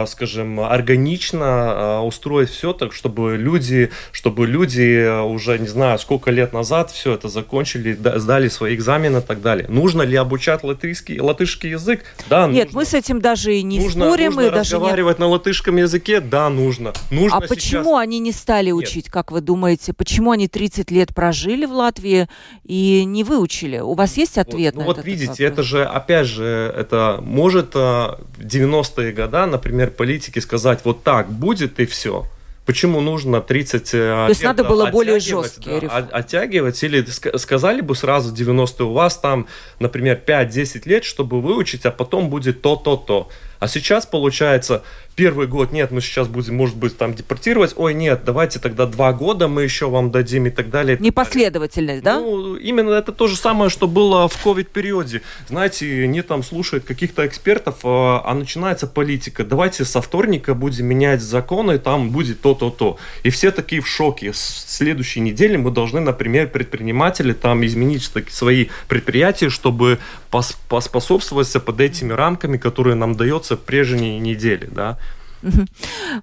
скажем, 0.06 0.60
органично 0.60 1.44
а, 1.46 2.02
устроить 2.02 2.50
все 2.50 2.72
так, 2.72 2.92
чтобы 2.92 3.36
люди, 3.36 3.90
чтобы 4.12 4.46
люди 4.46 5.04
а, 5.06 5.22
уже, 5.22 5.58
не 5.58 5.68
знаю, 5.68 5.98
сколько 5.98 6.30
лет 6.30 6.52
назад 6.52 6.90
все 6.90 7.14
это 7.14 7.28
закончили, 7.28 7.94
да- 7.94 8.18
сдали 8.18 8.48
свои 8.48 8.74
экзамены 8.74 9.18
и 9.18 9.20
так 9.22 9.42
далее. 9.42 9.66
Нужно 9.68 10.02
ли 10.02 10.16
обучать 10.16 10.62
латышский, 10.64 11.20
латышский 11.20 11.70
язык? 11.70 12.04
Да, 12.28 12.46
Нет, 12.46 12.66
нужно. 12.66 12.80
мы 12.80 12.84
с 12.86 12.94
этим 12.94 13.20
даже 13.20 13.54
и 13.56 13.62
не 13.62 13.80
нужно, 13.80 14.06
спорим, 14.06 14.26
нужно 14.32 14.40
и 14.42 14.50
даже 14.50 14.74
не 14.76 14.80
разговаривать 14.80 15.18
на 15.18 15.26
латышском 15.28 15.76
языке? 15.76 16.20
Да, 16.20 16.48
нужно. 16.48 16.92
нужно 17.10 17.38
А 17.38 17.40
сейчас- 17.40 17.48
почему 17.48 17.96
они 17.96 18.18
не 18.18 18.32
стали 18.32 18.70
Нет. 18.70 18.76
учить, 18.88 19.08
как 19.10 19.32
вы 19.32 19.40
думаете? 19.40 19.92
Почему 19.92 20.30
они 20.32 20.48
30 20.48 20.90
лет 20.90 21.14
прожили 21.14 21.66
в 21.66 21.72
Латвии 21.72 22.28
и 22.64 23.04
не 23.04 23.24
выучили? 23.24 23.78
У 23.78 23.94
вас 23.94 24.16
есть 24.16 24.38
ответ 24.38 24.74
Вот, 24.74 24.78
на 24.78 24.80
ну 24.80 24.86
вот 24.86 24.96
этот 24.98 25.06
видите, 25.06 25.26
вопрос? 25.28 25.40
это 25.40 25.62
же, 25.62 25.84
опять 25.84 26.26
же, 26.26 26.74
это 26.76 27.18
может 27.22 27.70
а, 27.74 28.18
в 28.36 28.44
90-е 28.44 29.12
годы, 29.12 29.35
например, 29.44 29.90
политики 29.90 30.38
сказать, 30.38 30.80
вот 30.84 31.02
так 31.02 31.28
будет 31.30 31.78
и 31.80 31.84
все. 31.84 32.24
Почему 32.66 33.00
нужно 33.00 33.40
30 33.40 33.90
То 33.92 34.26
есть 34.28 34.42
надо 34.42 34.64
было 34.64 34.86
более 34.86 35.20
жесткие 35.20 35.78
реформы. 35.78 36.08
Оттягивать 36.10 36.82
или 36.82 37.04
ска- 37.04 37.38
сказали 37.38 37.80
бы 37.80 37.94
сразу 37.94 38.34
90 38.34 38.84
у 38.84 38.92
вас 38.92 39.16
там, 39.18 39.46
например, 39.78 40.20
5-10 40.26 40.82
лет, 40.88 41.04
чтобы 41.04 41.40
выучить, 41.40 41.86
а 41.86 41.92
потом 41.92 42.28
будет 42.28 42.62
то-то-то. 42.62 43.28
А 43.58 43.68
сейчас 43.68 44.06
получается, 44.06 44.82
первый 45.14 45.46
год, 45.46 45.72
нет, 45.72 45.90
мы 45.90 46.00
сейчас 46.00 46.28
будем, 46.28 46.56
может 46.56 46.76
быть, 46.76 46.96
там 46.98 47.14
депортировать, 47.14 47.72
ой, 47.76 47.94
нет, 47.94 48.22
давайте 48.24 48.58
тогда 48.58 48.86
два 48.86 49.12
года 49.12 49.48
мы 49.48 49.62
еще 49.62 49.88
вам 49.88 50.10
дадим 50.10 50.46
и 50.46 50.50
так 50.50 50.70
далее. 50.70 50.98
Непоследовательность, 51.00 52.02
да? 52.02 52.20
Ну, 52.20 52.56
именно 52.56 52.90
это 52.90 53.12
то 53.12 53.26
же 53.26 53.36
самое, 53.36 53.70
что 53.70 53.88
было 53.88 54.28
в 54.28 54.42
ковид-периоде. 54.42 55.22
Знаете, 55.48 56.04
они 56.04 56.22
там 56.22 56.42
слушают 56.42 56.84
каких-то 56.84 57.26
экспертов, 57.26 57.76
а 57.84 58.22
а 58.24 58.34
начинается 58.34 58.86
политика. 58.86 59.44
Давайте 59.44 59.84
со 59.84 60.00
вторника 60.02 60.54
будем 60.54 60.86
менять 60.86 61.22
законы, 61.22 61.78
там 61.78 62.10
будет 62.10 62.40
то-то-то. 62.42 62.98
И 63.22 63.30
все 63.30 63.50
такие 63.50 63.80
в 63.80 63.86
шоке. 63.88 64.32
С 64.32 64.64
следующей 64.68 65.20
недели 65.20 65.56
мы 65.56 65.70
должны, 65.70 66.00
например, 66.00 66.48
предприниматели 66.48 67.32
там 67.32 67.64
изменить 67.64 68.10
так- 68.12 68.30
свои 68.30 68.66
предприятия, 68.88 69.48
чтобы 69.48 69.98
пос- 70.30 70.56
поспособствовать 70.68 71.46
под 71.64 71.80
этими 71.80 72.12
рамками, 72.12 72.56
которые 72.56 72.96
нам 72.96 73.14
дается 73.46 73.56
прежние 73.56 74.18
недели, 74.18 74.66
да. 74.66 74.98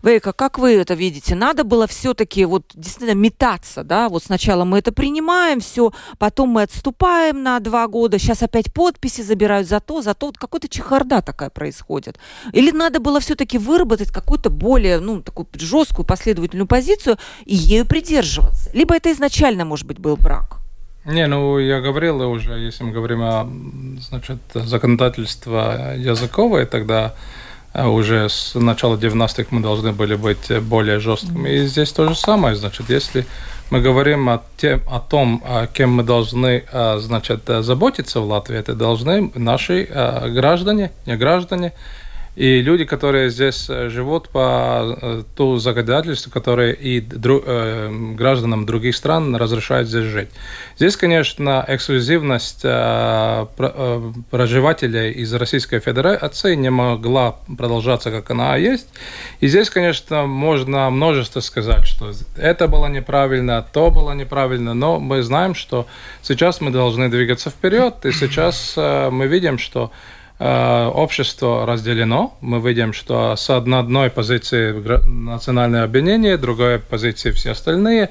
Вейка, 0.04 0.34
как 0.34 0.60
вы 0.60 0.74
это 0.74 0.96
видите? 0.96 1.36
Надо 1.36 1.64
было 1.64 1.88
все-таки 1.88 2.44
вот 2.46 2.64
действительно 2.74 3.18
метаться, 3.18 3.84
да? 3.84 4.10
Вот 4.10 4.24
сначала 4.24 4.66
мы 4.66 4.80
это 4.80 4.92
принимаем, 4.92 5.60
все, 5.60 5.94
потом 6.18 6.50
мы 6.50 6.64
отступаем 6.64 7.42
на 7.42 7.60
два 7.60 7.88
года, 7.88 8.20
сейчас 8.20 8.44
опять 8.44 8.74
подписи 8.74 9.22
забирают 9.22 9.68
за 9.68 9.80
то, 9.80 10.02
за 10.02 10.14
то. 10.14 10.26
Вот 10.26 10.38
какой-то 10.38 10.68
чехарда 10.68 11.22
такая 11.22 11.50
происходит. 11.50 12.18
Или 12.52 12.72
надо 12.72 13.00
было 13.00 13.20
все-таки 13.20 13.58
выработать 13.58 14.12
какую-то 14.12 14.50
более, 14.50 15.00
ну, 15.00 15.22
такую 15.22 15.48
жесткую 15.54 16.06
последовательную 16.06 16.68
позицию 16.68 17.18
и 17.46 17.56
ею 17.56 17.86
придерживаться? 17.86 18.72
Либо 18.74 18.96
это 18.96 19.12
изначально, 19.12 19.64
может 19.64 19.86
быть, 19.88 20.00
был 20.00 20.18
брак? 20.18 20.63
Не, 21.06 21.28
ну 21.28 21.60
я 21.60 21.82
говорил 21.82 22.22
уже, 22.30 22.54
если 22.54 22.86
мы 22.86 22.92
говорим 22.92 23.22
о 23.22 23.50
значит, 24.00 24.38
законодательство 24.54 25.96
языковое, 25.98 26.66
тогда 26.66 27.14
уже 27.74 28.30
с 28.30 28.54
начала 28.56 28.96
90-х 28.96 29.48
мы 29.50 29.62
должны 29.62 29.92
были 29.92 30.16
быть 30.16 30.52
более 30.62 31.00
жесткими. 31.00 31.50
И 31.50 31.66
здесь 31.66 31.92
то 31.92 32.08
же 32.08 32.16
самое. 32.16 32.56
Значит, 32.56 32.90
если 32.90 33.26
мы 33.70 33.82
говорим 33.82 34.30
о, 34.30 34.44
тем, 34.58 34.82
о 34.90 35.00
том, 35.00 35.44
кем 35.74 35.92
мы 35.92 36.04
должны 36.04 36.64
значит, 36.72 37.42
заботиться 37.48 38.22
в 38.22 38.28
Латвии, 38.28 38.58
это 38.58 38.74
должны 38.74 39.32
наши 39.36 39.86
граждане, 39.86 40.92
не 41.06 41.18
граждане, 41.18 41.74
и 42.36 42.62
люди, 42.62 42.84
которые 42.86 43.30
здесь 43.30 43.70
э, 43.70 43.90
живут 43.90 44.30
по 44.30 44.98
э, 45.02 45.24
ту 45.36 45.58
законодательству, 45.58 46.32
которое 46.32 46.72
и 46.72 47.00
дру, 47.00 47.42
э, 47.46 47.92
гражданам 48.16 48.66
других 48.66 48.96
стран 48.96 49.36
разрешает 49.36 49.88
здесь 49.88 50.06
жить. 50.06 50.30
Здесь, 50.78 50.98
конечно, 50.98 51.64
эксклюзивность 51.68 52.62
э, 52.64 53.46
э, 53.58 54.12
проживателей 54.32 55.12
из 55.12 55.32
Российской 55.34 55.80
Федерации 55.80 56.56
не 56.56 56.72
могла 56.72 57.36
продолжаться, 57.58 58.10
как 58.10 58.32
она 58.32 58.56
есть. 58.58 58.88
И 59.40 59.48
здесь, 59.48 59.70
конечно, 59.70 60.26
можно 60.26 60.90
множество 60.90 61.40
сказать, 61.40 61.86
что 61.86 62.12
это 62.36 62.68
было 62.68 62.88
неправильно, 62.88 63.64
то 63.74 63.92
было 63.92 64.14
неправильно, 64.14 64.74
но 64.74 65.00
мы 65.00 65.22
знаем, 65.22 65.54
что 65.54 65.86
сейчас 66.24 66.62
мы 66.62 66.72
должны 66.72 67.10
двигаться 67.10 67.52
вперед, 67.52 68.06
и 68.06 68.12
сейчас 68.12 68.74
э, 68.76 69.12
мы 69.12 69.28
видим, 69.28 69.60
что 69.60 69.92
общество 70.46 71.66
разделено. 71.66 72.38
Мы 72.42 72.60
видим, 72.60 72.92
что 72.94 73.36
с 73.36 73.50
одной 73.50 74.10
позиции 74.10 74.74
национальное 75.08 75.84
объединение, 75.84 76.38
другой 76.38 76.80
позиции 76.80 77.32
все 77.32 77.52
остальные. 77.52 78.10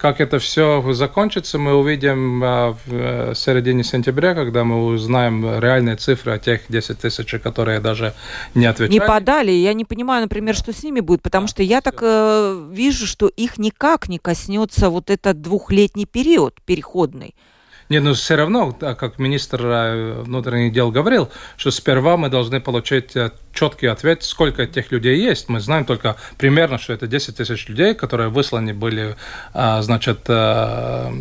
Как 0.00 0.22
это 0.22 0.38
все 0.38 0.82
закончится, 0.92 1.58
мы 1.58 1.74
увидим 1.74 2.42
э, 2.42 2.70
в 2.70 2.80
э, 2.86 3.34
середине 3.34 3.84
сентября, 3.84 4.34
когда 4.34 4.64
мы 4.64 4.86
узнаем 4.86 5.60
реальные 5.60 5.96
цифры 5.96 6.32
о 6.32 6.38
тех 6.38 6.62
10 6.70 6.98
тысяч, 6.98 7.34
которые 7.42 7.80
даже 7.80 8.14
не 8.54 8.64
отвечали. 8.64 8.98
Не 8.98 9.06
подали. 9.06 9.50
Я 9.50 9.74
не 9.74 9.84
понимаю, 9.84 10.22
например, 10.22 10.54
что 10.54 10.72
с 10.72 10.82
ними 10.82 11.00
будет, 11.00 11.20
потому 11.20 11.48
что 11.48 11.62
я 11.62 11.82
так 11.82 11.98
э, 12.00 12.68
вижу, 12.72 13.06
что 13.06 13.28
их 13.28 13.58
никак 13.58 14.08
не 14.08 14.18
коснется 14.18 14.88
вот 14.88 15.10
этот 15.10 15.42
двухлетний 15.42 16.06
период 16.06 16.62
переходный. 16.64 17.34
Нет, 17.90 18.04
но 18.04 18.14
все 18.14 18.36
равно, 18.36 18.72
как 18.72 19.18
министр 19.18 19.66
э, 19.66 20.22
внутренних 20.22 20.72
дел 20.72 20.92
говорил, 20.92 21.28
что 21.56 21.72
сперва 21.72 22.16
мы 22.16 22.28
должны 22.28 22.60
получить 22.60 23.16
э, 23.16 23.32
четкий 23.52 23.88
ответ, 23.88 24.22
сколько 24.22 24.62
этих 24.62 24.92
людей 24.92 25.20
есть. 25.20 25.48
Мы 25.48 25.58
знаем 25.58 25.84
только 25.84 26.14
примерно, 26.38 26.78
что 26.78 26.92
это 26.92 27.08
10 27.08 27.36
тысяч 27.36 27.68
людей, 27.68 27.94
которые 27.94 28.28
высланы 28.28 28.74
были, 28.74 29.16
а, 29.52 29.82
значит, 29.82 30.20
э, 30.28 31.12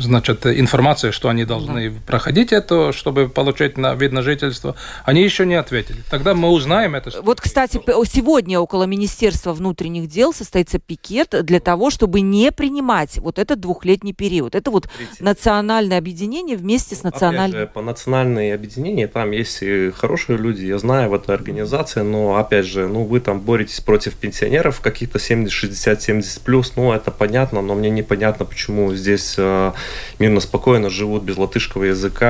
значит, 0.00 0.46
информация, 0.46 1.12
что 1.12 1.28
они 1.28 1.44
должны 1.44 1.90
да. 1.90 1.96
проходить 2.06 2.52
это, 2.52 2.92
чтобы 2.92 3.28
получить 3.28 3.76
на 3.76 3.94
вид 3.94 4.12
на 4.12 4.22
жительство, 4.22 4.74
они 5.04 5.22
еще 5.22 5.46
не 5.46 5.54
ответили. 5.54 5.98
Тогда 6.10 6.34
мы 6.34 6.48
узнаем 6.48 6.94
это. 6.94 7.10
Вот, 7.22 7.40
кстати, 7.40 7.80
сегодня 8.06 8.58
около 8.60 8.84
Министерства 8.84 9.52
внутренних 9.52 10.08
дел 10.08 10.32
состоится 10.32 10.78
пикет 10.78 11.34
для 11.44 11.60
того, 11.60 11.90
чтобы 11.90 12.20
не 12.20 12.52
принимать 12.52 13.18
вот 13.18 13.38
этот 13.38 13.60
двухлетний 13.60 14.12
период. 14.12 14.54
Это 14.54 14.70
вот 14.70 14.88
Видите. 14.98 15.22
национальное 15.22 15.98
объединение 15.98 16.56
вместе 16.56 16.94
с 16.94 17.02
национальным... 17.02 17.50
Опять 17.50 17.68
же, 17.68 17.74
по 17.74 17.82
национальной 17.82 18.54
объединению 18.54 19.08
там 19.08 19.30
есть 19.30 19.62
и 19.62 19.90
хорошие 19.90 20.38
люди, 20.38 20.64
я 20.64 20.78
знаю 20.78 21.10
в 21.10 21.14
этой 21.14 21.34
организации, 21.34 22.00
но, 22.00 22.36
опять 22.36 22.66
же, 22.66 22.88
ну, 22.88 23.04
вы 23.04 23.20
там 23.20 23.40
боретесь 23.40 23.80
против 23.80 24.14
пенсионеров 24.14 24.80
каких-то 24.80 25.18
70, 25.18 25.52
60, 25.52 26.02
70 26.02 26.42
плюс, 26.42 26.72
ну, 26.76 26.92
это 26.92 27.10
понятно, 27.10 27.62
но 27.62 27.74
мне 27.74 27.90
непонятно, 27.90 28.44
почему 28.44 28.94
здесь 28.94 29.34
э, 29.38 29.72
мирно, 30.18 30.40
спокойно 30.40 30.90
живут 30.90 31.22
без 31.22 31.36
латышского 31.36 31.84
языка 31.84 32.26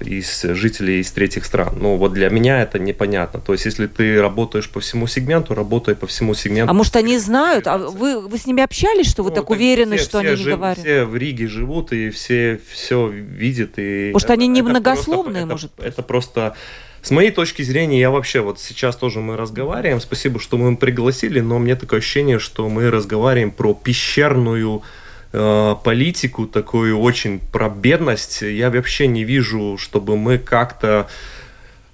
э, 0.00 0.04
из 0.04 0.42
жителей 0.42 1.00
из 1.00 1.10
третьих 1.12 1.44
стран. 1.44 1.76
Ну, 1.80 1.96
вот 1.96 2.12
для 2.12 2.28
меня 2.30 2.62
это 2.62 2.78
непонятно. 2.78 3.40
То 3.40 3.52
есть, 3.52 3.64
если 3.64 3.86
ты 3.86 4.20
работаешь 4.20 4.68
по 4.68 4.80
всему 4.80 5.06
сегменту, 5.06 5.54
работай 5.54 5.94
по 5.94 6.06
всему 6.06 6.34
сегменту. 6.34 6.70
А 6.70 6.74
может, 6.74 6.96
они 6.96 7.18
знают? 7.18 7.66
А 7.66 7.78
вы, 7.78 8.20
вы 8.20 8.38
с 8.38 8.46
ними 8.46 8.62
общались, 8.62 9.08
что 9.08 9.22
вы 9.22 9.30
ну, 9.30 9.36
так 9.36 9.50
уверены, 9.50 9.96
все, 9.96 10.04
что 10.04 10.18
все 10.20 10.28
они 10.28 10.36
жив, 10.36 10.46
не 10.46 10.52
говорят? 10.56 10.78
Все 10.78 11.04
в 11.04 11.16
Риге 11.16 11.46
живут, 11.46 11.92
и 11.92 12.10
все 12.10 12.60
все 12.70 13.08
видят. 13.08 13.72
И 13.76 14.10
может, 14.12 14.26
это, 14.26 14.34
они 14.34 14.48
не 14.48 14.62
многословные, 14.62 15.46
может? 15.46 15.72
Это, 15.78 15.88
это 15.88 16.02
просто... 16.02 16.56
С 17.02 17.10
моей 17.10 17.32
точки 17.32 17.62
зрения, 17.62 17.98
я 17.98 18.12
вообще 18.12 18.40
вот 18.40 18.60
сейчас 18.60 18.94
тоже 18.94 19.18
мы 19.18 19.36
разговариваем, 19.36 20.00
спасибо, 20.00 20.38
что 20.38 20.56
мы 20.56 20.76
пригласили, 20.76 21.40
но 21.40 21.58
мне 21.58 21.74
такое 21.74 21.98
ощущение, 21.98 22.38
что 22.38 22.68
мы 22.68 22.92
разговариваем 22.92 23.50
про 23.50 23.74
пещерную 23.74 24.82
Э, 25.32 25.76
политику 25.82 26.46
такую 26.46 26.98
очень 26.98 27.38
про 27.40 27.68
бедность. 27.68 28.42
Я 28.42 28.70
вообще 28.70 29.06
не 29.06 29.24
вижу, 29.24 29.78
чтобы 29.78 30.16
мы 30.16 30.38
как-то 30.38 31.08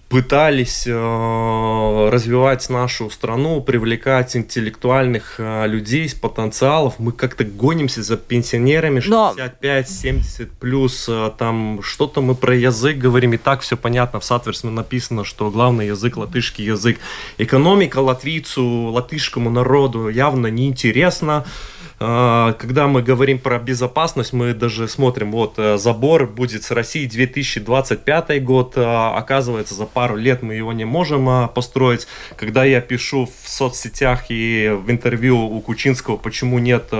пытались 0.08 0.86
э, 0.86 2.08
развивать 2.10 2.68
нашу 2.70 3.10
страну, 3.10 3.60
привлекать 3.60 4.36
интеллектуальных 4.36 5.34
э, 5.38 5.66
людей 5.66 6.08
с 6.08 6.14
потенциалом. 6.14 6.94
Мы 6.98 7.12
как-то 7.12 7.44
гонимся 7.44 8.02
за 8.02 8.16
пенсионерами 8.16 9.00
65-70 9.00 10.48
плюс. 10.58 11.06
Э, 11.08 11.30
там 11.36 11.80
что-то 11.82 12.22
мы 12.22 12.34
про 12.34 12.56
язык 12.56 12.96
говорим, 12.96 13.34
и 13.34 13.36
так 13.36 13.60
все 13.60 13.76
понятно. 13.76 14.18
В 14.20 14.24
Сатверсме 14.24 14.70
написано, 14.70 15.24
что 15.24 15.50
главный 15.50 15.88
язык 15.88 16.16
латышский 16.16 16.64
язык. 16.64 16.98
Экономика 17.36 17.98
латвийцу, 17.98 18.64
латышскому 18.64 19.50
народу 19.50 20.08
явно 20.08 20.46
неинтересна. 20.46 21.44
А, 21.44 21.77
когда 21.98 22.86
мы 22.86 23.02
говорим 23.02 23.40
про 23.40 23.58
безопасность, 23.58 24.32
мы 24.32 24.54
даже 24.54 24.86
смотрим, 24.86 25.32
вот 25.32 25.54
э, 25.56 25.78
забор 25.78 26.28
будет 26.28 26.62
с 26.62 26.70
России 26.70 27.06
2025 27.06 28.44
год, 28.44 28.74
а, 28.76 29.16
оказывается, 29.16 29.74
за 29.74 29.84
пару 29.84 30.14
лет 30.14 30.42
мы 30.42 30.54
его 30.54 30.72
не 30.72 30.84
можем 30.84 31.28
а, 31.28 31.48
построить. 31.48 32.06
Когда 32.36 32.64
я 32.64 32.80
пишу 32.80 33.26
в 33.26 33.48
соцсетях 33.48 34.26
и 34.28 34.70
в 34.80 34.88
интервью 34.92 35.38
у 35.38 35.60
Кучинского, 35.60 36.16
почему 36.16 36.60
нет 36.60 36.92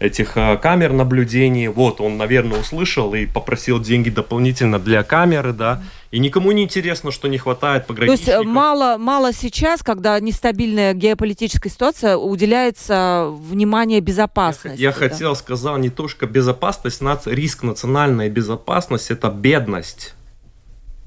этих 0.00 0.34
камер 0.34 0.92
наблюдений, 0.92 1.68
вот 1.68 2.02
он, 2.02 2.18
наверное, 2.18 2.60
услышал 2.60 3.14
и 3.14 3.24
попросил 3.24 3.80
деньги 3.80 4.10
дополнительно 4.10 4.78
для 4.78 5.02
камеры, 5.02 5.54
да, 5.54 5.82
и 6.10 6.18
никому 6.18 6.52
не 6.52 6.62
интересно, 6.62 7.10
что 7.10 7.28
не 7.28 7.38
хватает 7.38 7.86
пограничников. 7.86 8.26
То 8.26 8.40
есть 8.40 8.46
мало, 8.46 8.96
мало 8.98 9.32
сейчас, 9.32 9.82
когда 9.82 10.18
нестабильная 10.20 10.94
геополитическая 10.94 11.70
ситуация, 11.70 12.16
уделяется 12.16 13.28
внимание 13.30 14.00
безопасности. 14.00 14.80
Я, 14.80 14.88
я 14.88 14.92
да? 14.92 14.98
хотел 14.98 15.36
сказать 15.36 15.78
не 15.78 15.90
только 15.90 16.26
безопасность, 16.26 17.02
риск 17.26 17.62
национальной 17.62 18.28
безопасности– 18.28 19.12
это 19.14 19.30
бедность. 19.30 20.14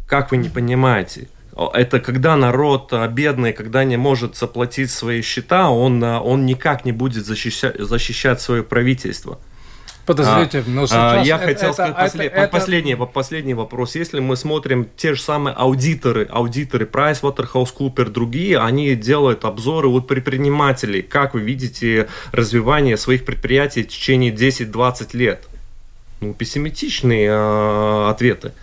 Как 0.07 0.31
вы 0.31 0.37
не 0.37 0.49
понимаете? 0.49 1.29
Это 1.73 1.99
когда 1.99 2.35
народ 2.35 2.93
а, 2.93 3.07
бедный, 3.07 3.53
когда 3.53 3.83
не 3.83 3.97
может 3.97 4.37
заплатить 4.37 4.91
свои 4.91 5.21
счета, 5.21 5.69
он, 5.69 6.03
а, 6.03 6.21
он 6.21 6.45
никак 6.45 6.85
не 6.85 6.91
будет 6.91 7.25
защищать, 7.25 7.75
защищать 7.77 8.41
свое 8.41 8.63
правительство. 8.63 9.39
Подождите, 10.09 10.63
но 10.65 10.85
а, 10.85 10.87
сейчас... 10.87 11.27
Я 11.27 11.35
это, 11.35 11.45
хотел 11.45 11.73
сказать 11.73 11.91
это, 11.91 12.01
послед... 12.01 12.33
это... 12.33 12.51
последний, 12.51 12.95
последний 12.95 13.53
вопрос. 13.53 13.95
Если 13.95 14.19
мы 14.19 14.35
смотрим 14.37 14.87
те 14.97 15.13
же 15.13 15.21
самые 15.21 15.53
аудиторы, 15.53 16.27
аудиторы 16.31 16.85
PricewaterhouseCoopers, 16.87 18.09
другие, 18.09 18.57
они 18.57 18.95
делают 18.95 19.45
обзоры 19.45 19.87
от 19.87 20.07
предпринимателей. 20.07 21.03
Как 21.03 21.35
вы 21.35 21.41
видите 21.41 22.07
развивание 22.31 22.97
своих 22.97 23.23
предприятий 23.23 23.83
в 23.83 23.89
течение 23.89 24.33
10-20 24.33 25.09
лет? 25.15 25.47
Ну, 26.21 26.33
пессимистичные 26.33 27.29
э, 27.29 28.09
ответы. 28.09 28.53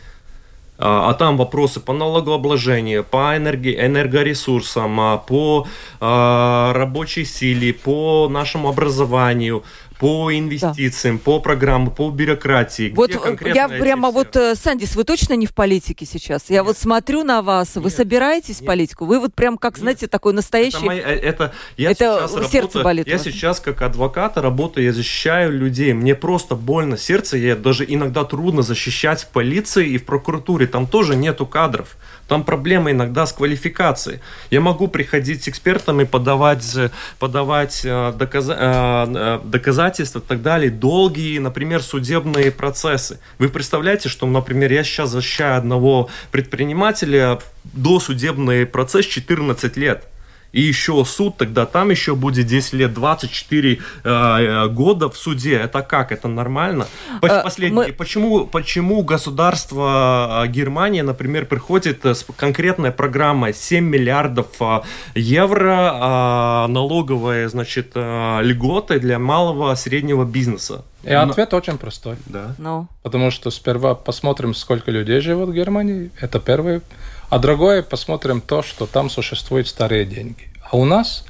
А, 0.79 1.11
а 1.11 1.15
там 1.15 1.37
вопросы 1.37 1.79
по 1.79 1.93
налогообложению, 1.93 3.05
по 3.05 3.37
энерги, 3.37 3.75
энергоресурсам, 3.79 5.23
по 5.29 5.69
э, 6.01 6.73
рабочей 6.75 7.25
силе, 7.25 7.73
по 7.73 8.29
нашему 8.29 8.69
образованию– 8.69 9.63
по 9.99 10.31
инвестициям, 10.33 11.17
да. 11.17 11.23
по 11.25 11.41
программам, 11.41 11.91
по 11.91 12.11
бюрократии. 12.11 12.93
Вот 12.95 13.11
я 13.45 13.69
прямо 13.69 14.11
вот, 14.11 14.37
э, 14.37 14.55
Сандис, 14.55 14.95
вы 14.95 15.05
точно 15.05 15.35
не 15.35 15.47
в 15.47 15.55
политике 15.55 16.05
сейчас? 16.05 16.45
Я 16.49 16.57
Нет. 16.57 16.67
вот 16.67 16.79
смотрю 16.79 17.25
на 17.25 17.43
вас, 17.43 17.77
Нет. 17.77 17.85
вы 17.85 17.91
собираетесь 17.91 18.61
Нет. 18.61 18.63
в 18.63 18.65
политику? 18.67 19.07
Вы 19.07 19.21
вот 19.21 19.35
прям 19.35 19.57
как, 19.57 19.75
Нет. 19.75 19.81
знаете, 19.81 20.07
такой 20.07 20.33
настоящий... 20.33 20.77
Это, 20.77 20.87
мои, 20.87 20.99
э, 20.99 21.03
это, 21.03 21.55
я 21.77 21.91
это 21.93 22.27
сейчас 22.29 22.33
сердце 22.33 22.57
работаю, 22.61 22.85
болит. 22.85 23.07
Я 23.09 23.19
сейчас 23.19 23.61
как 23.61 23.83
адвокат 23.83 24.37
работаю, 24.37 24.85
я 24.85 24.93
защищаю 24.93 25.53
людей. 25.53 25.93
Мне 25.95 26.15
просто 26.15 26.55
больно 26.55 26.97
сердце, 26.99 27.39
я 27.39 27.57
даже 27.57 27.85
иногда 27.87 28.25
трудно 28.25 28.63
защищать 28.63 29.23
в 29.23 29.29
полиции 29.29 29.89
и 29.89 29.99
в 29.99 30.05
прокуратуре. 30.05 30.67
Там 30.67 30.87
тоже 30.87 31.17
нету 31.17 31.47
кадров. 31.47 31.97
Там 32.29 32.45
проблема 32.45 32.91
иногда 32.91 33.27
с 33.27 33.33
квалификацией. 33.33 34.21
Я 34.51 34.61
могу 34.61 34.89
приходить 34.89 35.45
с 35.45 35.49
экспертами, 35.49 36.05
подавать, 36.05 36.77
подавать 37.19 37.83
э, 37.85 38.13
доказа 38.17 38.57
доказательства 39.45 39.77
доказательств 39.77 40.17
и 40.17 40.21
так 40.21 40.43
далее, 40.43 40.71
долгие, 40.71 41.39
например, 41.39 41.83
судебные 41.83 42.51
процессы. 42.51 43.19
Вы 43.39 43.49
представляете, 43.49 44.09
что, 44.09 44.27
например, 44.27 44.73
я 44.73 44.85
сейчас 44.85 45.11
защищаю 45.11 45.59
одного 45.59 46.09
предпринимателя, 46.31 47.39
досудебный 47.65 48.67
процесс 48.67 49.07
14 49.07 49.77
лет. 49.77 50.05
И 50.57 50.63
еще 50.63 51.05
суд, 51.05 51.37
тогда 51.37 51.67
там 51.67 51.91
еще 51.91 52.15
будет 52.15 52.47
10 52.47 52.73
лет, 52.73 52.95
24 52.95 53.79
э, 54.05 54.69
года 54.69 55.11
в 55.11 55.17
суде. 55.19 55.57
Это 55.57 55.83
как? 55.83 56.13
Это 56.13 56.29
нормально? 56.29 56.87
Э, 57.21 57.43
Последнее. 57.43 57.89
Мы... 57.89 57.93
Почему, 57.93 58.47
почему 58.47 59.03
государство 59.03 60.45
э, 60.45 60.49
Германии, 60.49 61.03
например, 61.03 61.45
приходит 61.45 62.07
с 62.07 62.25
конкретной 62.37 62.91
программой 62.91 63.53
7 63.53 63.85
миллиардов 63.85 64.47
э, 64.61 64.81
евро 65.15 66.67
налоговые, 66.69 67.51
значит, 67.51 67.93
льготы 67.95 68.99
для 68.99 69.19
малого 69.19 69.75
среднего 69.75 70.25
бизнеса? 70.25 70.85
И 71.07 71.11
Но... 71.11 71.23
ответ 71.23 71.53
очень 71.53 71.77
простой. 71.77 72.17
Да. 72.27 72.55
No. 72.59 72.65
Ну. 72.67 72.89
Потому 73.03 73.31
что 73.31 73.51
сперва 73.51 73.95
посмотрим, 73.95 74.55
сколько 74.55 74.91
людей 74.91 75.21
живет 75.21 75.51
в 75.51 75.53
Германии. 75.53 76.11
Это 76.21 76.41
первый. 76.41 76.81
А 77.29 77.39
другое, 77.39 77.83
посмотрим 77.83 78.41
то, 78.41 78.63
что 78.63 78.87
там 78.87 79.11
существуют 79.11 79.69
старые 79.69 80.05
деньги. 80.05 80.49
А 80.71 80.77
у 80.77 80.85
нас 80.85 81.25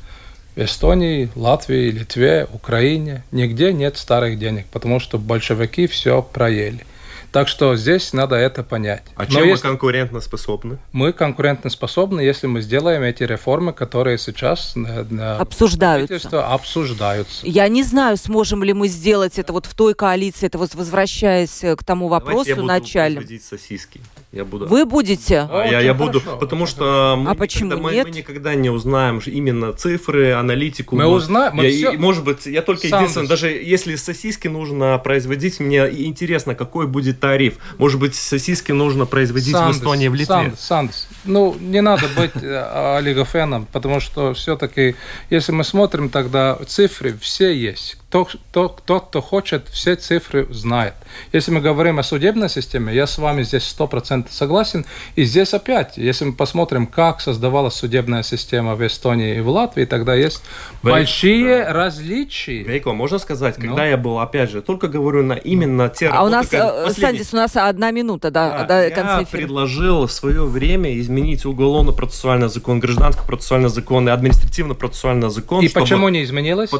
в 0.55 0.61
Эстонии, 0.61 1.31
Латвии, 1.35 1.91
Литве, 1.91 2.47
Украине 2.53 3.25
нигде 3.31 3.73
нет 3.73 3.97
старых 3.97 4.39
денег, 4.39 4.67
потому 4.73 5.01
что 5.01 5.19
большевики 5.19 5.87
все 5.87 6.23
проели. 6.23 6.87
Так 7.33 7.49
что 7.49 7.77
здесь 7.77 8.15
надо 8.15 8.37
это 8.37 8.63
понять. 8.63 9.03
А 9.15 9.25
Но 9.25 9.27
чем 9.27 9.49
если... 9.49 9.67
мы 9.67 9.73
конкурентоспособны? 9.73 10.79
Мы 10.93 11.13
конкурентоспособны, 11.13 12.23
если 12.23 12.47
мы 12.47 12.63
сделаем 12.63 13.03
эти 13.03 13.25
реформы, 13.25 13.75
которые 13.75 14.17
сейчас 14.17 14.73
на, 14.75 15.37
обсуждаются. 15.37 16.47
обсуждаются. 16.47 17.47
Я 17.47 17.69
не 17.69 17.83
знаю, 17.83 18.17
сможем 18.17 18.63
ли 18.65 18.73
мы 18.73 18.89
сделать 18.89 19.39
это 19.39 19.53
вот 19.53 19.67
в 19.67 19.75
той 19.75 19.93
коалиции, 19.95 20.47
это 20.47 20.57
вот 20.57 20.75
возвращаясь 20.75 21.61
к 21.77 21.85
тому 21.85 22.09
вопросу 22.09 22.55
Давайте 22.55 22.61
я 22.61 22.67
начальным. 22.67 23.23
Буду 23.25 23.39
сосиски. 23.41 24.01
Я 24.37 24.45
буду... 24.45 24.67
Вы 24.67 24.85
будете? 24.85 25.49
А, 25.51 25.65
я, 25.65 25.81
я 25.81 25.95
буду, 25.95 26.21
потому 26.21 26.67
что 26.67 27.17
мы, 27.19 27.31
а 27.31 27.35
почему 27.35 27.71
никогда, 27.71 27.91
нет? 27.91 28.05
Мы, 28.05 28.11
мы 28.11 28.17
никогда 28.19 28.55
не 28.55 28.69
узнаем 28.69 29.21
именно 29.25 29.73
цифры, 29.73 30.33
аналитику. 30.33 30.95
Мы 30.95 31.07
узнаем. 31.07 31.59
Я, 31.63 31.71
все... 31.71 31.93
Может 31.93 32.23
быть, 32.23 32.45
я 32.45 32.61
только 32.61 32.87
единственное, 32.87 33.27
даже 33.27 33.49
если 33.49 33.97
сосиски 33.97 34.49
нужно 34.49 34.99
производить, 34.99 35.59
мне 35.59 35.89
интересно, 35.89 36.55
какой 36.55 36.87
будет 36.87 37.19
тариф. 37.19 37.55
Может 37.79 37.99
быть, 37.99 38.15
сосиски 38.15 38.73
нужно 38.73 39.07
производить 39.07 39.53
Сандес, 39.53 39.77
в 39.77 39.79
Эстонии, 39.79 40.09
в 40.09 40.15
Литве. 40.15 40.27
Сандес, 40.27 40.61
Сандес. 40.61 41.09
Ну, 41.25 41.57
не 41.59 41.81
надо 41.81 42.07
быть 42.15 42.43
э, 42.43 42.97
олигофеном, 42.99 43.67
потому 43.73 44.01
что 44.01 44.35
все-таки, 44.35 44.97
если 45.31 45.53
мы 45.53 45.65
смотрим, 45.65 46.11
тогда 46.11 46.59
цифры 46.67 47.17
все 47.23 47.57
есть 47.57 47.97
тот, 48.09 48.37
тот, 48.53 48.83
тот, 48.87 49.07
кто 49.09 49.21
хочет, 49.21 49.69
все 49.69 49.97
цифры 49.97 50.47
знает. 50.51 50.95
Если 51.33 51.51
мы 51.51 51.61
говорим 51.61 51.99
о 51.99 52.05
судебной 52.05 52.49
системе, 52.49 52.95
я 52.95 53.07
с 53.07 53.19
вами 53.19 53.43
здесь 53.43 53.65
сто 53.65 53.89
процентов 53.89 54.33
согласен. 54.33 54.87
И 55.17 55.25
здесь 55.25 55.53
опять, 55.55 55.97
если 55.97 56.27
мы 56.27 56.33
посмотрим, 56.33 56.87
как 56.87 57.21
создавалась 57.21 57.75
судебная 57.75 58.23
система 58.23 58.77
в 58.77 58.87
Эстонии 58.87 59.39
и 59.39 59.41
в 59.41 59.49
Латвии, 59.49 59.87
тогда 59.87 60.15
есть 60.15 60.43
Вейк, 60.85 60.95
большие 60.95 61.65
да. 61.65 61.73
различия. 61.73 62.63
Вейко, 62.63 62.93
можно 62.93 63.19
сказать, 63.19 63.57
когда 63.57 63.83
ну? 63.83 63.85
я 63.85 63.97
был, 63.97 64.21
опять 64.21 64.51
же, 64.51 64.63
только 64.63 64.87
говорю 64.87 65.25
на 65.25 65.33
именно 65.33 65.89
те 65.89 66.09
А 66.09 66.23
у 66.23 66.29
нас, 66.29 66.53
э, 66.53 66.91
Сандис, 66.91 67.33
у 67.33 67.37
нас 67.37 67.57
одна 67.57 67.91
минута 67.91 68.31
да, 68.31 68.65
да, 68.65 68.89
до 68.89 68.95
конца 68.95 69.21
Я 69.21 69.27
предложил 69.27 70.07
в 70.07 70.13
свое 70.13 70.45
время 70.45 70.97
изменить 71.01 71.45
уголовно-процессуальный 71.45 72.49
закон, 72.49 72.79
гражданско-процессуальный 72.79 73.69
закон 73.69 74.09
и 74.09 74.13
административно-процессуальный 74.13 75.29
закон. 75.29 75.65
И 75.65 75.69
чтобы, 75.69 75.85
почему 75.85 76.09
не 76.09 76.23
изменилось? 76.23 76.71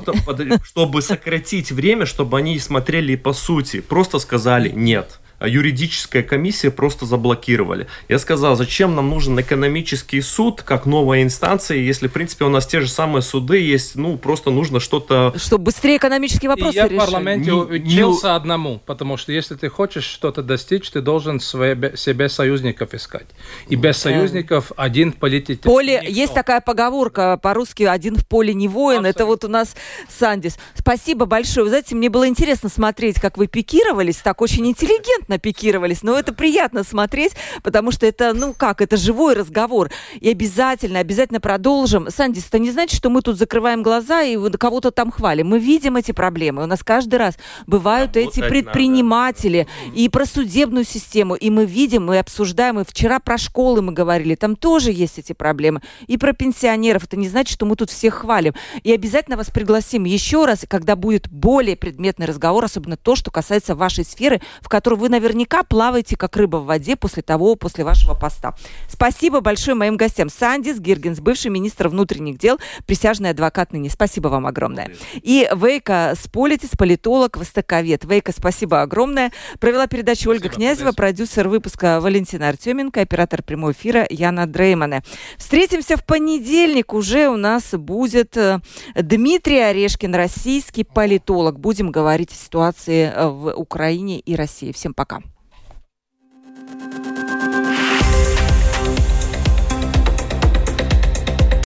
Чтобы 0.63 1.03
сократить 1.17 1.73
время, 1.73 2.05
чтобы 2.05 2.39
они 2.39 2.59
смотрели 2.59 3.17
по 3.17 3.33
сути. 3.33 3.81
Просто 3.81 4.19
сказали 4.19 4.69
«нет» 4.69 5.19
юридическая 5.41 6.23
комиссия 6.23 6.71
просто 6.71 7.05
заблокировали. 7.05 7.87
Я 8.09 8.19
сказал, 8.19 8.57
зачем 8.57 8.95
нам 8.95 9.11
нужен 9.11 9.39
экономический 9.41 10.21
суд 10.21 10.63
как 10.63 10.87
новая 10.87 11.23
инстанция, 11.23 11.79
если, 11.79 12.09
в 12.09 12.13
принципе, 12.13 12.45
у 12.45 12.49
нас 12.49 12.67
те 12.67 12.81
же 12.81 12.89
самые 12.89 13.23
суды 13.23 13.59
есть, 13.59 13.97
ну, 13.97 14.17
просто 14.17 14.51
нужно 14.51 14.81
что-то... 14.81 15.35
Чтобы 15.37 15.65
быстрее 15.65 15.99
экономические 15.99 16.51
вопросы 16.51 16.75
И 16.75 16.77
я 16.79 16.89
в 16.89 16.97
парламенте 16.97 17.51
не, 17.51 17.57
учился 17.57 18.29
не... 18.29 18.37
одному, 18.37 18.81
потому 18.87 19.17
что 19.17 19.33
если 19.33 19.55
ты 19.57 19.69
хочешь 19.69 20.05
что-то 20.05 20.43
достичь, 20.43 20.91
ты 20.91 21.01
должен 21.01 21.41
свои, 21.41 21.75
себе 21.97 22.29
союзников 22.29 22.95
искать. 22.95 23.27
И 23.69 23.77
без 23.77 23.99
союзников 23.99 24.73
один 24.77 25.13
политик... 25.13 25.61
Поле... 25.61 26.03
Есть 26.07 26.35
такая 26.35 26.61
поговорка 26.61 27.39
по-русски 27.43 27.83
«один 27.83 28.17
в 28.17 28.27
поле 28.27 28.55
не 28.55 28.69
воин». 28.69 29.01
Абсолютно. 29.01 29.21
Это 29.21 29.27
вот 29.27 29.45
у 29.45 29.49
нас 29.49 29.77
Сандис. 30.09 30.57
Спасибо 30.75 31.27
большое. 31.27 31.65
Вы 31.65 31.71
знаете, 31.71 31.95
мне 31.95 32.09
было 32.09 32.27
интересно 32.27 32.69
смотреть, 32.69 33.21
как 33.21 33.37
вы 33.37 33.47
пикировались, 33.47 34.17
так 34.17 34.41
очень 34.41 34.67
интеллигентно 34.67 35.26
элегантно 35.27 35.39
пикировались, 35.39 36.03
но 36.03 36.19
это 36.19 36.33
приятно 36.33 36.85
смотреть, 36.85 37.33
потому 37.63 37.91
что 37.91 38.07
это, 38.07 38.33
ну 38.35 38.55
как, 38.55 38.81
это 38.81 38.97
живой 38.97 39.35
разговор. 39.35 39.91
И 40.21 40.31
обязательно, 40.31 41.01
обязательно 41.01 41.41
продолжим. 41.41 42.09
Сандис, 42.11 42.47
это 42.49 42.59
не 42.59 42.71
значит, 42.71 42.97
что 42.97 43.11
мы 43.11 43.23
тут 43.23 43.37
закрываем 43.37 43.83
глаза 43.83 44.23
и 44.23 44.37
кого-то 44.57 44.91
там 44.91 45.11
хвалим. 45.11 45.49
Мы 45.49 45.59
видим 45.59 45.97
эти 45.97 46.13
проблемы. 46.13 46.63
У 46.63 46.67
нас 46.67 46.83
каждый 46.83 47.17
раз 47.17 47.37
бывают 47.67 48.17
Работать 48.17 48.39
эти 48.39 48.49
предприниматели 48.49 49.67
надо. 49.85 49.99
и 49.99 50.09
про 50.09 50.27
судебную 50.27 50.85
систему. 50.85 51.35
И 51.35 51.51
мы 51.51 51.65
видим, 51.67 52.07
мы 52.07 52.19
обсуждаем. 52.19 52.81
И 52.81 52.85
вчера 52.85 53.19
про 53.19 53.39
школы 53.39 53.83
мы 53.83 53.93
говорили. 53.93 54.35
Там 54.35 54.57
тоже 54.57 54.93
есть 54.93 55.19
эти 55.19 55.33
проблемы. 55.33 55.81
И 56.07 56.17
про 56.17 56.33
пенсионеров. 56.33 57.05
Это 57.05 57.17
не 57.17 57.29
значит, 57.29 57.53
что 57.53 57.67
мы 57.67 57.77
тут 57.77 57.91
всех 57.91 58.15
хвалим. 58.15 58.55
И 58.83 58.93
обязательно 58.93 59.37
вас 59.37 59.51
пригласим 59.51 60.05
еще 60.05 60.47
раз, 60.47 60.65
когда 60.69 60.97
будет 60.97 61.29
более 61.29 61.77
предметный 61.77 62.27
разговор, 62.27 62.65
особенно 62.65 62.97
то, 62.97 63.17
что 63.17 63.31
касается 63.31 63.75
вашей 63.75 64.05
сферы, 64.05 64.41
в 64.61 64.69
которой 64.69 64.95
вы, 64.95 65.09
наверняка 65.17 65.63
плаваете 65.63 66.17
как 66.17 66.37
рыба 66.37 66.59
в 66.59 66.67
воде 66.67 66.95
после 66.95 67.23
того, 67.23 67.55
после 67.57 67.85
вашего 67.85 68.15
поста. 68.15 68.55
Спасибо 68.89 69.41
большое 69.41 69.75
моим 69.75 69.97
гостям. 69.97 70.29
Сандис 70.29 70.79
Гиргенс, 70.79 71.21
бывший 71.21 71.51
министр 71.51 71.89
внутренних 71.89 72.39
дел, 72.39 72.59
присяжный 72.87 73.31
адвокат 73.31 73.73
ныне. 73.73 73.89
Спасибо 73.91 74.29
вам 74.29 74.47
огромное. 74.47 74.91
И 75.15 75.49
Вейка 75.55 76.15
Сполитис, 76.21 76.71
политолог, 76.79 77.37
востоковед. 77.37 78.05
Вейка, 78.05 78.33
спасибо 78.33 78.83
огромное. 78.83 79.33
Провела 79.59 79.87
передачу 79.87 80.31
Ольга 80.31 80.49
спасибо, 80.49 80.57
Князева, 80.57 80.93
продюсер 80.93 81.49
выпуска 81.49 82.01
Валентина 82.01 82.49
Артеменко, 82.51 83.01
оператор 83.01 83.43
прямого 83.43 83.73
эфира 83.73 84.07
Яна 84.11 84.47
Дреймане. 84.47 85.03
Встретимся 85.39 85.97
в 85.97 86.05
понедельник. 86.05 86.93
Уже 86.93 87.29
у 87.29 87.37
нас 87.37 87.73
будет 87.73 88.37
э, 88.37 88.61
Дмитрий 88.95 89.61
Орешкин, 89.61 90.15
российский 90.15 90.85
политолог. 90.85 91.59
Будем 91.59 91.91
говорить 91.91 92.33
о 92.33 92.35
ситуации 92.35 93.11
э, 93.15 93.27
в 93.27 93.55
Украине 93.55 94.21
и 94.21 94.37
России. 94.37 94.73
Всем 94.73 94.93
пока. 94.93 95.06
ruoka. 95.07 95.21